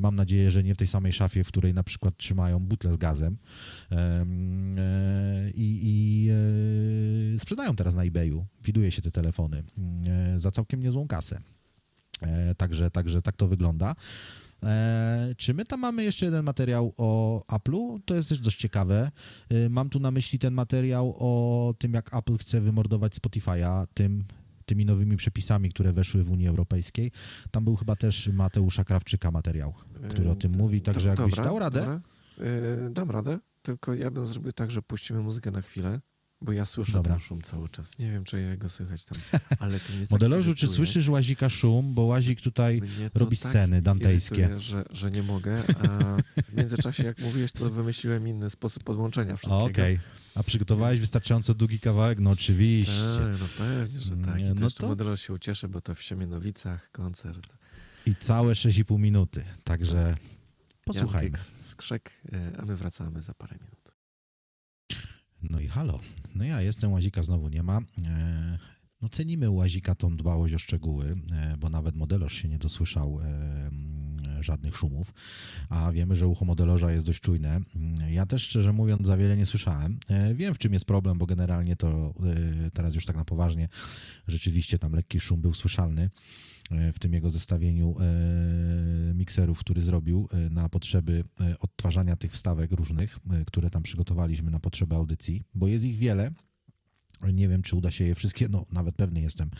[0.00, 2.96] Mam nadzieję, że nie w tej samej szafie, w której na przykład trzymają butle z
[2.96, 3.38] gazem.
[3.90, 6.28] Em, e, I, i
[7.36, 8.46] e, sprzedają teraz na eBayu.
[8.64, 9.62] Widuje się te telefony
[10.06, 11.40] e, za całkiem niezłą kasę.
[12.22, 13.94] E, Także, także tak to wygląda.
[14.62, 18.00] E, czy my tam mamy jeszcze jeden materiał o Apple'u?
[18.04, 19.10] To jest też dość ciekawe.
[19.50, 24.24] E, mam tu na myśli ten materiał o tym, jak Apple chce wymordować Spotify'a tym,
[24.66, 27.12] tymi nowymi przepisami, które weszły w Unii Europejskiej.
[27.50, 29.74] Tam był chyba też Mateusza Krawczyka materiał,
[30.08, 31.80] który o tym mówi, także jakbyś dał radę.
[31.80, 32.00] Dobra.
[32.38, 36.00] Yy, dam radę, tylko ja bym zrobił tak, że puścimy muzykę na chwilę,
[36.42, 37.12] bo ja słyszę Dobra.
[37.12, 37.98] ten szum cały czas.
[37.98, 39.18] Nie wiem, czy jego słychać tam,
[39.60, 41.94] ale to mnie tak Modelarzu, czy słyszysz Łazika szum?
[41.94, 42.82] Bo Łazik tutaj
[43.14, 44.36] robi tak sceny dantejskie.
[44.36, 49.36] irytuje, Że, że nie mogę, a w międzyczasie, jak mówiłeś, to wymyśliłem inny sposób podłączenia
[49.36, 49.64] wszystkiego.
[49.64, 49.98] Okej.
[50.34, 52.20] A przygotowałeś wystarczająco długi kawałek?
[52.20, 52.92] No oczywiście.
[53.18, 54.40] Tak, no pewnie, że tak.
[54.40, 57.56] I no to- modelarz się ucieszy, bo to w Siemianowicach koncert.
[58.06, 59.44] I całe 6,5 minuty.
[59.64, 60.16] Także
[60.84, 61.38] posłuchajmy.
[61.38, 63.81] Jan Kiks, skrzek, e, a my wracamy za parę minut.
[65.50, 66.00] No i halo.
[66.34, 67.80] No ja jestem, Łazika znowu nie ma.
[68.06, 68.58] E,
[69.02, 73.70] No cenimy Łazika tą dbałość o szczegóły, e, bo nawet modelarz się nie dosłyszał, e,
[74.40, 75.14] żadnych szumów,
[75.68, 77.60] a wiemy, że ucho modelarza jest dość czujne.
[78.10, 79.98] Ja też, szczerze mówiąc, za wiele nie słyszałem.
[80.34, 82.14] Wiem, w czym jest problem, bo generalnie to
[82.72, 83.68] teraz już tak na poważnie,
[84.28, 86.10] rzeczywiście tam lekki szum był słyszalny
[86.92, 87.94] w tym jego zestawieniu
[89.14, 91.24] mikserów, który zrobił na potrzeby
[91.60, 96.30] odtwarzania tych wstawek różnych, które tam przygotowaliśmy na potrzeby audycji, bo jest ich wiele.
[97.32, 99.50] Nie wiem, czy uda się je wszystkie, no nawet pewny jestem,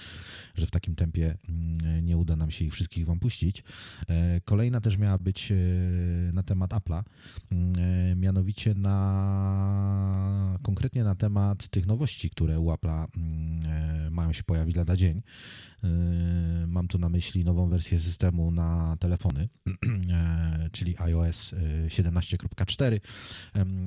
[0.55, 3.63] że w takim tempie mm, nie uda nam się ich wszystkich wam puścić.
[4.09, 5.55] E, kolejna też miała być e,
[6.33, 7.03] na temat Apple'a,
[7.51, 14.43] mm, e, mianowicie na konkretnie na temat tych nowości, które u Apple'a mm, mają się
[14.43, 15.23] pojawić lada dzień.
[16.67, 19.49] Mam tu na myśli nową wersję systemu na telefony,
[20.73, 21.55] czyli iOS
[21.89, 23.01] 17.4,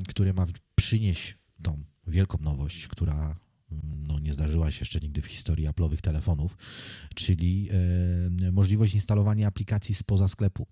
[0.07, 0.45] który ma
[0.75, 3.35] przynieść tą wielką nowość, która
[4.07, 6.57] no, nie zdarzyła się jeszcze nigdy w historii Apple'owych telefonów,
[7.15, 7.69] czyli
[8.47, 10.67] e, możliwość instalowania aplikacji spoza sklepu.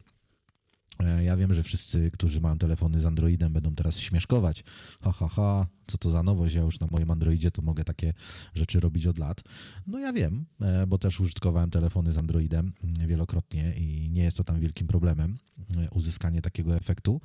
[0.99, 4.63] E, ja wiem, że wszyscy, którzy mają telefony z Androidem, będą teraz śmieszkować.
[5.01, 6.55] Ha, ha, ha, co to za nowość?
[6.55, 8.13] Ja już na moim Androidzie to mogę takie
[8.55, 9.41] rzeczy robić od lat.
[9.87, 12.73] No ja wiem, e, bo też użytkowałem telefony z Androidem
[13.07, 15.35] wielokrotnie i nie jest to tam wielkim problemem
[15.91, 17.21] uzyskanie takiego efektu.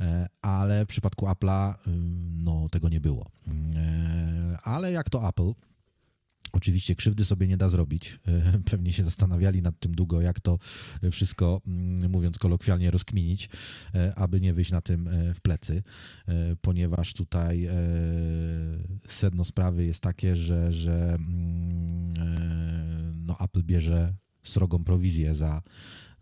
[0.00, 1.74] E, ale w przypadku Apple'a
[2.44, 3.30] no, tego nie było.
[3.76, 5.52] E, ale jak to Apple,
[6.52, 8.20] Oczywiście krzywdy sobie nie da zrobić.
[8.28, 10.58] E, pewnie się zastanawiali nad tym długo, jak to
[11.12, 11.60] wszystko,
[12.08, 13.48] mówiąc kolokwialnie, rozkminić,
[14.16, 15.82] aby nie wyjść na tym w plecy,
[16.60, 17.68] ponieważ tutaj
[19.08, 21.18] sedno sprawy jest takie, że, że
[23.14, 25.62] no Apple bierze srogą prowizję za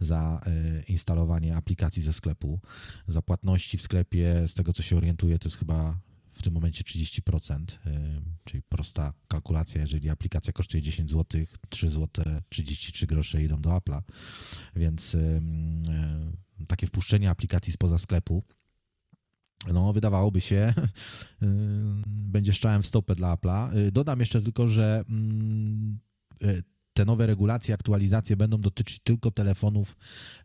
[0.00, 2.60] za e, instalowanie aplikacji ze sklepu.
[3.08, 5.98] Za płatności w sklepie, z tego co się orientuję, to jest chyba
[6.38, 12.24] w tym momencie 30%, e, czyli prosta kalkulacja, jeżeli aplikacja kosztuje 10 zł, 3 zł
[12.48, 14.02] 33 grosze idą do Apple'a,
[14.76, 15.40] więc e,
[16.66, 18.44] takie wpuszczenie aplikacji spoza sklepu
[19.72, 20.74] no, wydawałoby się,
[22.34, 23.90] będzie szczałem w stopę dla Apple'a.
[23.90, 25.98] Dodam jeszcze tylko, że mm,
[26.92, 29.96] te nowe regulacje, aktualizacje będą dotyczyć tylko telefonów,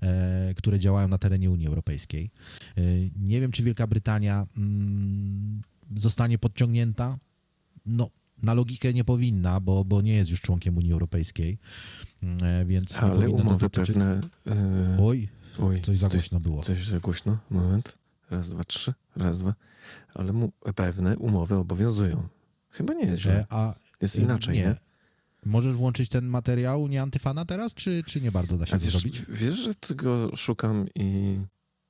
[0.01, 2.31] e, które działają na terenie Unii Europejskiej.
[3.15, 5.61] Nie wiem, czy Wielka Brytania mm,
[5.95, 7.17] zostanie podciągnięta.
[7.85, 8.09] No,
[8.43, 11.57] na logikę nie powinna, bo, bo nie jest już członkiem Unii Europejskiej,
[12.41, 13.95] e, więc Ale nie powinno umowy dotyczyć...
[13.95, 14.21] pewne...
[14.45, 14.53] Yy...
[15.05, 15.29] Oj,
[15.59, 16.63] Oj, coś za głośno było.
[16.63, 17.97] Coś za głośno, moment.
[18.29, 19.53] Raz, dwa, trzy, raz, dwa.
[20.15, 22.27] Ale mu, pewne umowy obowiązują.
[22.69, 23.45] Chyba nie jest źle.
[23.49, 24.61] A, jest inaczej, nie?
[24.61, 24.75] nie?
[25.45, 28.99] Możesz włączyć ten materiał nie antyfana teraz, czy, czy nie bardzo da się wiesz, to
[28.99, 29.23] zrobić?
[29.29, 31.37] Wiesz, że tego szukam i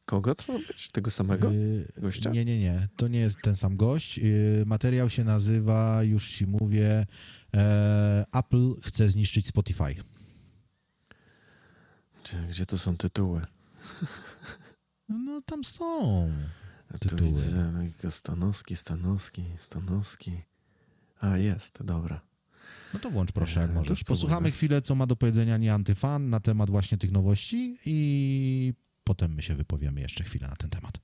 [0.05, 0.89] kogo to ma być?
[0.89, 2.29] Tego samego yy, gościa?
[2.29, 2.87] Nie, nie, nie.
[2.95, 4.17] To nie jest ten sam gość.
[4.17, 7.05] Yy, materiał się nazywa, już ci mówię,
[7.53, 9.95] e, Apple chce zniszczyć Spotify.
[12.49, 13.41] Gdzie, to są tytuły?
[15.09, 16.29] No tam są
[16.99, 17.31] tytuły.
[17.81, 20.41] widzę, Stanowski, Stanowski, Stanowski.
[21.19, 22.21] A, jest, dobra.
[22.93, 24.03] No to włącz proszę, jak możesz.
[24.03, 28.73] Posłuchamy chwilę, co ma do powiedzenia nie antyfan na temat właśnie tych nowości i
[29.03, 30.99] potem my się wypowiemy jeszcze chwilę na ten temat.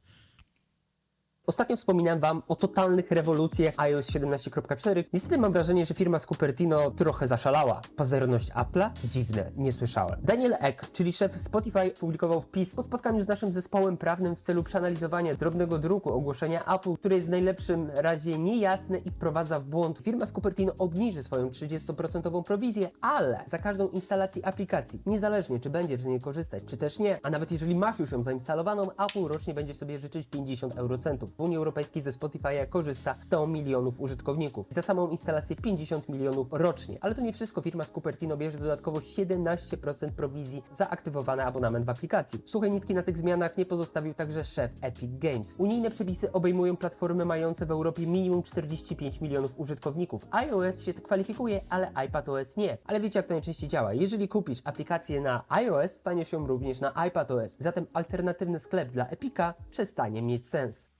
[1.49, 5.03] Ostatnio wspominałem Wam o totalnych rewolucjach iOS 17.4.
[5.13, 7.81] Niestety mam wrażenie, że firma z Cupertino trochę zaszalała.
[7.95, 8.89] Pazerność Apple'a?
[9.03, 10.19] Dziwne, nie słyszałem.
[10.23, 14.63] Daniel Eck, czyli szef Spotify, publikował wpis po spotkaniu z naszym zespołem prawnym w celu
[14.63, 19.99] przeanalizowania drobnego druku ogłoszenia Apple, które jest w najlepszym razie niejasne i wprowadza w błąd.
[19.99, 26.01] Firma z Cupertino obniży swoją 30% prowizję, ale za każdą instalację aplikacji, niezależnie czy będziesz
[26.01, 29.53] z niej korzystać, czy też nie, a nawet jeżeli masz już ją zainstalowaną, Apple rocznie
[29.53, 31.38] będzie sobie życzyć 50 eurocentów.
[31.39, 34.67] W Unii Europejskiej ze Spotify'a korzysta 100 milionów użytkowników.
[34.69, 36.97] Za samą instalację 50 milionów rocznie.
[37.01, 37.61] Ale to nie wszystko.
[37.61, 42.41] Firma z Cupertino bierze dodatkowo 17% prowizji za aktywowany abonament w aplikacji.
[42.45, 45.55] Suche nitki na tych zmianach nie pozostawił także szef Epic Games.
[45.57, 50.27] Unijne przepisy obejmują platformy mające w Europie minimum 45 milionów użytkowników.
[50.31, 52.77] iOS się kwalifikuje, ale iPadOS nie.
[52.85, 53.93] Ale wiecie jak to najczęściej działa.
[53.93, 57.57] Jeżeli kupisz aplikację na iOS, staniesz ją również na iPadOS.
[57.59, 60.98] Zatem alternatywny sklep dla Epica przestanie mieć sens.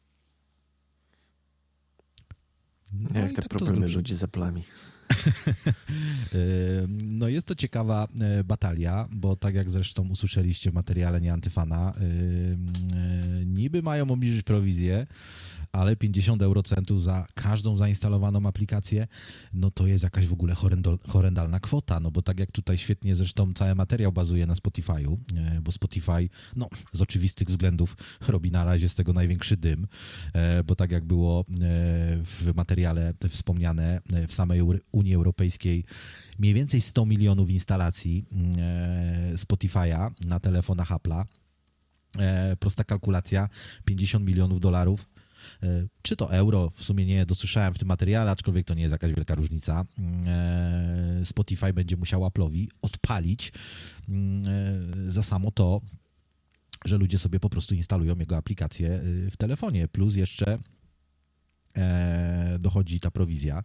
[2.94, 4.64] No Jak te tak problemy ludzi za plami.
[7.04, 11.94] no jest to ciekawa e, batalia, bo tak jak zresztą usłyszeliście w materiale nie antyfana,
[11.94, 15.08] e, niby mają obniżyć prowizję,
[15.72, 19.08] ale 50 eurocentów za każdą zainstalowaną aplikację,
[19.54, 20.56] no to jest jakaś w ogóle
[21.08, 25.62] horrendalna kwota, no bo tak jak tutaj świetnie zresztą cały materiał bazuje na Spotify'u, e,
[25.62, 27.98] bo Spotify, no z oczywistych względów
[28.28, 29.88] robi na razie z tego największy dym,
[30.34, 31.44] e, bo tak jak było e,
[32.24, 34.62] w materiale wspomniane, w samej
[34.92, 35.84] Unii Europejskiej
[36.40, 38.26] mniej więcej 100 milionów instalacji
[39.36, 41.24] Spotify'a na telefonach Apple'a
[42.60, 43.50] prosta kalkulacja,
[43.86, 45.06] 50 milionów dolarów.
[45.64, 48.92] E, czy to euro, w sumie nie dosłyszałem w tym materiale, aczkolwiek to nie jest
[48.92, 49.86] jakaś wielka różnica.
[50.28, 53.52] E, Spotify będzie musiał Apple'owi odpalić
[54.10, 54.48] mm,
[55.08, 55.82] e, za samo to,
[56.86, 59.02] że ludzie sobie po prostu instalują jego aplikację
[59.32, 59.88] w telefonie.
[59.88, 60.60] Plus jeszcze
[62.60, 63.64] dochodzi ta prowizja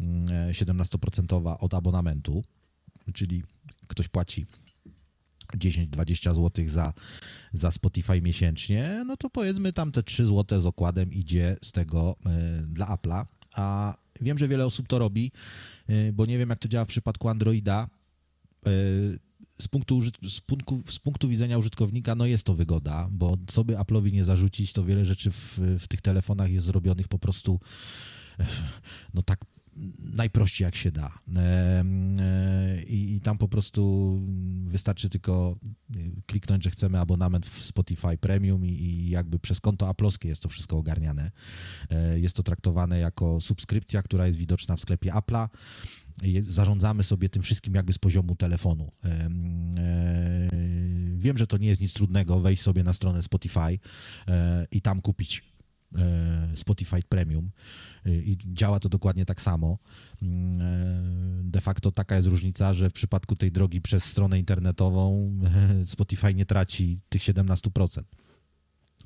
[0.00, 2.44] mm, e, 17% od abonamentu,
[3.14, 3.42] czyli
[3.86, 4.46] ktoś płaci
[5.56, 6.92] 10-20 zł za,
[7.52, 12.16] za Spotify miesięcznie, no to powiedzmy tam te 3 zł z okładem idzie z tego
[12.26, 13.24] e, dla Apple'a,
[13.54, 15.32] a wiem, że wiele osób to robi,
[15.86, 17.88] e, bo nie wiem jak to działa w przypadku Androida.
[18.66, 18.70] E,
[19.58, 23.74] z punktu, z, punktu, z punktu widzenia użytkownika, no jest to wygoda, bo co by
[23.74, 27.60] Apple'owi nie zarzucić, to wiele rzeczy w, w tych telefonach jest zrobionych po prostu
[28.38, 28.46] e,
[29.14, 29.44] no tak
[30.12, 31.18] najprościej jak się da.
[31.36, 31.84] E,
[32.82, 34.20] I, I tam po prostu
[34.66, 35.56] wystarczy tylko
[35.96, 40.42] e, kliknąć, że chcemy abonament w Spotify Premium i, i jakby przez konto Apple'owskie jest
[40.42, 41.30] to wszystko ogarniane.
[41.90, 45.48] E, Jest to traktowane jako subskrypcja, która jest widoczna w sklepie Apple'a.
[46.40, 48.92] Zarządzamy sobie tym wszystkim jakby z poziomu telefonu.
[49.02, 49.74] Em,
[51.18, 53.78] Wiem, że to nie jest nic trudnego wejść sobie na stronę Spotify
[54.70, 55.54] i tam kupić
[56.54, 57.50] Spotify Premium
[58.10, 59.78] i działa to dokładnie tak samo.
[60.22, 65.32] Mm, e, De facto taka jest różnica, że w przypadku tej drogi przez stronę internetową
[65.80, 68.02] e, Spotify nie traci tych 17%.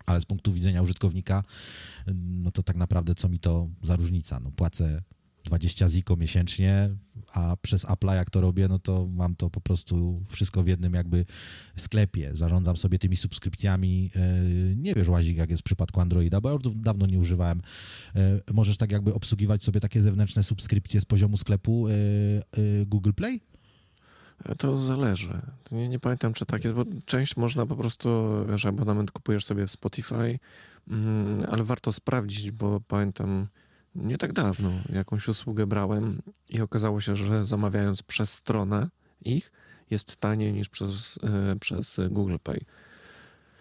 [0.07, 1.45] Ale z punktu widzenia użytkownika,
[2.15, 4.41] no to tak naprawdę co mi to za różnica?
[4.41, 5.03] No płacę
[5.49, 6.91] 20 ziko miesięcznie,
[7.35, 10.95] a przez Apple'a jak to robię, no to mam to po prostu wszystko w jednym
[10.95, 11.25] jakby
[11.77, 12.31] sklepie.
[12.33, 14.11] Zarządzam sobie tymi subskrypcjami.
[14.17, 14.21] E,
[14.77, 17.63] Nie wiesz, Łazik, jak jest w przypadku Androida, bo ja już dawno nie używałem.
[18.17, 21.93] E, Możesz tak jakby obsługiwać sobie takie zewnętrzne subskrypcje z poziomu sklepu e,
[22.87, 23.41] Google Play?
[24.59, 25.41] To zależy.
[25.73, 28.09] Nie, nie pamiętam, czy tak jest, bo część można po prostu,
[28.49, 30.39] wiesz, abonament kupujesz sobie w Spotify,
[30.91, 33.47] mm, ale warto sprawdzić, bo pamiętam
[33.95, 38.89] nie tak dawno jakąś usługę brałem i okazało się, że zamawiając przez stronę
[39.25, 39.53] ich
[39.91, 42.61] jest taniej niż przez, e, przez Google Pay.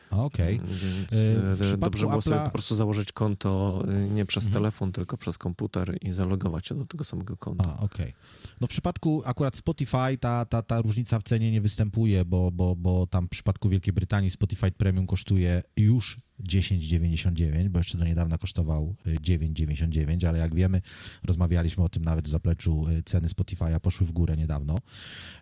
[0.09, 0.59] Okej.
[0.59, 4.63] Więc E, w e, dobrze było sobie po prostu założyć konto e, nie przez Mhm.
[4.63, 7.77] telefon, tylko przez komputer i zalogować się do tego samego konta.
[7.79, 8.13] A, okej.
[8.61, 12.75] No w przypadku akurat Spotify ta, ta, ta różnica w cenie nie występuje, bo, bo,
[12.75, 16.17] bo tam w przypadku Wielkiej Brytanii Spotify Premium kosztuje już
[16.49, 20.81] 10,99, bo jeszcze do niedawna kosztował y, 9,99, ale jak wiemy,
[21.25, 24.77] rozmawialiśmy o tym nawet w zapleczu, ceny Spotify'a poszły w górę niedawno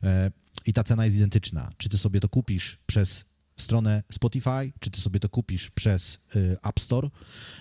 [0.04, 0.32] E,
[0.66, 1.72] i ta cena jest identyczna.
[1.78, 3.26] Czy ty sobie to kupisz przez
[3.58, 7.10] stronę Spotify, czy ty sobie to kupisz przez y, App Store,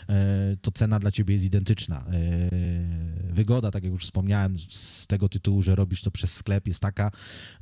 [0.09, 2.05] e, to cena dla ciebie jest identyczna.
[2.13, 2.51] E,
[3.35, 7.11] Wygoda, tak jak już wspomniałem, z tego tytułu, że robisz to przez sklep, jest taka,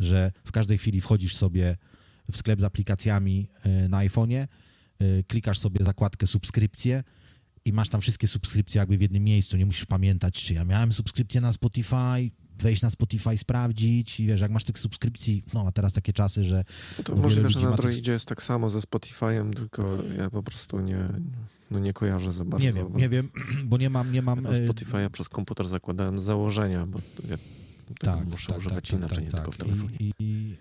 [0.00, 1.76] że w każdej chwili wchodzisz sobie
[2.32, 4.46] w sklep z aplikacjami e, na iPhone'ie,
[4.98, 7.02] e, klikasz sobie zakładkę subskrypcje
[7.64, 9.56] i masz tam wszystkie subskrypcje jakby w jednym miejscu.
[9.56, 12.30] Nie musisz pamiętać, czy ja miałem subskrypcję na Spotify,
[12.62, 16.44] wejść na Spotify, sprawdzić i wiesz, jak masz tych subskrypcji, no a teraz takie czasy,
[16.44, 16.64] że
[17.04, 20.30] To Wiele możliwe, że na ma tych- Androidzie jest tak samo ze Spotify'em, tylko ja
[20.30, 21.08] po prostu nie,
[21.70, 22.66] no nie kojarzę za bardzo.
[22.66, 23.28] nie wiem, bo nie wiem,
[23.70, 24.44] bo nie mam, nie mam...
[24.44, 26.98] ja e, Spotify'a przez komputer zakładałem z założenia, bo
[28.00, 29.96] tego muszę używać inaczej, nie tylko w telefonie.
[30.00, 30.56] I, i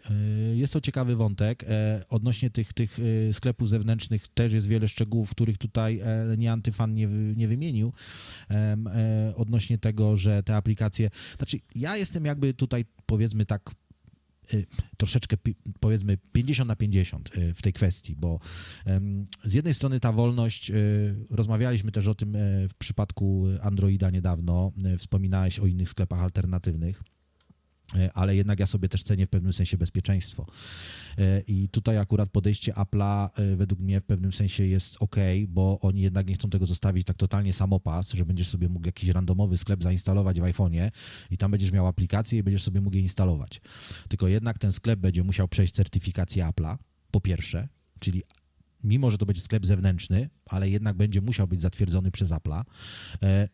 [0.51, 1.63] e, jest to ciekawy wątek.
[1.63, 2.97] E, odnośnie tych, tych
[3.29, 7.93] e, sklepów zewnętrznych też jest wiele szczegółów, których tutaj e, nie antyfan nie, nie wymienił.
[8.49, 11.09] E, odnośnie tego, że te aplikacje...
[11.37, 13.71] Znaczy, ja jestem jakby tutaj, powiedzmy tak,
[14.97, 15.37] troszeczkę
[15.79, 18.39] powiedzmy 50 na 50 e, w tej kwestii, bo
[19.43, 20.71] z jednej strony ta wolność,
[21.29, 22.37] rozmawialiśmy też o tym
[22.69, 27.03] w przypadku Androida niedawno, wspominałeś o innych sklepach alternatywnych,
[28.13, 30.45] ale jednak ja sobie też cenię w pewnym sensie bezpieczeństwo.
[31.17, 35.15] E, I tutaj akurat podejście Apple'a e, według mnie w pewnym sensie jest ok,
[35.47, 39.09] bo oni jednak nie chcą tego zostawić tak totalnie samopas, że będziesz sobie mógł jakiś
[39.09, 40.91] randomowy sklep zainstalować w iPhone'ie
[41.31, 43.61] i tam będziesz miał aplikację i będziesz sobie mógł je instalować.
[44.09, 46.77] Tylko jednak ten sklep będzie musiał przejść certyfikację Apple'a,
[47.11, 47.67] po pierwsze,
[47.99, 48.23] czyli
[48.83, 52.63] mimo, że to będzie sklep zewnętrzny, ale jednak będzie musiał być zatwierdzony przez Apple'a,
[53.23, 53.47] e,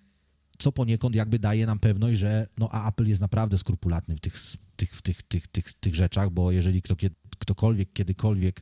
[0.57, 4.33] co poniekąd jakby daje nam pewność, że no, a Apple jest naprawdę skrupulatny w tych,
[4.75, 6.95] tych, w tych, tych, tych, tych rzeczach, bo jeżeli kto,
[7.39, 8.61] ktokolwiek, kiedykolwiek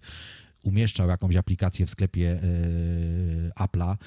[0.63, 3.97] umieszczał jakąś aplikację w sklepie e, Apple'a,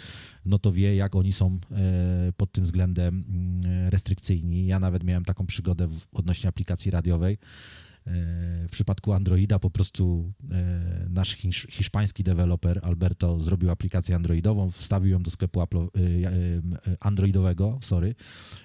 [0.44, 4.66] no to wie, jak oni są e, pod tym względem mm, restrykcyjni.
[4.66, 7.38] Ja nawet miałem taką przygodę w, odnośnie aplikacji radiowej.
[8.06, 8.10] E,
[8.68, 15.12] W przypadku Androida po prostu e, nasz hisz, hiszpański deweloper Alberto zrobił aplikację androidową, wstawił
[15.12, 15.68] ją do sklepu e,
[17.00, 18.14] androidowego, sorry,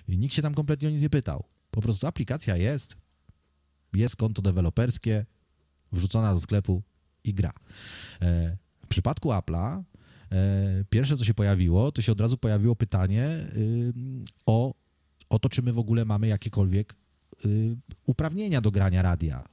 [0.07, 1.43] i nikt się tam kompletnie o nic nie pytał.
[1.71, 2.95] Po prostu aplikacja jest,
[3.93, 5.25] jest konto deweloperskie,
[5.91, 6.83] wrzucona do sklepu
[7.23, 7.51] i gra.
[8.21, 8.57] E,
[8.89, 9.83] przypadku Apple'a
[10.89, 13.29] pierwsze, co się pojawiło, to się od razu pojawiło pytanie
[14.45, 14.73] o,
[15.29, 16.95] o to, czy my w ogóle mamy jakiekolwiek
[18.05, 19.43] uprawnienia do grania radia.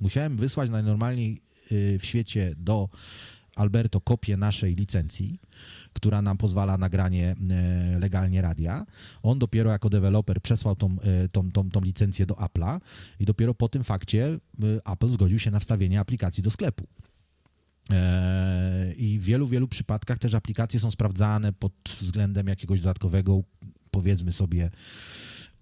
[0.00, 1.42] Musiałem wysłać najnormalniej
[1.72, 2.88] y, w świecie do
[3.56, 5.40] Alberto kopię naszej licencji,
[5.92, 8.86] która nam pozwala na granie e, legalnie radia.
[9.22, 10.96] On dopiero jako deweloper przesłał tą,
[11.32, 12.80] tą, tą, tą licencję do Apple'a
[13.20, 14.38] i dopiero po tym fakcie
[14.92, 16.86] Apple zgodził się na wstawienie aplikacji do sklepu.
[17.90, 23.42] E, I w wielu, wielu przypadkach też aplikacje są sprawdzane pod względem jakiegoś dodatkowego,
[23.90, 24.70] powiedzmy sobie,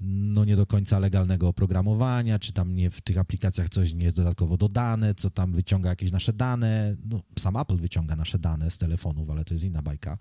[0.01, 4.17] no nie do końca legalnego oprogramowania, czy tam nie w tych aplikacjach coś nie jest
[4.17, 6.97] dodatkowo dodane, co tam wyciąga jakieś nasze dane.
[7.05, 10.19] No, sam Apple wyciąga nasze dane z telefonów, ale to jest inna bajka.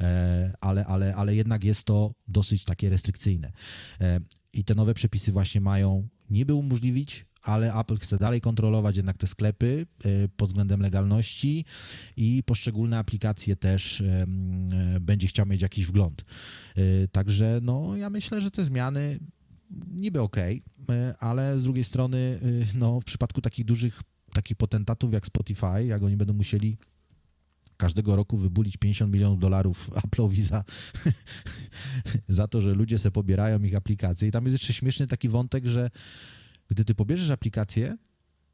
[0.00, 3.52] E, ale, ale, ale jednak jest to dosyć takie restrykcyjne.
[4.00, 4.20] E,
[4.52, 9.26] I te nowe przepisy właśnie mają niby umożliwić ale Apple chce dalej kontrolować jednak te
[9.26, 11.64] sklepy e, pod względem legalności
[12.16, 14.26] i poszczególne aplikacje też e,
[15.00, 16.24] będzie chciał mieć jakiś wgląd.
[16.76, 19.18] E, także no, ja myślę, że te zmiany
[19.90, 20.36] niby ok,
[21.18, 22.40] ale z drugiej strony
[22.74, 26.76] no, w przypadku takich dużych takich potentatów jak Spotify, jak oni będą musieli
[27.76, 30.64] każdego roku wybulić 50 milionów dolarów Apple'owi za,
[32.28, 34.28] za to, że ludzie se pobierają ich aplikacje.
[34.28, 35.90] I tam jest jeszcze śmieszny taki wątek, że
[36.72, 37.96] gdy ty pobierzesz aplikację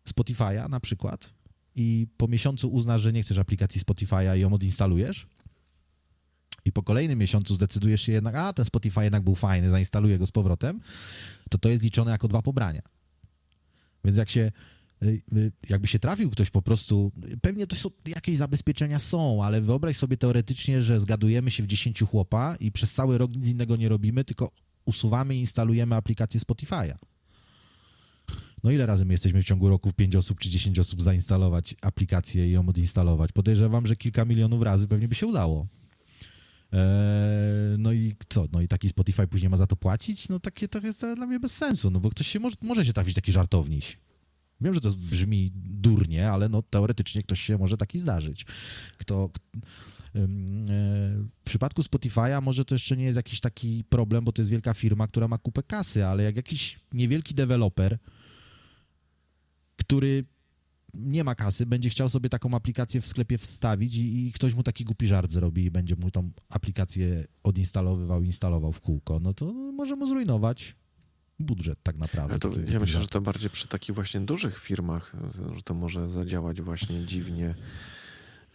[0.08, 1.34] Spotify'a na przykład
[1.74, 5.26] i po miesiącu uznasz, że nie chcesz aplikacji Spotify'a i ją odinstalujesz
[6.64, 10.26] i po kolejnym miesiącu zdecydujesz się jednak, a ten Spotify jednak był fajny, zainstaluję go
[10.26, 10.80] z powrotem,
[11.50, 12.82] to to jest liczone jako dwa pobrania.
[14.04, 14.52] Więc jak się
[15.02, 17.12] y, y, jakby się trafił ktoś po prostu,
[17.42, 22.00] pewnie to są, jakieś zabezpieczenia są, ale wyobraź sobie teoretycznie, że zgadujemy się w 10
[22.00, 24.50] chłopa i przez cały rok nic innego nie robimy, tylko
[24.84, 26.94] usuwamy i instalujemy aplikację Spotify'a.
[28.64, 32.48] No ile razy my jesteśmy w ciągu roku 5 osób czy 10 osób zainstalować aplikację
[32.48, 33.32] i ją odinstalować?
[33.32, 35.66] Podejrzewam, że kilka milionów razy pewnie by się udało.
[36.72, 38.46] Eee, no i co?
[38.52, 40.28] No i taki Spotify później ma za to płacić?
[40.28, 42.92] No takie to jest dla mnie bez sensu, no bo ktoś się może, może się
[42.92, 43.98] trafić taki żartowniś.
[44.61, 48.46] Wiem, że to brzmi durnie, ale no teoretycznie ktoś się może taki zdarzyć.
[48.98, 49.30] Kto...
[50.14, 50.26] E,
[51.40, 54.74] w przypadku Spotify'a może to jeszcze nie jest jakiś taki problem, bo to jest wielka
[54.74, 57.98] firma, która ma kupę kasy, ale jak jakiś niewielki deweloper
[59.89, 60.24] który
[60.95, 64.62] nie ma kasy, będzie chciał sobie taką aplikację w sklepie wstawić i, i, ktoś mu
[64.62, 69.53] taki głupi żart zrobi i będzie mu tą aplikację odinstalowywał, instalował w kółko, no to
[69.53, 70.76] może mu zrujnować
[71.39, 72.39] budżet tak naprawdę.
[72.39, 75.12] To, ja myślę, że to bardziej przy takich właśnie dużych firmach,
[75.57, 77.49] że to może zadziałać właśnie dziwnie.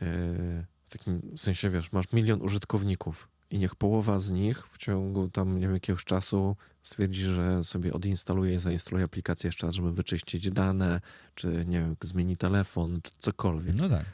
[0.01, 5.29] E, w takim sensie, wiesz, masz milion użytkowników i niech połowa z nich w ciągu
[5.29, 9.93] tam nie wiem, jakiegoś czasu stwierdzi, że sobie odinstaluje i zainstaluje aplikację jeszcze raz, żeby
[9.93, 11.01] wyczyścić dane,
[11.35, 13.75] czy nie wiem, zmieni telefon, czy cokolwiek.
[13.75, 14.05] No tak.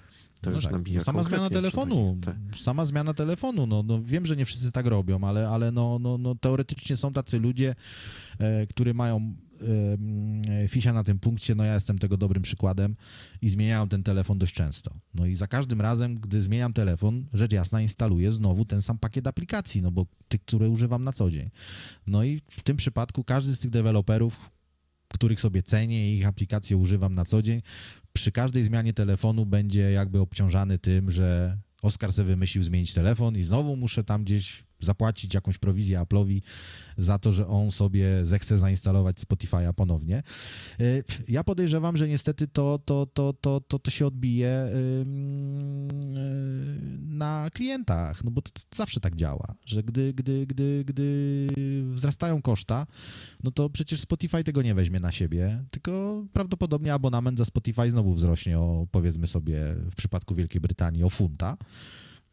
[0.41, 0.73] To no już tak.
[0.73, 2.35] nabija no sama zmiana telefonu, tak.
[2.57, 6.17] sama zmiana telefonu, no, no wiem, że nie wszyscy tak robią, ale, ale no, no,
[6.17, 7.75] no teoretycznie są tacy ludzie,
[8.39, 9.35] e, którzy mają
[10.67, 12.95] fisia na tym punkcie, no ja jestem tego dobrym przykładem
[13.41, 14.95] i zmieniałem ten telefon dość często.
[15.13, 19.27] No i za każdym razem, gdy zmieniam telefon, rzecz jasna instaluję znowu ten sam pakiet
[19.27, 21.49] aplikacji, no bo tych, które używam na co dzień.
[22.07, 24.51] No i w tym przypadku każdy z tych deweloperów,
[25.07, 27.61] których sobie cenię i ich aplikacje używam na co dzień,
[28.13, 33.43] przy każdej zmianie telefonu będzie jakby obciążany tym, że Oskar sobie wymyślił zmienić telefon i
[33.43, 36.41] znowu muszę tam gdzieś zapłacić jakąś prowizję Apple'owi
[36.97, 40.23] za to, że on sobie zechce zainstalować Spotify'a ponownie.
[40.81, 45.05] Y, ja podejrzewam, że niestety to, to, to, to, to, to się odbije y,
[46.99, 51.47] na klientach, no bo to zawsze tak działa, że gdy, gdy, gdy, gdy
[51.93, 52.87] wzrastają koszta,
[53.43, 58.13] no to przecież Spotify tego nie weźmie na siebie, tylko prawdopodobnie abonament za Spotify znowu
[58.13, 59.59] wzrośnie o, powiedzmy sobie,
[59.91, 61.57] w przypadku Wielkiej Brytanii o funta,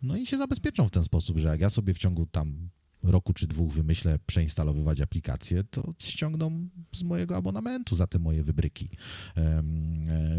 [0.02, 2.68] no i się zabezpieczą w ten sposób, że jak ja sobie w ciągu tam
[3.02, 8.88] roku czy dwóch wymyślę przeinstalowywać aplikację, to ściągną z mojego abonamentu za te moje wybryki.
[9.36, 9.62] E,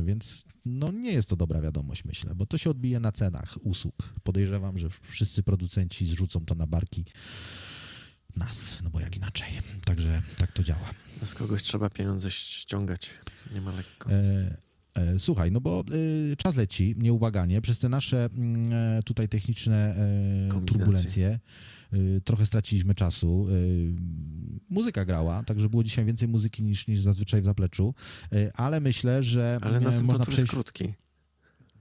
[0.04, 4.14] więc no nie jest to dobra wiadomość, myślę, bo to się odbije na cenach usług.
[4.24, 7.06] Podejrzewam, że wszyscy producenci zrzucą to na barki
[8.36, 9.50] nas, no bo jak inaczej.
[9.86, 10.90] Także tak to działa.
[11.24, 13.10] Z kogoś trzeba pieniądze ściągać,
[13.54, 14.12] nie ma lekko.
[14.12, 14.67] E, E,
[15.18, 15.84] słuchaj, no bo
[16.32, 17.62] y, czas leci nieubaganie.
[17.62, 19.96] Przez te nasze mm, e, tutaj techniczne
[20.56, 21.40] e, turbulencje
[22.24, 23.48] trochę straciliśmy czasu.
[24.70, 27.94] Muzyka grała, także było dzisiaj więcej muzyki niż, niż zazwyczaj w zapleczu,
[28.54, 30.52] ale myślę, że ale można przejść...
[30.52, 30.94] krótki.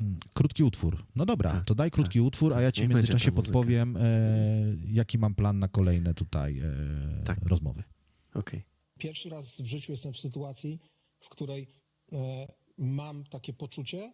[0.01, 1.07] Mm, krótki utwór.
[1.17, 2.27] No dobra, tak, to daj krótki tak.
[2.27, 4.01] utwór, a ja ci Niech w międzyczasie podpowiem, e,
[4.91, 6.63] jaki mam plan na kolejne tutaj e,
[7.25, 7.39] tak.
[7.49, 7.83] rozmowy.
[8.31, 8.41] Okej.
[8.41, 8.63] Okay.
[8.99, 10.79] Pierwszy raz w życiu jestem w sytuacji,
[11.21, 11.69] w której
[12.13, 12.47] e,
[12.79, 14.13] mam takie poczucie,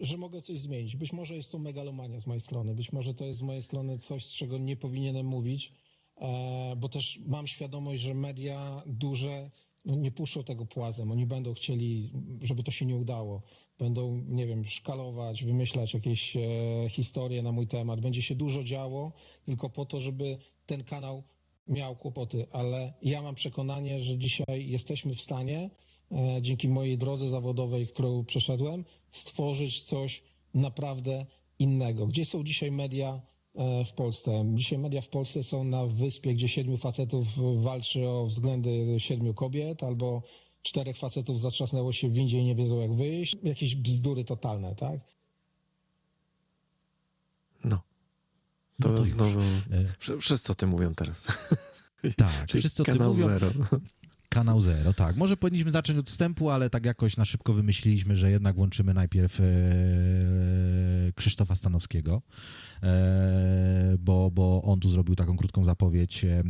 [0.00, 0.96] że mogę coś zmienić.
[0.96, 3.98] Być może jest to megalomania z mojej strony, być może to jest z mojej strony
[3.98, 5.72] coś, z czego nie powinienem mówić,
[6.16, 9.50] e, bo też mam świadomość, że media duże
[9.84, 11.10] no, nie puszczą tego płazem.
[11.10, 13.42] Oni będą chcieli, żeby to się nie udało.
[13.78, 16.40] Będą, nie wiem, szkalować, wymyślać jakieś e,
[16.88, 18.00] historie na mój temat.
[18.00, 19.12] Będzie się dużo działo,
[19.44, 21.22] tylko po to, żeby ten kanał
[21.68, 25.70] miał kłopoty, ale ja mam przekonanie, że dzisiaj jesteśmy w stanie,
[26.40, 30.22] dzięki mojej drodze zawodowej, którą przeszedłem, stworzyć coś
[30.54, 31.26] naprawdę
[31.58, 32.06] innego.
[32.06, 33.20] Gdzie są dzisiaj media
[33.54, 34.44] e, w Polsce?
[34.54, 37.26] Dzisiaj media w Polsce są na wyspie, gdzie siedmiu facetów
[37.62, 40.22] walczy o względy siedmiu kobiet, albo
[40.62, 43.36] czterech facetów zatrzasnęło się w windzie i nie wiedzą jak wyjść.
[43.42, 45.00] Jakieś bzdury totalne, tak?
[47.64, 47.76] No.
[48.82, 49.40] To, No to znowu...
[49.40, 49.44] E,
[50.00, 51.26] Wsz- Wszyscy o tym mówią teraz.
[52.16, 53.28] Tak, wszyscy o tym mówią.
[53.28, 53.50] zero.
[54.32, 55.16] Kanał Zero, tak.
[55.16, 59.40] Może powinniśmy zacząć od wstępu, ale tak jakoś na szybko wymyśliliśmy, że jednak łączymy najpierw
[59.40, 59.44] e,
[61.14, 62.22] Krzysztofa Stanowskiego,
[62.82, 66.42] e, bo, bo on tu zrobił taką krótką zapowiedź, e,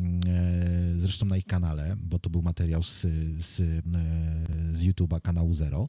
[0.96, 3.00] zresztą na ich kanale, bo to był materiał z,
[3.38, 3.64] z, e,
[4.72, 5.88] z YouTube'a kanału Zero.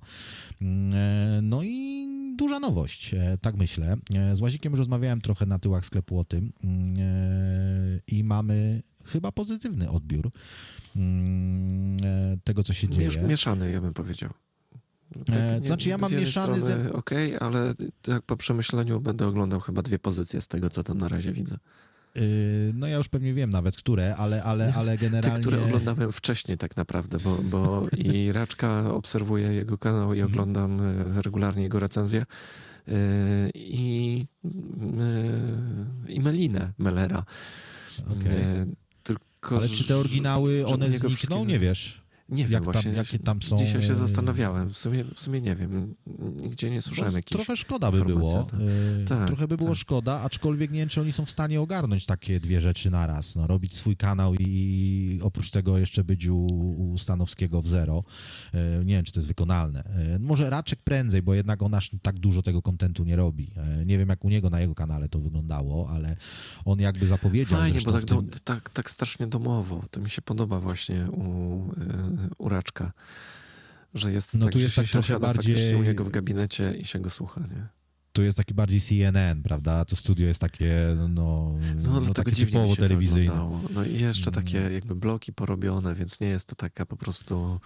[0.62, 3.98] E, no i duża nowość, e, tak myślę.
[4.34, 6.54] Z Łazikiem rozmawiałem trochę na tyłach sklepu o tym
[8.08, 10.32] i mamy chyba pozytywny odbiór
[10.96, 13.08] mm, e, tego, co się dzieje.
[13.08, 14.30] Miesz, mieszany, ja bym powiedział.
[15.30, 19.60] E, nie- znaczy ja mam mieszany ze- strony Okej, ale tak po przemyśleniu będę oglądał
[19.60, 21.58] chyba dwie pozycje z tego, co tam na razie widzę.
[22.18, 25.42] Y, No ja już pewnie wiem nawet, które, ale, ale, ale Te, generalnie...
[25.42, 30.32] które oglądałem wcześniej tak naprawdę, bo, bo i Raczka obserwuję jego kanał i Mhm.
[30.34, 30.82] oglądam
[31.18, 32.26] e, regularnie jego recenzje
[33.56, 34.26] i,
[36.08, 37.26] i Melinę Mellera.
[38.06, 38.34] Okej.
[39.52, 41.46] Ale czy te oryginały, one znikną?
[41.46, 42.03] Nie wiesz.
[42.30, 42.92] Nie wiem jak tam- właśnie.
[42.92, 44.70] jakie tam są, Dzisiaj się e, zastanawiałem.
[44.74, 45.96] W sumie, w sumie nie wiem.
[46.36, 47.32] Nigdzie nie słyszałem No, jakichś...
[47.44, 48.48] trochę szkoda by było.
[49.02, 49.78] y, Tak, trochę by było tak.
[49.78, 53.36] szkoda, aczkolwiek nie wiem, czy oni są w stanie ogarnąć takie dwie rzeczy naraz.
[53.36, 56.46] No, robić swój kanał i oprócz tego jeszcze być u,
[56.92, 58.04] u Stanowskiego w zero.
[58.82, 59.84] Y, Nie wiem, czy to jest wykonalne.
[60.20, 63.52] Może Raczek prędzej, bo jednak on aż tak dużo tego kontentu nie robi.
[63.86, 66.16] Nie wiem, jak u niego na jego kanale to wyglądało, ale
[66.66, 68.18] on jakby zapowiedział Fajnie, bo tak, tym...
[68.28, 69.84] do, tak, tak strasznie domowo.
[69.92, 71.74] To mi się podoba właśnie u,
[72.20, 72.92] y, u Raczka.
[73.94, 76.74] Że jest No tak, tu jest się tak trochę siada bardziej- u niego w gabinecie
[76.76, 77.68] i się go słucha, nie?
[78.14, 79.86] Tu jest taki bardziej CNN, prawda?
[79.86, 83.62] To studio jest takie, no, No, no, dlatego takie typowo się telewizyjne.
[83.74, 84.44] No i jeszcze Mm.
[84.44, 87.60] takie jakby bloki porobione, więc nie jest to taka po prostu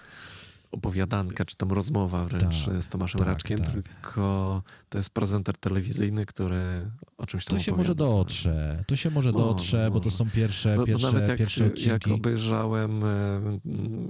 [0.72, 3.72] opowiadanka, czy tam rozmowa wręcz Tak, z Tomaszem tak, Raczkiem, tak.
[3.72, 8.18] tylko to jest prezenter telewizyjny, który o czymś tam To się może opowiada.
[8.18, 10.18] dotrze, to się może Może, dotrze, bo to może.
[10.18, 12.12] są pierwsze, Bo, bo pierwsze, nawet jak, pierwsze jak odcinki.
[12.12, 13.42] obejrzałem e,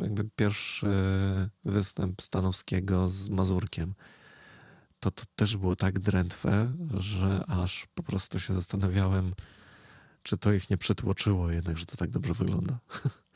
[0.02, 0.88] jakby pierwszy
[1.66, 3.94] występ Stanowskiego z Mazurkiem,
[5.00, 9.34] to to też było tak drętwe, że aż po prostu się zastanawiałem,
[10.24, 12.80] czy to ich nie przytłoczyło jednak, że to tak dobrze wygląda.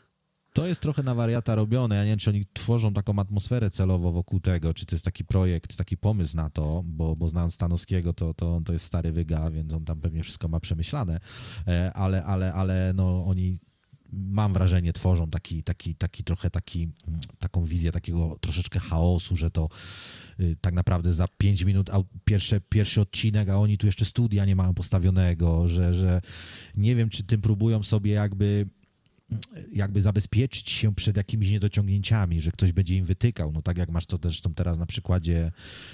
[0.53, 1.95] To jest trochę na wariata robione.
[1.95, 5.25] Ja nie wiem, czy oni tworzą taką atmosferę celowo wokół tego, czy to jest taki
[5.25, 9.11] projekt, taki pomysł na to, bo, bo znając Stanowskiego, to, to on to jest stary
[9.11, 11.19] wyga, więc on tam pewnie wszystko ma przemyślane,
[11.67, 13.57] E, ale, ale, ale no oni
[14.13, 16.89] mam wrażenie, tworzą taki, taki, taki trochę taki,
[17.39, 19.69] taką wizję takiego troszeczkę chaosu, że to
[20.39, 24.45] y, tak naprawdę za pięć minut au- pierwsze, pierwszy odcinek, a oni tu jeszcze studia
[24.45, 26.21] nie mają postawionego, że, że
[26.75, 28.65] nie wiem, czy tym próbują sobie jakby
[29.73, 33.51] jakby zabezpieczyć się przed jakimiś niedociągnięciami, że ktoś będzie im wytykał.
[33.51, 35.51] No tak jak masz to zresztą teraz na przykładzie,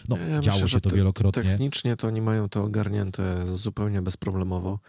[0.09, 1.43] no Ja działo myślę, się to te- wielokrotnie.
[1.43, 4.79] Technicznie to oni mają to ogarnięte zupełnie bezproblemowo.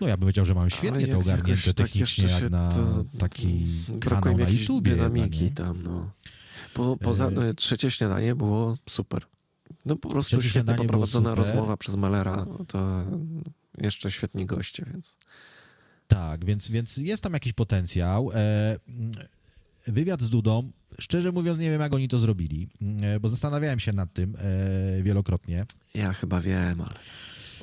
[0.00, 3.04] No ja bym powiedział, że mają świetnie to ogarnięte tak technicznie, jeszcze jak na to-
[3.18, 3.66] taki
[4.00, 4.90] kanał na YouTubie.
[4.90, 6.10] dynamiki tam, no.
[6.74, 9.22] Po, poza, no, trzecie śniadanie było super.
[9.84, 13.04] No po prostu świetnie poprowadzona rozmowa przez Malera, to
[13.78, 15.18] jeszcze świetni goście, więc...
[16.08, 18.30] Tak, więc, więc jest tam jakiś potencjał.
[18.34, 18.76] E,
[19.86, 22.68] wywiad z Dudą, szczerze mówiąc, nie wiem, jak oni to zrobili,
[23.02, 25.66] e, bo zastanawiałem się nad tym e, wielokrotnie.
[25.94, 26.94] Ja chyba wiem, ale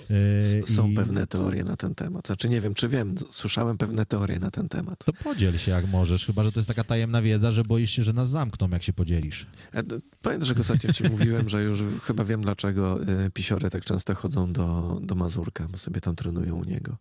[0.10, 2.28] s- są i pewne teorie na ten temat.
[2.28, 5.06] Znaczy nie wiem, czy wiem, słyszałem pewne teorie na ten temat.
[5.06, 8.04] To podziel się jak możesz, chyba że to jest taka tajemna wiedza, że boisz się,
[8.04, 9.48] że nas zamkną, jak się podzielisz.
[9.74, 9.84] E,
[10.22, 14.54] Pamiętasz, że ostatnio ci mówiłem, że już chyba wiem, dlaczego e, pisiory tak często chodzą
[14.54, 16.98] do, do Mazurka, bo sobie tam trenują u niego.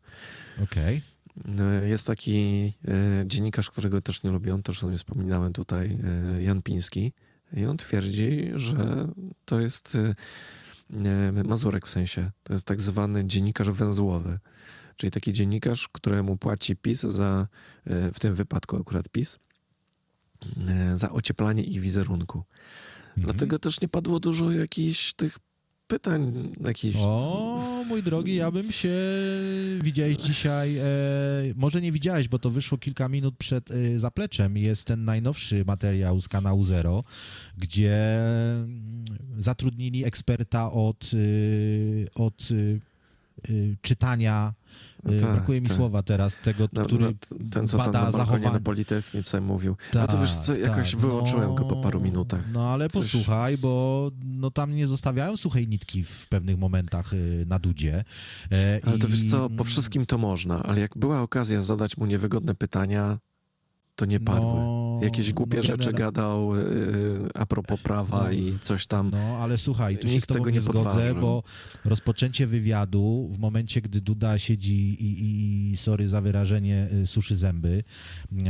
[0.63, 1.03] Okej.
[1.45, 5.99] No, Jest taki e, dziennikarz, którego też nie lubię, on też o nim wspominałem tutaj,
[6.37, 7.13] e, Jan Piński.
[7.57, 9.09] I on twierdzi, że
[9.45, 9.99] to jest
[11.45, 12.31] Mazurek w sensie.
[12.43, 14.39] To jest tak zwany dziennikarz węzłowy.
[14.97, 17.49] Czyli taki dziennikarz, któremu płaci PiS za,
[17.87, 19.39] e, w tym wypadku akurat PiS,
[20.69, 22.39] e, za ocieplanie ich wizerunku.
[22.39, 23.25] Mhm.
[23.25, 25.39] Dlatego też nie padło dużo jakichś tych
[25.93, 26.97] pytań jakichś...
[26.99, 28.95] O, mój drogi, ja bym się...
[29.83, 30.83] Widziałeś dzisiaj, e,
[31.57, 36.21] może nie widziałeś, bo to wyszło kilka minut przed e, zapleczem, jest ten najnowszy materiał
[36.21, 37.03] z kanału Zero,
[37.59, 39.05] gdzie mm,
[39.39, 44.55] zatrudnili eksperta od, e, od e, e, czytania
[45.03, 45.77] tak, Brakuje mi tak.
[45.77, 48.51] słowa teraz tego, No, który no, ten, co tam bada na balkonie zachowanie.
[48.55, 49.77] na Politechnice mówił.
[50.01, 52.45] A to wiesz co, Tak, jakoś tak, wyłączyłem go po paru minutach.
[52.53, 57.45] No ale Coś- posłuchaj, bo no, tam nie zostawiają suchej nitki w pewnych momentach y,
[57.49, 58.05] na dudzie.
[58.53, 61.97] E, Ale to i- wiesz co, po wszystkim to można, ale jak była okazja zadać
[61.97, 63.19] mu niewygodne pytania,
[63.97, 64.41] to nie padły.
[64.41, 68.31] No, Jakieś głupie no, rzeczy gadał yy, a propos prawa No.
[68.31, 69.11] i coś tam.
[69.11, 71.43] No, ale słuchaj, tu się z tego nie nie zgodzę, bo
[71.85, 77.83] rozpoczęcie wywiadu w momencie, gdy Duda siedzi i, i sorry za wyrażenie, y, suszy zęby,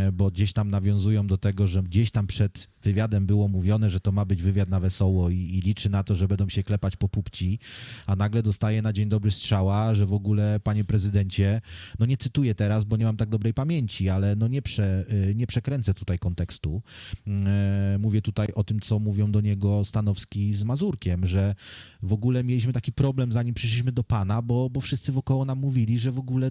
[0.09, 4.01] y, bo gdzieś tam nawiązują do tego, że gdzieś tam przed wywiadem było mówione, że
[4.01, 6.97] to ma być wywiad na wesoło i, i liczy na to, że będą się klepać
[6.97, 7.59] po pupci,
[8.07, 11.61] a nagle dostaje na dzień dobry strzała, że w ogóle, panie prezydencie,
[11.99, 15.35] no nie cytuję teraz, bo nie mam tak dobrej pamięci, ale no nie, prze, y,
[15.35, 16.83] nie przekręcę tutaj kontekstu.
[17.27, 21.55] E, Mówię tutaj o tym, co mówią do niego Stanowski z Mazurkiem, że
[22.03, 25.99] w ogóle mieliśmy taki problem, zanim przyszliśmy do pana, bo, bo wszyscy wokoło nam mówili,
[25.99, 26.51] że w ogóle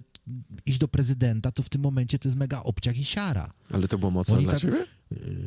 [0.66, 3.52] iść do prezydenta to w tym momencie to jest mega obciach i siara.
[3.70, 4.84] Ale to było mocne Oni dla tak- ciebie?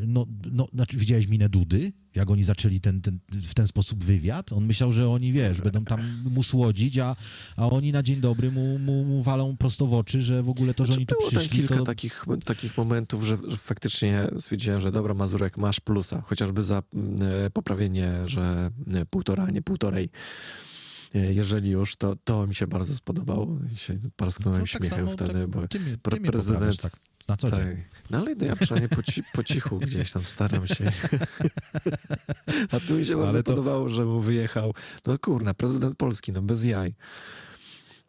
[0.07, 4.53] No, no znaczy widziałeś minę Dudy, jak oni zaczęli ten, ten, w ten sposób wywiad?
[4.53, 7.15] On myślał, że oni, wiesz, będą tam mu słodzić, a,
[7.55, 10.73] a oni na dzień dobry mu, mu, mu walą prosto w oczy, że w ogóle
[10.73, 11.83] to, że Znaczy, oni tu było przyszli, kilka to...
[11.83, 16.83] takich, takich momentów, że, że faktycznie stwierdziłem, że dobra, Mazurek, masz plusa, chociażby za
[17.45, 20.09] e, poprawienie, że e, półtora, a nie półtorej.
[21.15, 23.57] E, Jeżeli już, to, to mi się bardzo spodobało.
[23.75, 27.59] Się parsknąłem No tak śmiechem wtedy, tak, bo ty ty prezydent- tak na co dzień.
[27.59, 27.75] tak.
[28.09, 30.91] No ale ja przynajmniej po, ci, po cichu gdzieś tam staram się.
[32.71, 34.73] A tu mi się bardzo Ale to- podobało, że mu wyjechał.
[35.05, 36.93] No kurna, prezydent Polski, no bez jaj.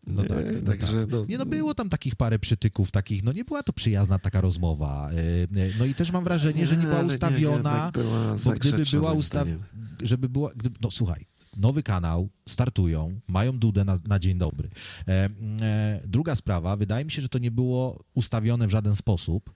[0.07, 3.33] No tak, E, no Także no, Nie no, było tam takich parę przytyków, takich, no
[3.33, 5.11] nie była to przyjazna taka rozmowa.
[5.11, 5.15] E,
[5.63, 9.13] e, No i też mam wrażenie, że nie była ustawiona, jednak była bo gdyby była
[9.13, 9.65] ustawiona,
[10.03, 11.27] żeby była, gdyby, no słuchaj,
[11.57, 14.69] nowy kanał, startują, mają dudę na, na dzień dobry.
[15.09, 15.29] E,
[15.63, 19.51] e, druga sprawa, wydaje mi się, że to nie było ustawione w żaden sposób,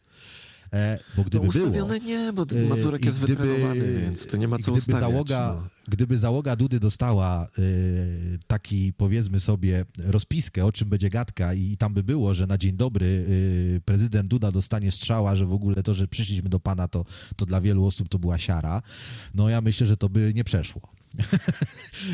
[0.73, 1.49] e, bo No gdyby było...
[1.67, 4.73] ustawione nie, bo E, Mazurek i jest gdyby- wytrenowany, więc to nie ma i co
[4.73, 5.01] gdyby ustawiać.
[5.01, 5.69] Załoga, no.
[5.89, 11.95] Gdyby załoga Dudy dostała y, taki, powiedzmy sobie, rozpiskę, o czym będzie gadka i tam
[11.95, 15.95] by było, że na dzień dobry y, prezydent Duda dostanie strzała, że w ogóle to,
[15.95, 17.05] że przyszliśmy do pana, to,
[17.37, 18.83] to dla wielu osób to była siara,
[19.35, 20.81] no ja myślę, że to by nie przeszło.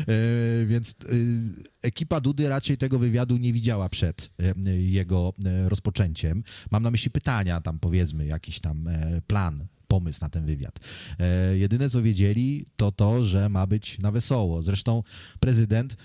[0.07, 1.41] E, Więc y,
[1.81, 6.43] ekipa Dudy raczej tego wywiadu nie widziała przed e, jego e, rozpoczęciem.
[6.71, 10.79] Mam na myśli pytania, tam powiedzmy, jakiś tam e, plan, pomysł na ten wywiad.
[11.19, 14.61] E, Jedyne co wiedzieli, to to, że ma być na wesoło.
[14.61, 15.03] Zresztą
[15.39, 15.97] prezydent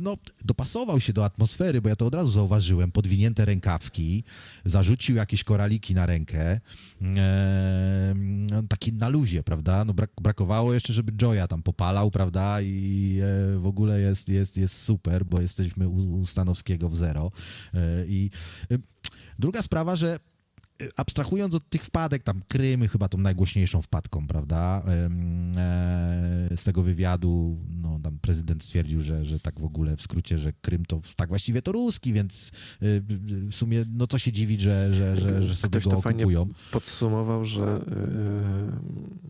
[0.00, 2.92] no, dopasował się do atmosfery, bo ja to od razu zauważyłem.
[2.92, 4.24] Podwinięte rękawki,
[4.64, 6.60] zarzucił jakieś koraliki na rękę.
[7.16, 8.14] E,
[8.68, 9.84] taki na luzie, prawda?
[9.84, 12.62] No, brak, brakowało jeszcze, żeby Joya tam popalał, prawda?
[12.62, 17.30] I e, w ogóle jest, jest, jest super, bo jesteśmy u, u Stanowskiego w zero.
[17.74, 18.30] E, I
[18.70, 18.78] e,
[19.38, 20.18] druga sprawa, że
[20.96, 25.10] abstrahując od tych wpadek, tam Krymy chyba tą najgłośniejszą wpadką, prawda, e,
[26.56, 30.52] z tego wywiadu, no tam prezydent stwierdził, że, że tak w ogóle w skrócie, że
[30.52, 32.50] Krym to tak właściwie to ruski, więc
[32.82, 32.86] e,
[33.50, 36.24] w sumie no co się dziwić, że, że, że, że sobie Ktoś go to fajnie
[36.24, 36.48] okupują.
[36.70, 37.80] podsumował, że,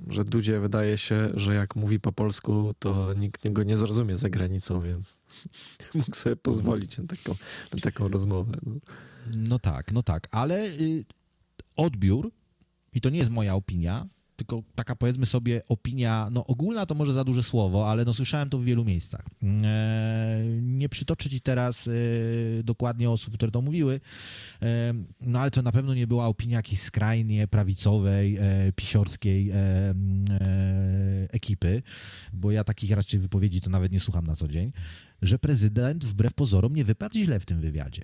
[0.06, 4.16] yy, że Dudzie wydaje się, że jak mówi po polsku, to nikt go nie zrozumie
[4.16, 5.20] za granicą, więc
[5.94, 7.34] mógł sobie pozwolić na taką,
[7.72, 8.58] na taką rozmowę.
[8.66, 8.72] No.
[9.36, 11.04] No tak, no tak, ale y,
[11.76, 12.32] odbiór,
[12.92, 17.12] i to nie jest moja opinia, tylko taka powiedzmy sobie opinia, no ogólna to może
[17.12, 19.26] za duże słowo, ale no słyszałem to w wielu miejscach.
[19.62, 21.92] E, nie przytoczę ci teraz e,
[22.62, 24.00] dokładnie osób, które to mówiły,
[24.62, 28.38] e, no ale to na pewno nie była opinia jakiejś skrajnie prawicowej,
[28.76, 29.52] pisiorskiej
[31.30, 31.82] ekipy,
[32.32, 34.72] bo ja takich raczej wypowiedzi to nawet nie słucham na co dzień,
[35.22, 38.02] że prezydent wbrew pozorom nie wypadł źle w tym wywiadzie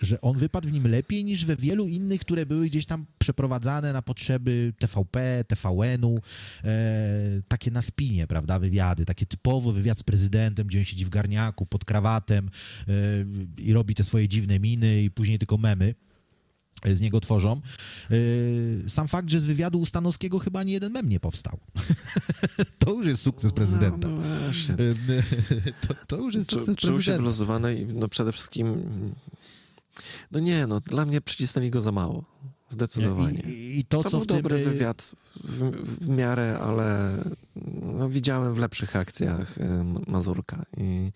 [0.00, 3.92] że on wypadł w nim lepiej niż we wielu innych, które były gdzieś tam przeprowadzane
[3.92, 6.20] na potrzeby TVP, TVN-u,
[6.64, 11.08] e, takie na spinie, prawda, wywiady, takie typowo wywiad z prezydentem, gdzie on siedzi w
[11.08, 12.50] garniaku, pod krawatem
[12.88, 12.92] e,
[13.58, 15.94] i robi te swoje dziwne miny i później tylko memy
[16.92, 17.60] z niego tworzą.
[18.10, 18.14] E,
[18.88, 21.58] Sam fakt, że z wywiadu u Stanowskiego chyba ani jeden mem nie powstał.
[22.78, 24.08] to już jest sukces prezydenta.
[24.08, 24.74] No, no właśnie.
[24.74, 24.78] E,
[25.88, 27.18] To, to już jest Czu, sukces czuł się prezydenta.
[27.22, 28.82] wyluzowany i no przede wszystkim
[30.32, 32.24] no nie, no dla mnie przycisnęli go za mało.
[32.68, 33.38] Zdecydowanie.
[33.38, 34.36] I, i to, to co był w tym...
[34.36, 35.12] dobry wywiad
[35.44, 35.70] w,
[36.04, 37.16] w miarę, ale
[37.96, 39.64] no, widziałem w lepszych akcjach y,
[40.06, 41.12] Mazurka i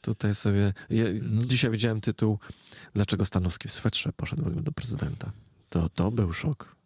[0.00, 0.72] tutaj sobie...
[0.90, 1.42] Ja, No.
[1.42, 2.38] dzisiaj widziałem tytuł
[2.94, 5.32] Dlaczego Stanowski w swetrze poszedł do prezydenta.
[5.70, 6.76] To, to był szok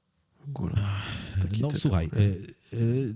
[0.41, 0.75] w ogóle.
[1.43, 1.81] Taki No tytuł.
[1.81, 3.15] słuchaj, y, y,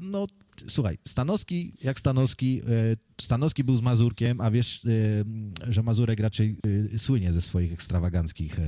[0.00, 0.26] no
[0.68, 2.60] słuchaj, Stanowski, jak Stanowski,
[2.92, 5.24] y, Stanowski był z Mazurkiem, a wiesz, y,
[5.68, 8.62] że Mazurek raczej y, słynie ze swoich ekstrawaganckich y,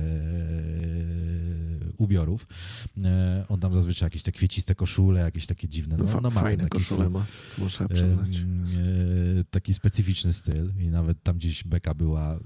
[2.01, 2.47] ubiorów.
[2.97, 3.01] Y,
[3.47, 6.57] on tam zazwyczaj jakieś te kwieciste koszule, jakieś takie dziwne, no, Fa- no ma ten
[6.59, 7.25] taki koszule swój- ma,
[7.59, 8.37] to trzeba przyznać.
[8.37, 8.65] Em,
[9.39, 12.39] e, taki specyficzny styl i nawet tam gdzieś beka była e,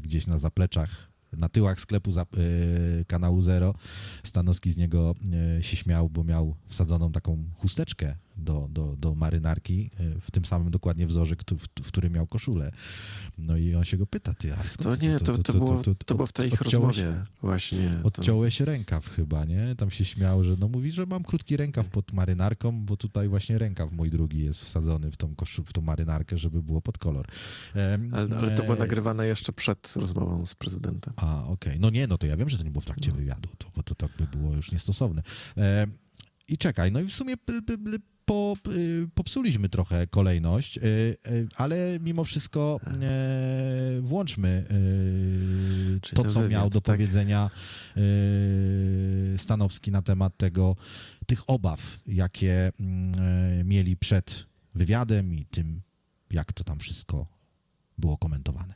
[0.00, 2.26] gdzieś na zapleczach, na tyłach sklepu za, e,
[3.04, 3.74] kanału Zero.
[4.24, 5.14] Stanowski z niego
[5.58, 10.44] e, się śmiał, bo miał wsadzoną taką chusteczkę do, do, do marynarki e, w tym
[10.44, 11.36] samym dokładnie wzorze,
[11.82, 12.70] w, którym miał koszulę.
[13.38, 16.14] No i on się go pyta, ty, ale skąd To nie, to, to, było, to
[16.14, 17.90] było w tej rozmowie właśnie.
[17.90, 19.74] To, Odciąłeś rękaw chyba, nie?
[19.76, 23.58] Tam się śmiał, że no mówi, że mam krótki rękaw pod marynarką, bo tutaj właśnie
[23.58, 27.26] rękaw mój drugi jest wsadzony w tą, koszu, w tą marynarkę, żeby było pod kolor.
[28.12, 31.14] Ale, ale to było e, nagrywane jeszcze przed rozmową z prezydentem.
[31.16, 31.80] A, okej.
[31.80, 33.16] No nie, no to ja wiem, że to nie było w trakcie No.
[33.16, 35.22] wywiadu, to, bo to tak by było już niestosowne.
[35.56, 35.86] E,
[36.48, 37.34] I czekaj, no i w sumie
[38.32, 44.64] po, y, popsuliśmy trochę kolejność, y, y, ale mimo wszystko e, włączmy
[46.02, 46.96] Czyli to, co wywiad, miał do tak.
[46.96, 47.50] powiedzenia
[49.36, 50.76] Stanowski na temat tego,
[51.26, 53.14] tych obaw, jakie mm,
[53.60, 55.82] e, mieli przed wywiadem i tym,
[56.30, 57.26] jak to tam wszystko
[57.98, 58.74] było komentowane.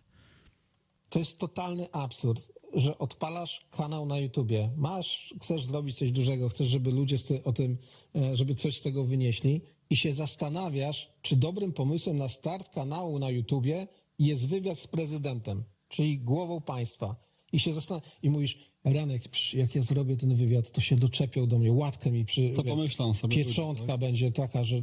[1.09, 6.69] To jest totalny absurd, że odpalasz kanał na YouTubie, masz, chcesz zrobić coś dużego, chcesz,
[6.69, 7.79] żeby ludzie o tym,
[8.17, 13.19] e, żeby coś z tego wynieśli i się zastanawiasz, czy dobrym pomysłem na start kanału
[13.19, 13.87] na YouTubie
[14.19, 17.17] jest wywiad z prezydentem, czyli głową państwa.
[17.53, 19.23] I się zastanawiasz, i mówisz, Ranek,
[19.55, 22.51] jak ja zrobię ten wywiad, to się doczepią do mnie, łatkę mi przy...
[22.51, 24.01] Co pomyślą sobie ludzie, Pieczątka tak?
[24.01, 24.83] będzie taka, że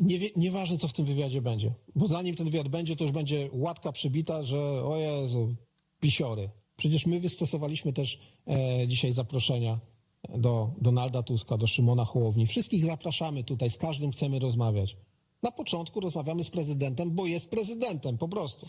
[0.00, 1.74] nie nieważne, co w tym wywiadzie będzie.
[1.96, 5.54] Bo zanim ten wywiad będzie, to już będzie łatka przybita, że o Jezu,
[6.00, 6.50] pisiory.
[6.76, 9.78] Przecież my wystosowaliśmy też e, dzisiaj zaproszenia
[10.38, 12.46] do Donalda Tuska, do Szymona Hołowni.
[12.46, 14.96] Wszystkich zapraszamy tutaj, z każdym chcemy rozmawiać.
[15.42, 18.66] Na początku rozmawiamy z prezydentem, bo jest prezydentem, po prostu.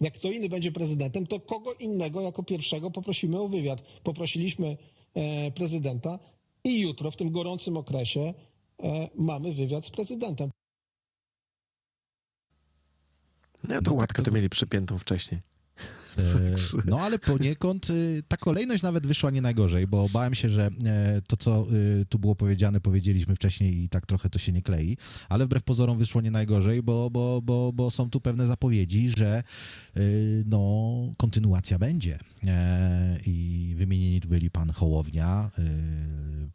[0.00, 3.82] Jak kto inny będzie prezydentem, to kogo innego jako pierwszego poprosimy o wywiad.
[4.02, 4.76] Poprosiliśmy
[5.14, 6.18] e, prezydenta
[6.64, 8.34] i jutro, w tym gorącym okresie,
[8.82, 10.50] e, mamy wywiad z prezydentem.
[13.68, 15.40] No, tak łatkę to- to mieli przypiętą wcześniej.
[16.20, 20.66] E, No ale poniekąd y, ta kolejność nawet wyszła nie najgorzej, bo bałem się, że
[20.84, 21.66] e, to, co
[22.08, 24.96] tu było powiedziane, powiedzieliśmy wcześniej i tak trochę to się nie klei,
[25.28, 29.42] ale wbrew pozorom wyszło nie najgorzej, bo, bo, bo, bo są tu pewne zapowiedzi, że
[30.46, 30.60] no,
[31.16, 32.18] kontynuacja będzie.
[32.46, 35.50] E, I wymienieni tu byli pan Hołownia,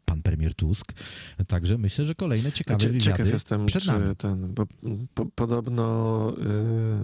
[0.04, 0.92] pan premier Tusk,
[1.46, 4.16] także myślę, że kolejne ciekawe Cie- wywiady Ciekaw jestem, przed czy nami.
[4.16, 4.66] ten, bo
[5.14, 6.32] po, podobno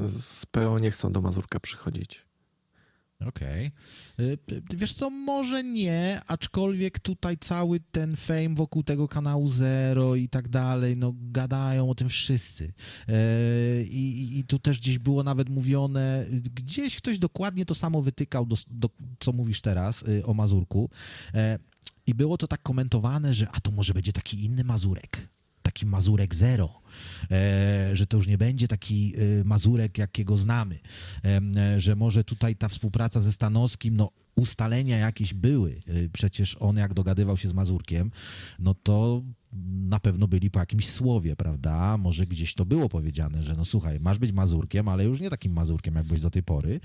[0.07, 2.25] y, z PO nie chcą do Mazurka przychodzić.
[3.27, 3.71] Okej.
[4.21, 10.15] Y, y, Wiesz co, może nie, aczkolwiek tutaj cały ten fame wokół tego kanału Zero
[10.15, 12.73] i tak dalej, no gadają o tym wszyscy.
[13.09, 18.03] E, I, i, tu też gdzieś było nawet mówione, y, gdzieś ktoś dokładnie to samo
[18.03, 18.89] wytykał, do, do,
[19.21, 20.91] co mówisz teraz y, o Mazurku.
[21.35, 21.59] E,
[22.07, 25.29] I było to tak komentowane, że a to może będzie taki inny Mazurek.
[25.73, 26.83] Taki Mazurek Zero,
[27.31, 30.79] e, że to już nie będzie taki e, Mazurek, jakiego znamy,
[31.25, 35.81] e, że może tutaj ta współpraca ze Stanowskim, no ustalenia jakieś były,
[36.13, 38.11] przecież on jak dogadywał się z Mazurkiem,
[38.59, 39.23] no to
[39.73, 41.99] na pewno byli po jakimś słowie, prawda?
[41.99, 45.53] Może gdzieś to było powiedziane, że no słuchaj, masz być Mazurkiem, ale już nie takim
[45.53, 46.81] Mazurkiem, jak byłeś do tej pory,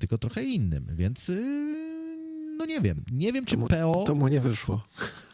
[0.00, 1.32] tylko trochę innym, więc...
[2.58, 4.04] e, No nie wiem, nie wiem czy To mu, PO...
[4.06, 4.84] to mu nie wyszło.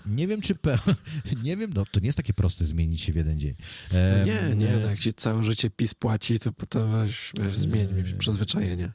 [0.06, 0.70] Nie wiem, czy PO.
[1.44, 3.54] Nie wiem, no to nie jest takie proste zmienić się w jeden dzień.
[3.92, 7.54] Em, nie, nie, e, no jak ci całe życie PiS płaci, to potem weź, weź
[7.56, 8.14] zmień Eee.
[8.18, 8.92] przyzwyczajenie.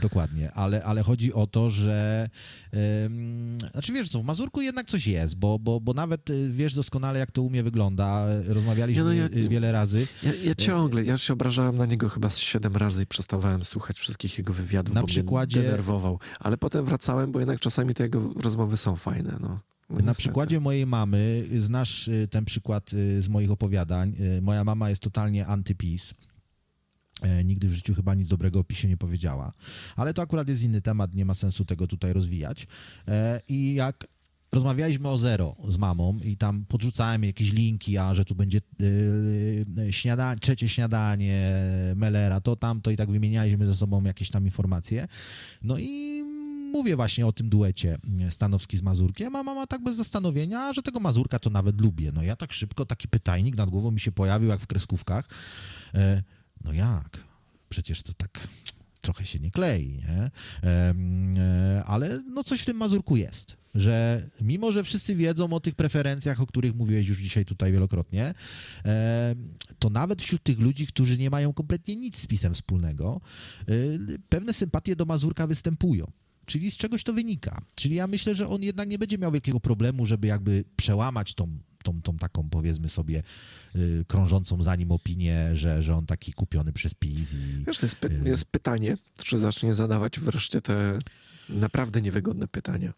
[0.00, 2.28] Dokładnie, ale, ale chodzi o to, że.
[3.72, 7.18] Znaczy wiesz co, w Mazurku jednak coś jest, bo, bo, bo nawet y, wiesz doskonale,
[7.18, 8.26] jak to u mnie wygląda.
[8.46, 10.06] Rozmawialiśmy no ja- y, wiele razy.
[10.22, 13.98] Ja, ja ciągle, ja się obrażałem na niego chyba z siedem razy i przestawałem słuchać
[13.98, 16.18] wszystkich jego wywiadów, Na bo przykładzie- mnie denerwował.
[16.40, 19.48] Ale potem wracałem, bo jednak czasami te jego rozmowy są fajne, no.
[19.48, 20.14] No Na niestety.
[20.18, 24.14] przykładzie mojej mamy, znasz y, ten przykład y, z moich opowiadań.
[24.38, 26.14] Y, Moja mama jest totalnie antypis.
[27.22, 29.52] E, Nigdy w życiu chyba nic dobrego o PiSie nie powiedziała.
[29.96, 32.66] Ale to akurat jest inny temat, nie ma sensu tego tutaj rozwijać.
[33.08, 34.06] E, I jak
[34.54, 39.92] rozmawialiśmy o zero z mamą i tam podrzucałem jakieś linki, a że tu będzie yy,
[39.92, 41.52] śniada trzecie śniadanie
[41.96, 45.08] Mellera, to tamto i tak wymienialiśmy ze sobą jakieś tam informacje.
[45.62, 46.22] No i
[46.72, 47.98] mówię właśnie o tym duecie
[48.30, 52.12] Stanowski z Mazurkiem, a mama tak bez zastanowienia, że tego Mazurka to nawet lubię.
[52.14, 55.28] No ja tak szybko, taki pytajnik nad głową mi się pojawił, jak w kreskówkach.
[55.94, 56.22] E,
[56.64, 57.24] no jak?
[57.68, 58.48] Przecież to tak
[59.00, 60.30] trochę się nie klei, nie?
[60.70, 65.74] E, ale no coś w tym Mazurku jest, że mimo, że wszyscy wiedzą o tych
[65.74, 68.34] preferencjach, o których mówiłeś już dzisiaj tutaj wielokrotnie,
[69.78, 73.20] to nawet wśród tych ludzi, którzy nie mają kompletnie nic z pisem wspólnego,
[73.70, 76.12] y, pewne sympatie do Mazurka występują.
[76.46, 77.62] Czyli z czegoś to wynika.
[77.74, 81.58] Czyli ja myślę, że on jednak nie będzie miał wielkiego problemu, żeby jakby przełamać tą,
[81.84, 83.22] tą, tą taką, powiedzmy sobie,
[83.76, 87.64] y, krążącą za nim opinię, że, że on taki kupiony przez PiS i...
[87.66, 90.98] Wiesz, jest, py- jest pytanie, czy zacznie zadawać wreszcie te
[91.48, 92.92] naprawdę niewygodne pytania.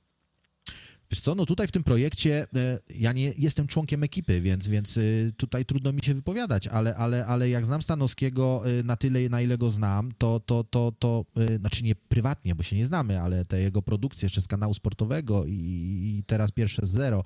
[1.10, 4.98] Wiesz co, no tutaj w tym projekcie e, ja nie jestem członkiem ekipy, więc, więc
[4.98, 5.00] e,
[5.36, 9.40] tutaj trudno mi się wypowiadać, ale, ale, ale jak znam Stanowskiego e, na tyle, na
[9.40, 11.24] ile go znam, to, to, to, to
[11.60, 15.44] znaczy nie prywatnie, bo się nie znamy, ale te jego produkcje jeszcze z kanału sportowego
[15.44, 17.24] i, i teraz pierwsze z zero,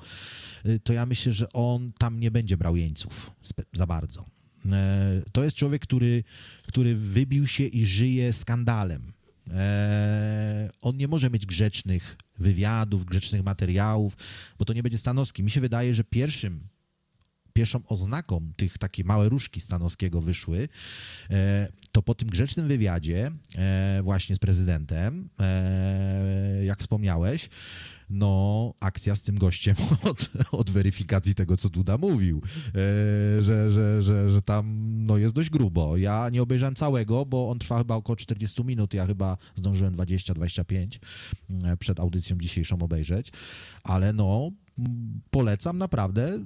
[0.83, 3.31] to ja myślę, że on tam nie będzie brał jeńców
[3.73, 4.25] za bardzo.
[5.33, 6.25] To jest człowiek, który,
[6.67, 9.03] który wybił się i żyje skandalem.
[9.51, 14.17] E, on nie może mieć grzecznych wywiadów, grzecznych materiałów,
[14.59, 15.43] bo to nie będzie Stanowski.
[15.43, 16.69] Mi się wydaje, że pierwszym,
[17.53, 20.69] pierwszą oznaką tych takie małe różki Stanowskiego wyszły,
[21.31, 25.29] e, to po tym grzecznym wywiadzie e, właśnie z prezydentem,
[26.63, 27.49] jak wspomniałeś,
[28.11, 29.77] no, akcja z tym gościem
[30.11, 35.35] od, od weryfikacji tego, co Duda mówił, e, że, że, że, że tam no, jest
[35.35, 35.97] dość grubo.
[35.97, 40.99] Ja nie obejrzałem całego, bo on trwa chyba około 40 minut, ja chyba zdążyłem 20-25
[41.51, 43.33] mm, przed audycją dzisiejszą obejrzeć,
[43.83, 44.51] ale no,
[45.31, 46.39] polecam naprawdę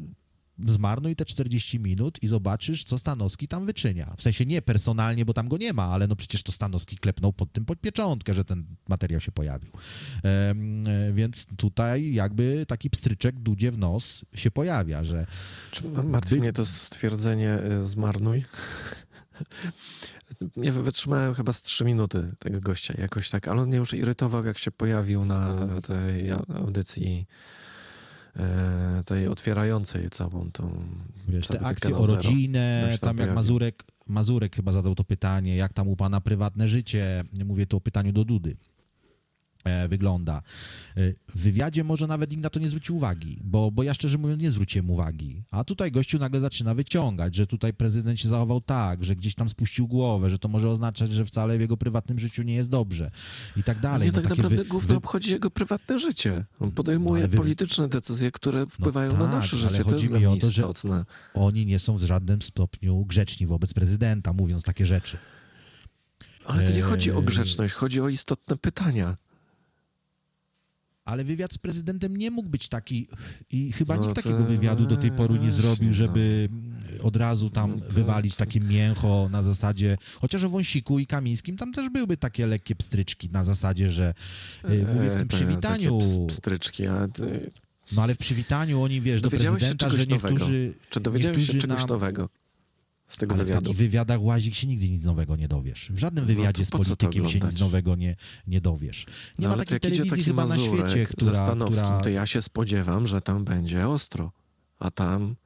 [0.66, 4.14] zmarnuj te 40 minut i zobaczysz, co Stanowski tam wyczynia.
[4.18, 7.32] W sensie nie personalnie, bo tam go nie ma, ale no przecież to Stanowski klepnął
[7.32, 9.70] pod tym pod pieczątkę, że ten materiał się pojawił.
[10.24, 10.54] E,
[11.12, 15.26] więc tutaj jakby taki pstryczek dudzie w nos się pojawia, że
[15.70, 18.44] Czy martwi mnie to stwierdzenie y, zmarnuj?
[20.56, 24.44] Nie wytrzymałem chyba z trzy minuty tego gościa jakoś tak, ale on mnie już irytował,
[24.44, 25.56] jak się pojawił na
[25.86, 27.34] tej audycji e,
[29.04, 30.70] tej otwierającej całą tą...
[31.28, 33.34] wiesz, te akcje o rodzinę, tam tam jak.
[33.34, 37.80] Mazurek, Mazurek chyba zadał to pytanie, jak tam u pana prywatne życie, mówię tu o
[37.80, 38.73] pytaniu do Dudy, e,
[39.88, 40.42] wygląda.
[40.96, 44.18] E, W wywiadzie może nawet nikt na to nie zwrócił uwagi, bo, bo ja szczerze
[44.18, 45.42] mówiąc nie zwróciłem uwagi.
[45.50, 49.48] A tutaj gościu nagle zaczyna wyciągać, że tutaj prezydent się zachował tak, że gdzieś tam
[49.48, 53.10] spuścił głowę, że to może oznaczać, że wcale w jego prywatnym życiu nie jest dobrze
[53.56, 53.98] i tak dalej.
[54.00, 56.44] Mnie No, tak takie naprawdę wy- głównie wy- obchodzi jego prywatne życie.
[56.60, 59.84] On podejmuje ale wy- polityczne decyzje, które wpływają na tak, nasze ale życie.
[59.84, 61.04] To jest chodzi dla mi o to, że- istotne.
[61.34, 65.18] Oni nie są w żadnym stopniu grzeczni wobec prezydenta, mówiąc takie rzeczy.
[66.46, 67.24] Ale to nie chodzi o Eee.
[67.24, 69.16] grzeczność, chodzi o istotne pytania.
[71.04, 73.08] Ale wywiad z prezydentem nie mógł być taki
[73.50, 75.94] i chyba No nikt takiego wywiadu do tej pory nie zrobił, no.
[75.94, 76.48] żeby
[77.02, 81.72] od razu tam No wywalić takie mięcho na zasadzie, chociaż o Wąsiku i Kamińskim tam
[81.72, 84.14] też były takie lekkie pstryczki na zasadzie, że
[84.64, 85.98] y, mówię w E, tym przywitaniu,
[86.28, 87.08] Pstryczki, ale
[87.92, 90.74] no ale w przywitaniu oni, wiesz, do prezydenta, że niektórzy...
[90.90, 92.28] czy dowiedziałeś się czegoś nam- nowego
[93.08, 93.64] z tego Ale w wywiadu?
[93.64, 95.90] takich wywiadach łazik się nigdy nic nowego nie dowiesz.
[95.94, 98.16] W żadnym No wywiadzie to z politykiem się nic nowego nie,
[98.46, 99.06] nie dowiesz.
[99.38, 101.34] Nie No, ma takiej telewizji chyba na świecie, ze która...
[101.34, 102.00] Stanowskim, która...
[102.00, 104.32] to ja się spodziewam, że tam będzie ostro.
[104.78, 105.36] A tam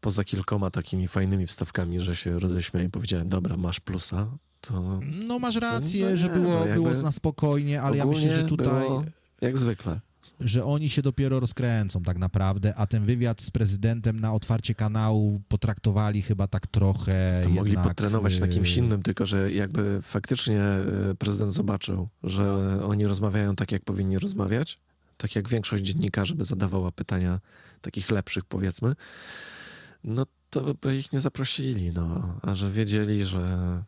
[0.00, 5.38] poza kilkoma takimi fajnymi wstawkami, że się roześmiałem i powiedziałem, dobra, masz plusa, to No
[5.38, 8.86] masz no rację, nie, że było, no było na spokojnie, ale ja myślę, że tutaj,
[9.40, 10.00] jak zwykle.
[10.40, 15.40] Że oni się dopiero rozkręcą tak naprawdę, a ten wywiad z prezydentem na otwarcie kanału
[15.48, 20.02] potraktowali chyba tak trochę To mogli jednak, potrenować na kimś e, innym, tylko że jakby
[20.02, 22.52] faktycznie e, prezydent zobaczył, że
[22.84, 24.78] oni rozmawiają tak, jak powinni rozmawiać,
[25.16, 27.40] tak jak większość dziennikarzy by zadawała pytania
[27.80, 28.94] takich lepszych, powiedzmy,
[30.04, 32.36] no to by ich nie zaprosili, no.
[32.42, 33.82] A że wiedzieli, że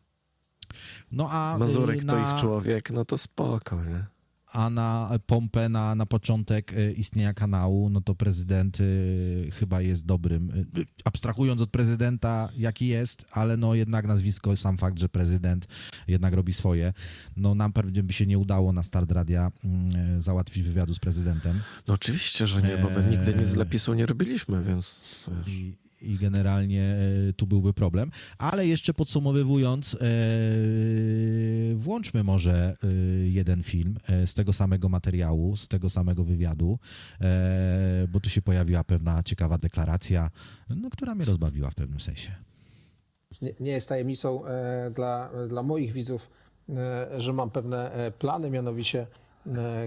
[1.13, 4.16] No a Mazurek y, to na, ich człowiek, no to spoko, nie?
[4.53, 10.07] A na pompę, na, na początek y, istnienia kanału, no to prezydent y, chyba jest
[10.07, 15.67] dobrym, y, abstrahując od prezydenta, jaki jest, ale no jednak nazwisko, sam fakt, że prezydent
[16.09, 16.93] jednak robi swoje,
[17.37, 19.51] no nam pewnie by się nie udało na Start Radia
[20.17, 21.61] y, załatwić wywiadu z prezydentem.
[21.89, 25.03] No oczywiście, że nie, bo my nigdy nic dla PiSu nie robiliśmy, więc
[25.47, 26.83] wiesz, i, generalnie
[27.29, 28.11] e, tu byłby problem.
[28.39, 29.99] Ale jeszcze podsumowywując, e,
[31.75, 32.87] włączmy może e,
[33.29, 33.97] jeden film
[34.27, 36.79] z tego samego materiału, z tego samego wywiadu,
[38.09, 40.31] bo tu się pojawiła pewna ciekawa deklaracja,
[40.71, 42.31] no, która mnie rozbawiła w pewnym sensie.
[43.43, 44.43] Nie, nie jest tajemnicą
[44.95, 46.31] dla, dla moich widzów,
[47.19, 49.07] że mam pewne plany, mianowicie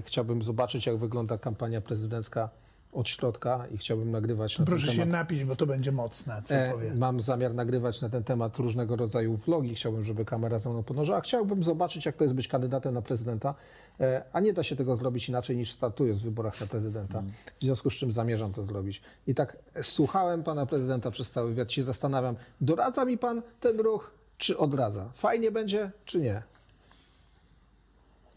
[0.06, 2.49] chciałbym zobaczyć, jak wygląda kampania prezydencka
[2.94, 5.20] od środka i chciałbym nagrywać na Proszę ten się temat.
[5.20, 6.98] napić, bo to będzie mocne, co E, powiem.
[6.98, 9.76] Mam zamiar nagrywać na ten temat różnego rodzaju vlogi.
[9.76, 11.22] Chciałbym, żeby kamera za mną podążała.
[11.22, 13.56] Chciałbym zobaczyć, jak to jest być kandydatem na prezydenta,
[13.99, 17.24] e, a nie da się tego zrobić inaczej niż startując w wyborach na prezydenta.
[17.61, 19.02] W związku z czym zamierzam to zrobić.
[19.28, 24.11] I tak słuchałem pana prezydenta przez cały wywiad, się zastanawiam, doradza mi pan ten ruch,
[24.38, 25.10] czy odradza?
[25.14, 26.41] Fajnie będzie, czy nie?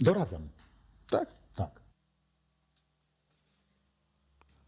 [0.01, 0.43] Doradzam.
[1.11, 1.29] Tak?
[1.55, 1.71] Tak.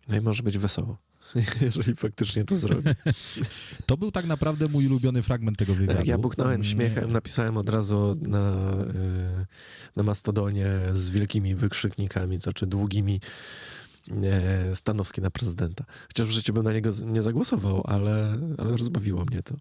[0.09, 0.97] No i może być wesoło,
[1.61, 2.91] jeżeli faktycznie to zrobi.
[3.87, 5.99] To był tak naprawdę mój ulubiony fragment tego wywiadu.
[5.99, 9.47] Jak ja buchnąłem Mm, śmiechem, napisałem od razu na, e,
[9.97, 13.21] na Mastodonie z wielkimi wykrzyknikami, to znaczy długimi
[14.23, 15.85] e, Stanowski na prezydenta.
[16.09, 19.55] Chociaż w życiu bym na niego nie zagłosował, ale, ale rozbawiło mnie to.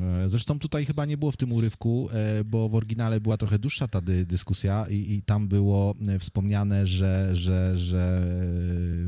[0.00, 3.58] E, Zresztą tutaj chyba nie było w tym urywku, e, bo w oryginale była trochę
[3.58, 8.22] dłuższa ta dy, dyskusja i, i tam było e, wspomniane, że, że, że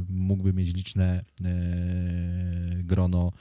[0.09, 1.24] mógłby mieć liczne
[2.85, 3.32] grono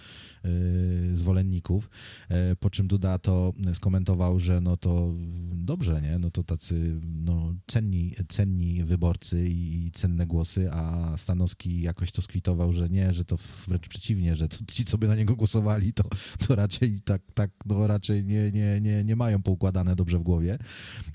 [1.14, 1.90] zwolenników,
[2.30, 5.14] e, po czym Duda to skomentował, że no to
[5.54, 6.20] dobrze, nie?
[6.20, 12.74] No to tacy no, cenni, cenni wyborcy i cenne głosy, a Stanowski jakoś to skwitował,
[12.74, 16.04] że nie, że to wręcz przeciwnie, że to ci, co by na niego głosowali, to,
[16.48, 20.58] to raczej tak, tak no raczej nie, nie, nie, nie mają poukładane dobrze w głowie.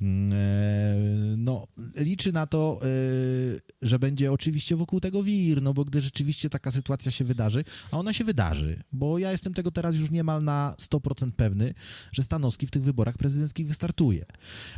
[0.01, 1.67] Mm, e, No,
[1.97, 2.87] liczy na to, e,
[3.83, 7.99] że będzie oczywiście wokół tego wir, no bo gdy rzeczywiście taka sytuacja się wydarzy, a
[7.99, 11.75] ona się wydarzy, bo ja jestem tego teraz już niemal na 100% pewny,
[12.13, 14.25] że Stanowski w tych wyborach prezydenckich wystartuje.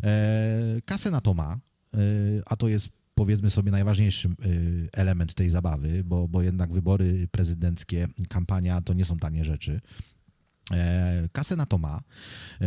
[0.02, 1.60] E, Kasę na to ma,
[1.94, 1.98] e,
[2.46, 8.08] a to jest powiedzmy sobie najważniejszy y, element tej zabawy, bo, bo jednak wybory prezydenckie,
[8.28, 9.80] kampania to nie są tanie rzeczy.
[10.72, 12.00] E, kasę na to ma.
[12.60, 12.64] E,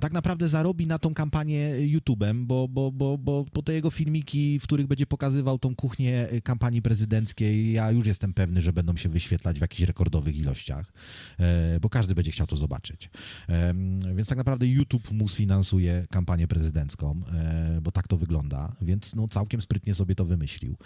[0.00, 4.58] tak naprawdę zarobi na tą kampanię YouTube'em, bo, bo, bo, bo, bo te jego filmiki,
[4.58, 8.96] w których będzie pokazywał tą kuchnię y, kampanii prezydenckiej, ja już jestem pewny, że będą
[8.96, 10.92] się wyświetlać w jakichś rekordowych ilościach,
[11.38, 13.10] e, bo każdy będzie chciał to zobaczyć.
[14.14, 19.28] Więc tak naprawdę YouTube mu sfinansuje kampanię prezydencką, e, bo tak to wygląda, więc no,
[19.28, 20.76] całkiem sprytnie sobie to wymyślił.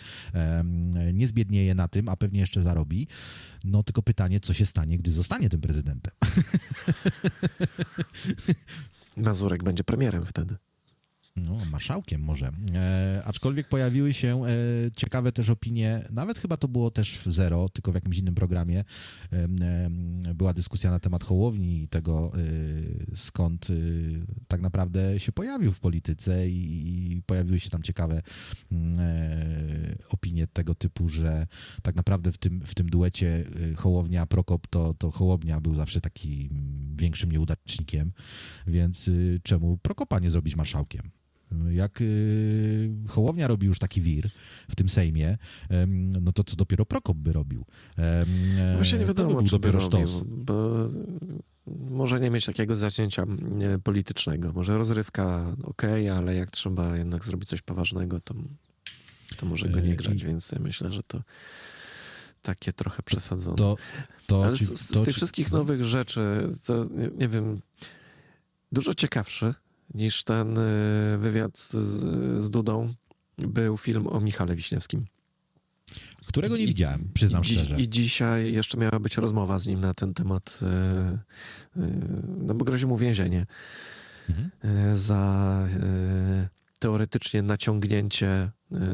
[1.12, 3.06] Nie zbiednieje na tym, a pewnie jeszcze zarobi.
[3.64, 6.12] No tylko pytanie, co się stanie, gdy zostanie tym prezydentem.
[9.22, 10.56] Mazurek będzie premierem wtedy.
[11.36, 12.51] No, marszałkiem może.
[12.74, 14.51] E, aczkolwiek pojawiły się e,
[14.97, 18.85] ciekawe też opinie, nawet chyba to było też w Zero, tylko w jakimś innym programie.
[19.32, 23.74] E, e, była dyskusja na temat Hołowni i tego, e, skąd e,
[24.48, 28.23] tak naprawdę się pojawił w polityce i, i pojawiły się tam ciekawe
[28.73, 28.98] mm,
[30.09, 31.47] opinie tego typu, że
[31.82, 33.44] tak naprawdę w tym, w tym duecie
[33.77, 36.51] Hołownia-Prokop to, to Hołownia był zawsze taki
[36.97, 38.12] większym nieudacznikiem,
[38.66, 39.11] więc
[39.43, 41.11] czemu Prokopa nie zrobić marszałkiem?
[41.70, 44.28] Jak y, Hołownia robi już taki wir
[44.68, 45.39] w tym Sejmie,
[46.20, 47.64] no to co dopiero Prokop by robił?
[47.97, 48.28] Em,
[48.77, 50.22] Właśnie nie to by wiadomo, był by dopiero robił, sztos.
[50.27, 50.89] bo
[51.90, 53.24] może nie mieć takiego zacięcia
[53.85, 54.52] politycznego.
[54.52, 55.82] Może rozrywka ok,
[56.16, 58.35] ale jak trzeba jednak zrobić coś poważnego, to,
[59.36, 61.22] to może go nie E, grzać, i- więc ja myślę, że to
[62.43, 63.56] takie trochę przesadzone.
[63.56, 63.77] To,
[64.27, 67.60] to, Ale z, z, tych wszystkich nowych rzeczy, to nie, nie wiem,
[68.72, 69.55] dużo ciekawszy
[69.94, 71.70] niż ten y, wywiad z,
[72.44, 72.94] z Dudą
[73.38, 75.06] był film o Michale Wiśniewskim.
[76.26, 77.80] Którego nie I- widziałem, przyznam I, szczerze.
[77.80, 81.90] I dzisiaj jeszcze miała być rozmowa z nim na ten temat, y, y,
[82.38, 83.46] no bo grozi mu więzienie
[84.28, 84.50] Mhm.
[84.98, 85.58] za
[86.78, 88.50] teoretycznie naciągnięcie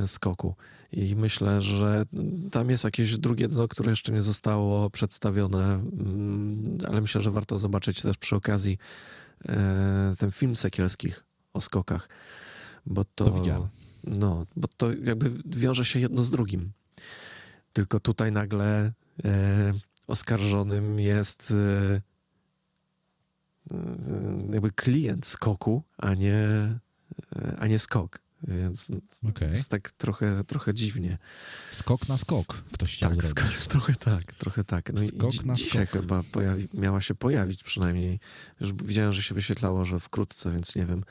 [0.06, 0.54] skoku.
[0.92, 2.04] I myślę, że
[2.50, 7.58] tam jest jakieś drugie dno, które jeszcze nie zostało przedstawione, mm, ale myślę, że warto
[7.58, 8.78] zobaczyć też przy okazji
[10.18, 12.08] ten film Sekielskich o skokach,
[12.86, 13.68] bo to, To
[14.06, 16.72] no, bo to jakby wiąże się jedno z drugim.
[17.72, 18.92] Tylko tutaj nagle
[19.24, 19.72] e,
[20.06, 22.00] oskarżonym jest e,
[23.70, 23.76] e,
[24.52, 26.38] jakby klient skoku, a nie,
[27.36, 28.18] e, a nie skok.
[28.42, 28.86] Więc
[29.34, 31.18] to jest tak trochę, trochę dziwnie.
[31.70, 33.54] Skok na skok ktoś chciał Tak, zrobić.
[33.58, 34.90] skok, trochę tak, trochę tak.
[34.94, 36.00] No i Skok dzi- na dzisiaj skok.
[36.00, 38.20] chyba pojawi, miała się pojawić przynajmniej.
[38.60, 41.04] Już widziałem, że się wyświetlało, że wkrótce, więc nie wiem.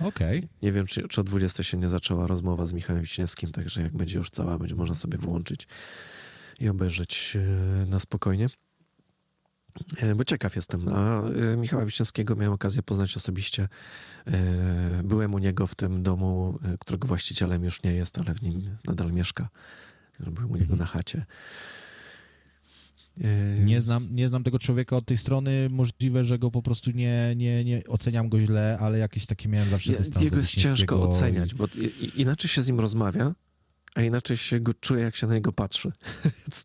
[0.00, 0.48] Okej.
[0.62, 3.96] Nie wiem, czy, czy o 20 się nie zaczęła rozmowa z Michałem Wiśniewskim, także jak
[3.96, 5.66] będzie już cała, będzie można sobie włączyć
[6.60, 8.46] i obejrzeć e, na spokojnie.
[9.96, 10.88] E, Bo ciekaw jestem.
[10.88, 13.68] A e, Michała Wiśniewskiego miałem okazję poznać osobiście.
[14.26, 18.76] E, Byłem u niego w tym domu, którego właścicielem już nie jest, ale w nim
[18.86, 19.48] nadal mieszka.
[20.20, 21.24] Byłem u niego na chacie.
[23.60, 25.68] Nie znam, nie znam tego człowieka od tej strony.
[25.70, 29.68] Możliwe, że go po prostu nie, nie, nie oceniam go źle, ale jakieś takie miałem
[29.70, 31.66] zawsze Ja- dystans Jego jest ciężko oceniać, bo
[32.16, 33.34] inaczej się z nim rozmawia,
[33.94, 35.92] a inaczej się go czuje, jak się na niego patrzy.
[36.40, 36.64] Więc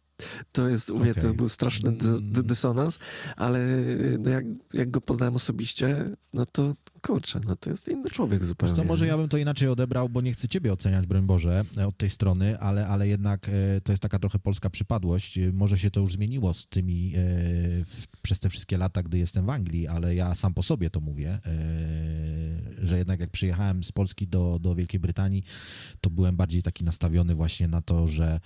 [0.52, 3.00] to jest, u mnie to był straszny dy, dy, dysonans,
[3.36, 3.68] ale
[4.20, 8.76] no jak, jak go poznałem osobiście, no to kurczę, no to jest inny człowiek zupełnie.
[8.76, 11.88] Co, może ja bym to inaczej odebrał, bo nie chcę ciebie oceniać, broń Boże, e,
[11.88, 15.38] od tej strony, ale, ale jednak e, to jest taka trochę polska przypadłość.
[15.38, 17.14] E, Może się to już zmieniło z tymi,
[18.22, 21.40] przez te wszystkie lata, gdy jestem w Anglii, ale ja sam po sobie to mówię,
[22.82, 25.44] że jednak jak przyjechałem z Polski do, do Wielkiej Brytanii,
[26.02, 28.40] to byłem bardziej taki nastawiony właśnie na to, że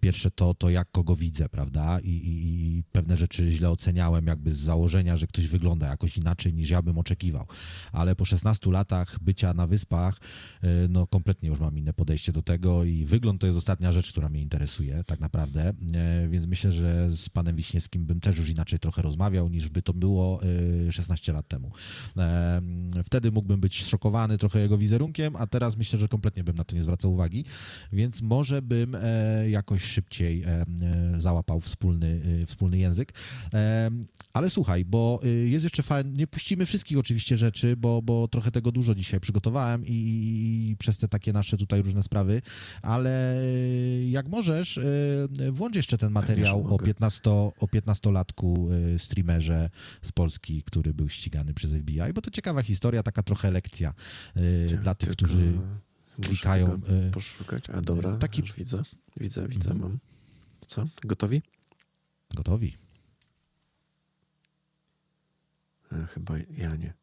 [0.00, 2.00] pierwsze to, to jak kogo widzę, prawda?
[2.00, 6.54] I, i, I pewne rzeczy źle oceniałem jakby z założenia, że ktoś wygląda jakoś inaczej
[6.54, 7.46] niż ja bym oczekiwał.
[7.92, 10.20] Ale po 16 latach bycia na wyspach,
[10.64, 14.12] y, no kompletnie już mam inne podejście do tego i wygląd to jest ostatnia rzecz,
[14.12, 18.48] która mnie interesuje tak naprawdę, E, więc myślę, że z panem Wiśniewskim bym też już
[18.48, 20.40] inaczej trochę rozmawiał, niż by to było
[20.88, 21.70] y, 16 lat temu.
[22.16, 22.62] E,
[23.04, 26.76] Wtedy mógłbym być szokowany trochę jego wizerunkiem, a teraz myślę, że kompletnie bym na to
[26.76, 27.44] nie zwracał uwagi,
[27.92, 30.64] więc może bym e, jakoś szybciej e, e,
[31.20, 33.12] załapał wspólny, e, wspólny język.
[34.32, 38.72] Ale słuchaj, bo jest jeszcze fajnie, nie puścimy wszystkich oczywiście rzeczy, bo, bo trochę tego
[38.72, 39.92] dużo dzisiaj przygotowałem i,
[40.70, 42.42] i, przez te takie nasze tutaj różne sprawy,
[42.82, 43.36] ale
[44.06, 44.80] jak możesz,
[45.52, 46.86] włącz jeszcze ten materiał Pewnie, że o, mogę.
[46.86, 49.70] 15, o 15-latku e, streamerze
[50.02, 53.94] z Polski, który był ścigany przez FBI, bo to ciekawa historia, taka trochę lekcja
[54.36, 55.52] e, dla tych, którzy
[56.22, 57.70] klikają, y, Poszukać.
[57.70, 58.82] A dobra, taki- już widzę.
[59.16, 59.90] Widzę, widzę, Mhm.
[59.90, 59.98] mam.
[60.66, 60.86] Co?
[61.04, 61.42] Gotowi?
[62.34, 62.76] gotowi.
[65.92, 66.94] E, chyba ja nie.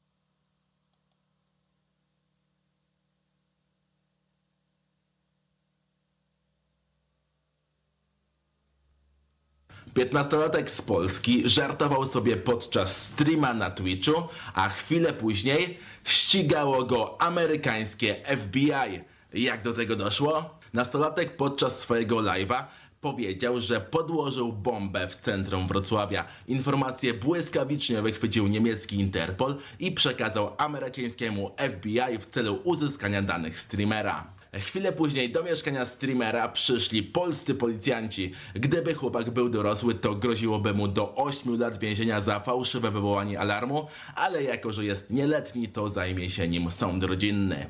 [9.94, 14.14] Piętnastolatek z Polski żartował sobie podczas streama na Twitchu,
[14.54, 19.02] a chwilę później ścigało go amerykańskie FBI.
[19.34, 20.60] Jak do tego doszło?
[20.74, 22.64] Nastolatek podczas swojego live'a
[23.02, 26.26] powiedział, że podłożył bombę w centrum Wrocławia.
[26.48, 34.33] Informacje błyskawicznie wychwycił niemiecki Interpol i przekazał amerykańskiemu FBI w celu uzyskania danych streamera.
[34.60, 38.32] Chwilę później do mieszkania streamera przyszli polscy policjanci.
[38.56, 43.88] Gdyby chłopak był dorosły, to groziłoby mu do 8 lat więzienia za fałszywe wywołanie alarmu,
[44.16, 47.66] ale jako, że jest nieletni, to zajmie się nim sąd rodzinny.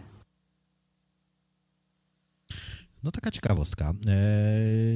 [3.04, 3.94] No taka ciekawostka.
[4.08, 4.16] E,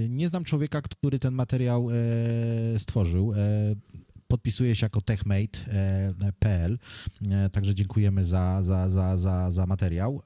[0.10, 3.34] nie znam człowieka, który ten materiał e, stworzył.
[3.34, 3.38] E,
[4.28, 6.78] podpisuje się jako techmate.pl,
[7.52, 10.22] także dziękujemy za, za, za, za, za materiał.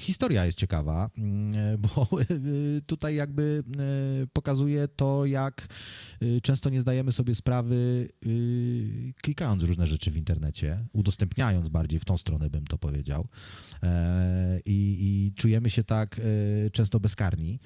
[0.00, 2.26] E, Historia jest ciekawa, mm, bo e,
[2.86, 3.62] tutaj jakby
[4.22, 5.66] e, pokazuje to, jak
[6.20, 8.28] e, często nie zdajemy sobie sprawy, e,
[9.22, 13.28] klikając różne rzeczy w internecie, udostępniając bardziej w tą stronę, bym to powiedział.
[13.82, 17.60] E, I, i czujemy się tak e, często bezkarni,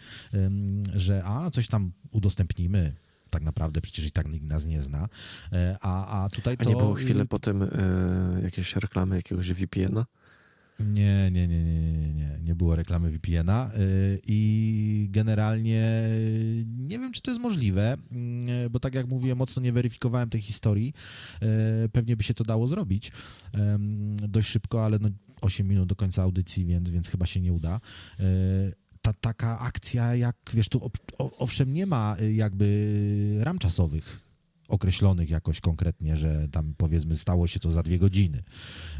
[0.94, 2.94] że a, coś tam udostępnimy,
[3.30, 5.08] tak naprawdę przecież i tak nikt nas nie zna,
[5.52, 6.70] E, a, a tutaj A to...
[6.70, 7.68] nie było chwilę potem e,
[8.42, 10.06] jakieś reklamy jakiegoś VPN-a?
[10.80, 16.08] Nie, nie, nie, nie, nie, nie, było reklamy VPN-a y, i generalnie
[16.78, 17.96] nie wiem, czy to jest możliwe,
[18.66, 20.94] y, bo tak jak mówię, mocno nie weryfikowałem tej historii.
[21.84, 23.12] Y, Pewnie by się to dało zrobić
[24.28, 25.08] dość szybko, ale no
[25.40, 27.80] 8 minut do końca audycji, więc, więc chyba się nie uda.
[28.20, 34.23] Y, Ta, taka akcja, jak wiesz, tu owszem nie ma jakby ram czasowych
[34.74, 38.42] określonych jakoś konkretnie, że tam powiedzmy stało się to za dwie godziny.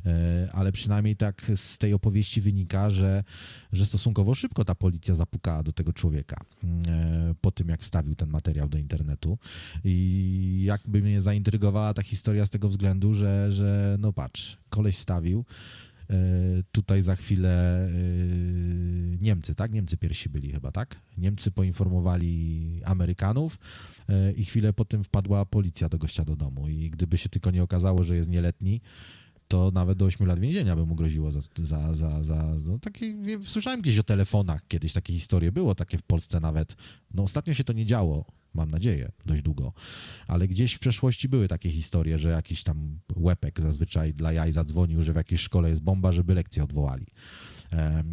[0.06, 3.24] E, ale przynajmniej tak z tej opowieści wynika, że,
[3.72, 8.28] że stosunkowo szybko ta policja zapukała do tego człowieka e, po tym, jak wstawił ten
[8.28, 9.38] materiał do internetu.
[9.84, 15.44] I jakby mnie zaintrygowała ta historia z tego względu, że, że no patrz, koleś wstawił,
[15.48, 15.93] e,
[16.72, 17.90] Tutaj za chwilę e,
[19.20, 19.72] Niemcy, tak?
[19.72, 21.00] Niemcy pierwsi byli chyba, tak?
[21.18, 23.58] Niemcy poinformowali Amerykanów
[24.08, 26.68] e, i chwilę potem wpadła policja do gościa do domu.
[26.68, 28.80] I gdyby się tylko nie okazało, że jest nieletni,
[29.48, 33.16] to nawet do 8 lat więzienia by mu groziło za, za, za, za no takie,
[33.44, 36.76] słyszałem gdzieś o telefonach kiedyś takie historie, było takie w Polsce nawet,
[37.14, 38.24] no ostatnio się to nie działo,
[38.54, 39.72] mam nadzieję, dość długo,
[40.26, 45.02] ale gdzieś w przeszłości były takie historie, że jakiś tam łepek zazwyczaj dla jaj zadzwonił,
[45.02, 47.06] że w jakiejś szkole jest bomba, żeby lekcję odwołali.
[47.74, 48.04] E,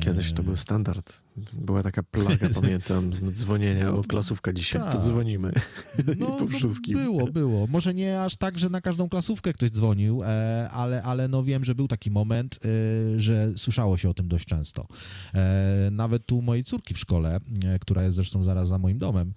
[0.00, 1.22] Kiedyś to był standard.
[1.52, 5.02] Była taka plaga, pamiętam, dzwonienia o klasówka dzisiaj, to Tak.
[5.02, 5.52] dzwonimy.
[6.18, 6.98] No, po no, wszystkim.
[6.98, 7.66] było, było.
[7.66, 11.64] Może nie aż tak, że na każdą klasówkę ktoś dzwonił, e, ale, ale no wiem,
[11.64, 14.86] że był taki moment, e, że słyszało się o tym dość często.
[15.34, 17.38] E, nawet tu mojej córki w szkole,
[17.80, 19.34] która jest zresztą zaraz za moim domem,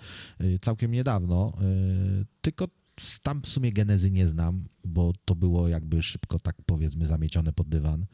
[0.62, 1.54] całkiem niedawno,
[2.42, 2.68] tylko
[3.22, 7.70] tam w sumie genezy nie znam, bo to było jakby szybko, tak powiedzmy, zamiecione pod
[7.70, 8.06] dywan.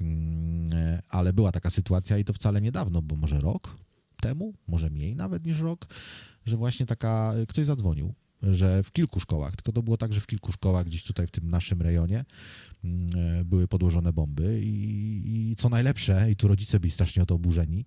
[0.00, 3.78] Mm, e, Ale była taka sytuacja i to wcale niedawno, bo może rok
[4.20, 5.86] temu, może mniej nawet niż rok,
[6.46, 10.26] że właśnie taka, ktoś zadzwonił, że w kilku szkołach, tylko to było tak, że w
[10.26, 12.24] kilku szkołach gdzieś tutaj w tym naszym rejonie
[12.84, 13.08] mm,
[13.40, 17.34] e, były podłożone bomby i, i co najlepsze, i tu rodzice byli strasznie o to
[17.34, 17.84] oburzeni,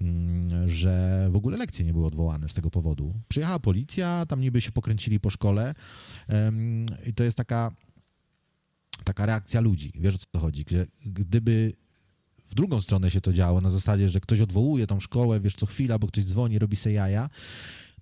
[0.00, 3.14] mm, że w ogóle lekcje nie były odwołane z tego powodu.
[3.28, 5.74] Przyjechała policja, tam niby się pokręcili po szkole
[7.06, 7.72] i to jest taka
[9.04, 11.72] taka reakcja ludzi, wiesz o co chodzi, że gdyby
[12.46, 15.66] w drugą stronę się to działo, na zasadzie, że ktoś odwołuje tą szkołę, wiesz, co
[15.66, 17.28] chwila, bo ktoś dzwoni, robi se jaja,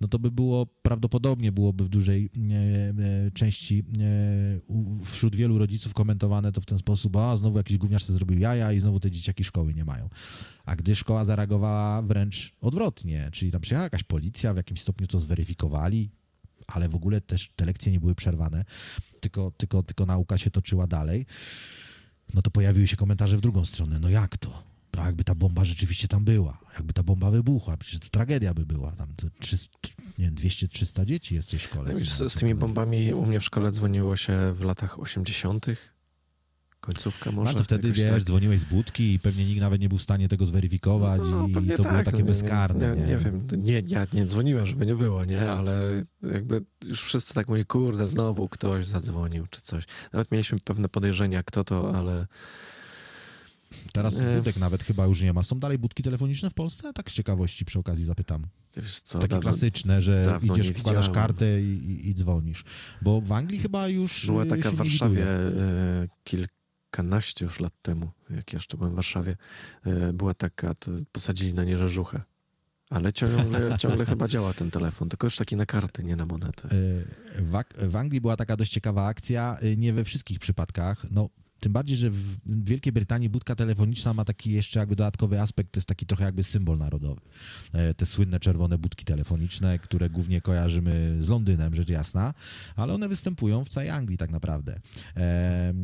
[0.01, 2.55] no to by było, prawdopodobnie byłoby w dużej e,
[3.27, 8.05] e, części e, wśród wielu rodziców komentowane to w ten sposób, a znowu jakiś gówniarz
[8.05, 10.09] sobie zrobił jaja i znowu te dzieciaki szkoły nie mają.
[10.65, 15.19] A gdy szkoła zareagowała wręcz odwrotnie, czyli tam przyjechała jakaś policja, w jakimś stopniu to
[15.19, 16.11] zweryfikowali,
[16.67, 18.65] ale w ogóle też te lekcje nie były przerwane,
[19.21, 21.27] tylko, tylko, tylko nauka się toczyła dalej,
[22.35, 24.01] no to pojawiły się komentarze w drugą stronę.
[24.01, 24.76] No jak to?
[24.99, 28.67] A jakby ta bomba rzeczywiście tam była, jakby ta bomba wybuchła, przecież to tragedia by
[28.67, 28.93] była.
[28.93, 29.79] Tam to 300,
[30.19, 31.93] nie wiem, 200-300 dzieci jest w tej szkole.
[31.93, 35.67] No, z, z tymi bombami u mnie w szkole dzwoniło się w latach 80.,
[36.81, 37.53] końcówka może.
[37.53, 38.25] No to wtedy, wiesz, tak.
[38.25, 41.53] dzwoniłeś z budki i pewnie nikt nawet nie był w stanie tego zweryfikować No, i
[41.53, 42.97] to było tak, takie no, nie- bezkarne.
[42.97, 47.03] Nie, Nie, nie, wiem, nie, ja nie dzwoniłem, żeby nie było, nie, ale jakby już
[47.03, 49.85] wszyscy tak mówili, kurde, znowu ktoś zadzwonił czy coś.
[50.13, 52.27] Nawet mieliśmy pewne podejrzenia, kto to, ale
[53.93, 54.37] Teraz Nie.
[54.37, 55.43] budek nawet chyba już nie ma.
[55.43, 56.93] Są dalej budki telefoniczne w Polsce?
[56.93, 58.47] Tak z ciekawości przy okazji zapytam.
[59.05, 62.65] co, Takie dawno- klasyczne, że idziesz, wkładasz kartę i, i, i dzwonisz.
[63.03, 68.11] Bo w Anglii chyba już Była y, taka w Warszawie e, kilkanaście już lat temu,
[68.31, 69.37] jak jeszcze byłem w Warszawie,
[69.87, 70.75] e, była taka,
[71.13, 72.23] posadzili na nie rzeżuchę.
[72.91, 73.45] Ale ciągle,
[73.81, 76.69] ciągle chyba działa ten telefon, tylko już taki na karty, nie na monetę.
[76.77, 77.05] Y,
[77.43, 81.07] W, w Anglii była taka dość ciekawa akcja, nie we wszystkich przypadkach.
[81.11, 81.29] No,
[81.67, 85.79] tym bardziej, że w Wielkiej Brytanii budka telefoniczna ma taki jeszcze jakby dodatkowy aspekt, to
[85.79, 87.21] jest taki trochę jakby symbol narodowy.
[87.73, 92.35] E, Te słynne czerwone budki telefoniczne, które głównie kojarzymy z Londynem, rzecz jasna,
[92.77, 94.81] ale one występują w całej Anglii tak naprawdę.
[95.17, 95.75] E,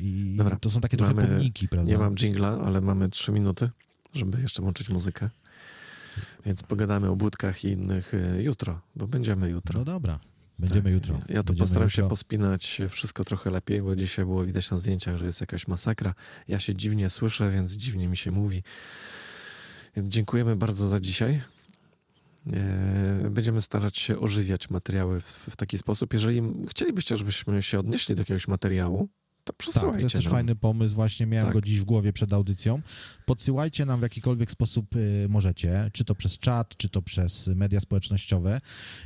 [0.00, 1.90] I Dobra, to są takie trochę mamy- pomniki, prawda?
[1.92, 3.70] Nie mam jingla, ale mamy trzy minuty,
[4.14, 5.30] żeby jeszcze włączyć muzykę.
[6.46, 9.78] Więc pogadamy o budkach i innych e, jutro, bo będziemy jutro.
[9.78, 10.18] No dobra,
[10.58, 10.92] będziemy Tak.
[10.92, 11.14] jutro.
[11.14, 15.16] Ja tu Będziemy postaram się pospinać wszystko trochę lepiej, bo dzisiaj było widać na zdjęciach,
[15.16, 16.14] że jest jakaś masakra.
[16.48, 18.62] Ja się dziwnie słyszę, więc dziwnie mi się mówi.
[19.96, 21.40] Więc dziękujemy bardzo za dzisiaj.
[22.52, 26.14] E, Będziemy starać się ożywiać materiały w, w taki sposób.
[26.14, 29.08] Jeżeli chcielibyście, żebyśmy się odnieśli do jakiegoś materiału,
[29.48, 30.32] to przesyłajcie Tak, to jest też nam.
[30.32, 31.54] fajny pomysł, właśnie miałem Tak.
[31.54, 32.82] go dziś w głowie przed audycją.
[33.26, 37.80] Podsyłajcie nam w jakikolwiek sposób y, możecie, czy to przez czat, czy to przez media
[37.80, 38.60] społecznościowe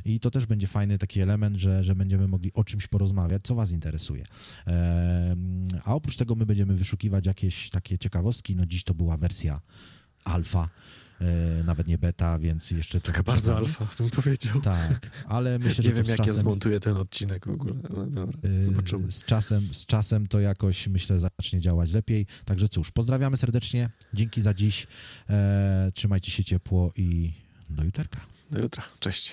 [0.05, 3.55] i to też będzie fajny taki element, że, że będziemy mogli o czymś porozmawiać, co
[3.55, 4.23] was interesuje.
[4.65, 9.59] Em, a oprócz tego my będziemy wyszukiwać jakieś takie ciekawostki, no dziś to była wersja
[10.23, 10.69] alfa, e,
[11.65, 13.65] nawet nie beta, więc jeszcze Taka bardzo nami.
[13.65, 14.61] alfa, bym powiedział.
[14.61, 16.41] Tak, ale myślę, nie że wiem, to z jak ja czasem...
[16.41, 19.11] zmontuję ten odcinek w ogóle, ale dobra, Yy, zobaczymy.
[19.11, 22.25] Z czasem, z czasem to jakoś, myślę, zacznie działać lepiej.
[22.45, 23.89] Także cóż, pozdrawiamy serdecznie.
[24.13, 24.87] Dzięki za dziś.
[25.29, 27.33] E, trzymajcie się ciepło i
[27.69, 28.19] do juterka.
[28.51, 28.83] Do jutra.
[28.99, 29.31] Cześć.